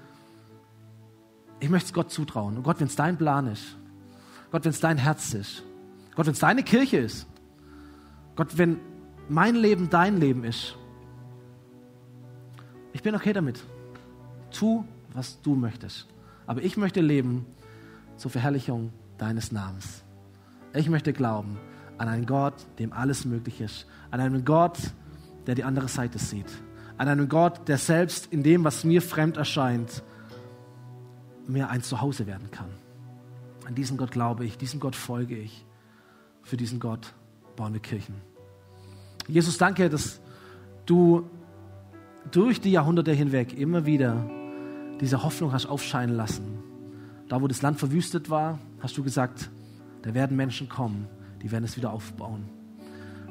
ich 1.61 1.69
möchte 1.69 1.87
es 1.87 1.93
Gott 1.93 2.11
zutrauen. 2.11 2.57
Und 2.57 2.63
Gott, 2.63 2.81
wenn 2.81 2.87
es 2.87 2.97
dein 2.97 3.17
Plan 3.17 3.47
ist. 3.47 3.77
Gott, 4.53 4.65
wenn 4.65 4.71
es 4.71 4.81
dein 4.81 4.99
Herz 4.99 5.35
ist. 5.35 5.63
Gott, 6.15 6.27
wenn 6.27 6.33
es 6.33 6.39
deine 6.39 6.63
Kirche 6.63 6.99
ist. 6.99 7.27
Gott, 8.37 8.59
wenn 8.59 8.79
mein 9.29 9.57
Leben 9.57 9.91
dein 9.91 10.19
Leben 10.19 10.45
ist. 10.45 10.77
Ich 12.97 13.03
bin 13.03 13.15
okay 13.15 13.35
damit. 13.35 13.63
Tu, 14.51 14.83
was 15.13 15.43
du 15.43 15.55
möchtest. 15.55 16.07
Aber 16.47 16.63
ich 16.63 16.79
möchte 16.79 17.03
leben 17.03 17.45
zur 18.17 18.31
Verherrlichung 18.31 18.91
deines 19.19 19.53
Namens. 19.53 20.03
Ich 20.73 20.89
möchte 20.89 21.13
glauben 21.13 21.59
an 21.99 22.09
einen 22.09 22.25
Gott, 22.25 22.55
dem 22.79 22.95
alles 22.95 23.27
möglich 23.27 23.61
ist. 23.61 23.87
An 24.11 24.21
einen 24.21 24.47
Gott, 24.47 24.79
der 25.47 25.55
die 25.55 25.63
andere 25.63 25.89
Seite 25.89 26.19
sieht. 26.19 26.47
An 26.97 27.09
einen 27.09 27.29
Gott, 27.29 27.69
der 27.69 27.77
selbst 27.77 28.33
in 28.33 28.43
dem, 28.43 28.65
was 28.65 28.83
mir 28.83 29.03
fremd 29.03 29.37
erscheint, 29.37 30.03
mir 31.47 31.69
ein 31.69 31.83
Zuhause 31.83 32.27
werden 32.27 32.51
kann. 32.51 32.71
An 33.67 33.75
diesen 33.75 33.99
Gott 33.99 34.11
glaube 34.11 34.47
ich, 34.47 34.57
diesem 34.57 34.81
Gott 34.81 34.97
folge 34.97 35.37
ich. 35.37 35.67
Für 36.45 36.57
diesen 36.57 36.81
Gott 36.81 37.13
bauen 37.57 37.75
wir 37.75 37.81
Kirchen. 37.81 38.15
Jesus, 39.29 39.59
danke, 39.59 39.91
dass 39.91 40.19
du 40.87 41.29
durch 42.31 42.61
die 42.61 42.73
Jahrhunderte 42.73 43.13
hinweg 43.13 43.59
immer 43.59 43.87
wieder 43.87 44.29
diese 45.01 45.23
Hoffnung 45.23 45.53
hast 45.53 45.67
aufscheinen 45.67 46.17
lassen. 46.17 46.59
Da, 47.29 47.43
wo 47.43 47.49
das 47.49 47.63
Land 47.63 47.79
verwüstet 47.79 48.31
war, 48.31 48.59
hast 48.81 48.97
du 48.97 49.03
gesagt, 49.03 49.51
da 50.03 50.15
werden 50.15 50.37
Menschen 50.37 50.69
kommen, 50.69 51.09
die 51.43 51.51
werden 51.51 51.65
es 51.65 51.77
wieder 51.77 51.93
aufbauen. 51.93 52.49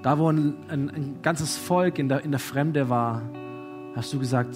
Da, 0.03 0.19
wo 0.19 0.29
ein, 0.29 0.53
ein, 0.67 0.89
ein 0.89 1.21
ganzes 1.21 1.57
Volk 1.57 1.97
in 1.97 2.09
der, 2.09 2.23
in 2.23 2.31
der 2.31 2.39
Fremde 2.39 2.89
war, 2.89 3.21
hast 3.95 4.13
du 4.13 4.19
gesagt, 4.19 4.55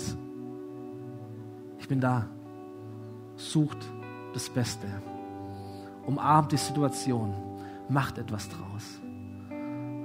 ich 1.79 1.87
bin 1.87 1.99
da. 1.99 2.27
Sucht 3.35 3.77
das 4.33 4.49
Beste. 4.49 4.85
Umarmt 6.05 6.51
die 6.51 6.57
Situation. 6.57 7.33
Macht 7.87 8.17
etwas 8.17 8.49
draus. 8.49 8.99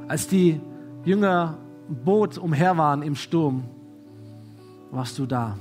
Als 0.08 0.28
die 0.28 0.60
Jünger 1.04 1.58
im 1.88 1.96
Boot 1.96 2.38
umher 2.38 2.78
waren 2.78 3.02
im 3.02 3.16
Sturm, 3.16 3.64
warst 4.94 5.18
du 5.18 5.26
da. 5.26 5.58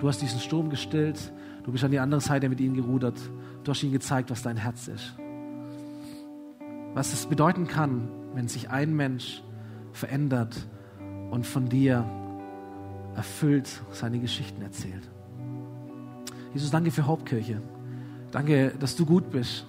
Du 0.00 0.08
hast 0.08 0.20
diesen 0.20 0.40
Sturm 0.40 0.70
gestillt. 0.70 1.32
Du 1.64 1.72
bist 1.72 1.84
an 1.84 1.90
die 1.90 1.98
andere 1.98 2.20
Seite 2.20 2.48
mit 2.48 2.60
ihnen 2.60 2.74
gerudert. 2.74 3.18
Du 3.64 3.70
hast 3.70 3.82
ihnen 3.82 3.92
gezeigt, 3.92 4.30
was 4.30 4.42
dein 4.42 4.56
Herz 4.56 4.88
ist. 4.88 5.14
Was 6.94 7.12
es 7.12 7.26
bedeuten 7.26 7.66
kann, 7.66 8.08
wenn 8.34 8.48
sich 8.48 8.70
ein 8.70 8.94
Mensch 8.94 9.42
verändert 9.92 10.66
und 11.30 11.46
von 11.46 11.68
dir 11.68 12.04
erfüllt 13.14 13.82
seine 13.90 14.18
Geschichten 14.20 14.62
erzählt. 14.62 15.08
Jesus, 16.54 16.70
danke 16.70 16.90
für 16.90 17.06
Hauptkirche. 17.06 17.60
Danke, 18.30 18.72
dass 18.78 18.96
du 18.96 19.04
gut 19.04 19.30
bist. 19.30 19.66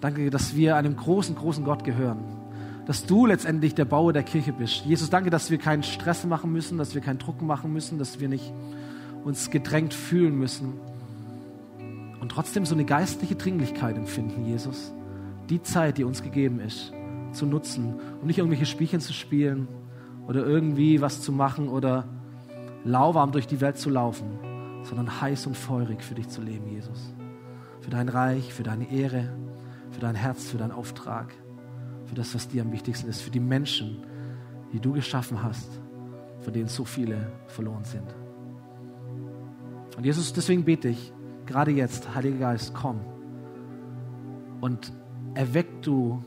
Danke, 0.00 0.30
dass 0.30 0.56
wir 0.56 0.76
einem 0.76 0.96
großen, 0.96 1.34
großen 1.34 1.64
Gott 1.64 1.84
gehören 1.84 2.31
dass 2.86 3.06
du 3.06 3.26
letztendlich 3.26 3.74
der 3.74 3.84
Bauer 3.84 4.12
der 4.12 4.22
Kirche 4.22 4.52
bist. 4.52 4.84
Jesus, 4.84 5.10
danke, 5.10 5.30
dass 5.30 5.50
wir 5.50 5.58
keinen 5.58 5.82
Stress 5.82 6.24
machen 6.24 6.52
müssen, 6.52 6.78
dass 6.78 6.94
wir 6.94 7.00
keinen 7.00 7.18
Druck 7.18 7.40
machen 7.42 7.72
müssen, 7.72 7.98
dass 7.98 8.20
wir 8.20 8.28
nicht 8.28 8.52
uns 9.24 9.50
gedrängt 9.50 9.94
fühlen 9.94 10.36
müssen. 10.36 10.74
und 12.20 12.28
trotzdem 12.28 12.64
so 12.64 12.76
eine 12.76 12.84
geistliche 12.84 13.34
Dringlichkeit 13.34 13.96
empfinden, 13.96 14.46
Jesus, 14.46 14.92
die 15.50 15.60
Zeit, 15.60 15.98
die 15.98 16.04
uns 16.04 16.22
gegeben 16.22 16.60
ist, 16.60 16.92
zu 17.32 17.46
nutzen 17.46 17.94
und 18.20 18.26
nicht 18.26 18.38
irgendwelche 18.38 18.66
Spielchen 18.66 19.00
zu 19.00 19.12
spielen 19.12 19.66
oder 20.28 20.46
irgendwie 20.46 21.00
was 21.00 21.20
zu 21.20 21.32
machen 21.32 21.68
oder 21.68 22.04
lauwarm 22.84 23.32
durch 23.32 23.48
die 23.48 23.60
Welt 23.60 23.76
zu 23.76 23.90
laufen, 23.90 24.38
sondern 24.84 25.20
heiß 25.20 25.46
und 25.48 25.56
feurig 25.56 26.02
für 26.02 26.14
dich 26.14 26.28
zu 26.28 26.42
leben, 26.42 26.68
Jesus. 26.68 27.12
Für 27.80 27.90
dein 27.90 28.08
Reich, 28.08 28.52
für 28.52 28.62
deine 28.62 28.90
Ehre, 28.92 29.28
für 29.90 30.00
dein 30.00 30.14
Herz, 30.14 30.48
für 30.48 30.58
deinen 30.58 30.72
Auftrag, 30.72 31.34
für 32.12 32.16
das, 32.16 32.34
was 32.34 32.46
dir 32.46 32.60
am 32.60 32.70
wichtigsten 32.72 33.08
ist, 33.08 33.22
für 33.22 33.30
die 33.30 33.40
Menschen, 33.40 34.04
die 34.70 34.80
du 34.80 34.92
geschaffen 34.92 35.42
hast, 35.42 35.80
von 36.40 36.52
denen 36.52 36.68
so 36.68 36.84
viele 36.84 37.32
verloren 37.46 37.84
sind. 37.84 38.04
Und 39.96 40.04
Jesus, 40.04 40.30
deswegen 40.34 40.62
bete 40.62 40.88
ich, 40.88 41.10
gerade 41.46 41.70
jetzt, 41.70 42.14
Heiliger 42.14 42.36
Geist, 42.36 42.74
komm 42.74 43.00
und 44.60 44.92
erweck 45.32 45.80
du 45.80 46.22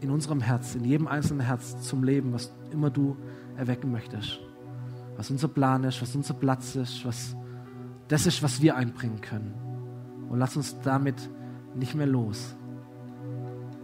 in 0.00 0.10
unserem 0.10 0.40
Herz, 0.40 0.74
in 0.74 0.84
jedem 0.84 1.06
einzelnen 1.06 1.46
Herz 1.46 1.80
zum 1.80 2.02
Leben, 2.02 2.32
was 2.32 2.52
immer 2.72 2.90
du 2.90 3.16
erwecken 3.56 3.92
möchtest. 3.92 4.40
Was 5.16 5.30
unser 5.30 5.46
Plan 5.46 5.84
ist, 5.84 6.02
was 6.02 6.16
unser 6.16 6.34
Platz 6.34 6.74
ist, 6.74 7.04
was 7.04 7.36
das 8.08 8.26
ist, 8.26 8.42
was 8.42 8.60
wir 8.62 8.74
einbringen 8.74 9.20
können. 9.20 9.54
Und 10.28 10.40
lass 10.40 10.56
uns 10.56 10.80
damit 10.80 11.30
nicht 11.76 11.94
mehr 11.94 12.08
los. 12.08 12.56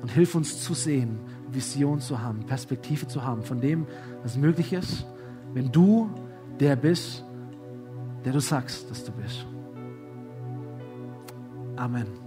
Und 0.04 0.10
hilf 0.10 0.34
uns 0.34 0.62
zu 0.62 0.74
sehen, 0.74 1.18
Vision 1.50 1.98
zu 1.98 2.20
haben, 2.20 2.44
Perspektive 2.44 3.08
zu 3.08 3.24
haben 3.24 3.42
von 3.42 3.62
dem, 3.62 3.86
was 4.22 4.36
möglich 4.36 4.74
ist, 4.74 5.06
wenn 5.54 5.72
du 5.72 6.10
der 6.60 6.76
bist, 6.76 7.24
der 8.22 8.34
du 8.34 8.40
sagst, 8.40 8.90
dass 8.90 9.02
du 9.02 9.12
bist. 9.12 9.46
Amen. 11.76 12.23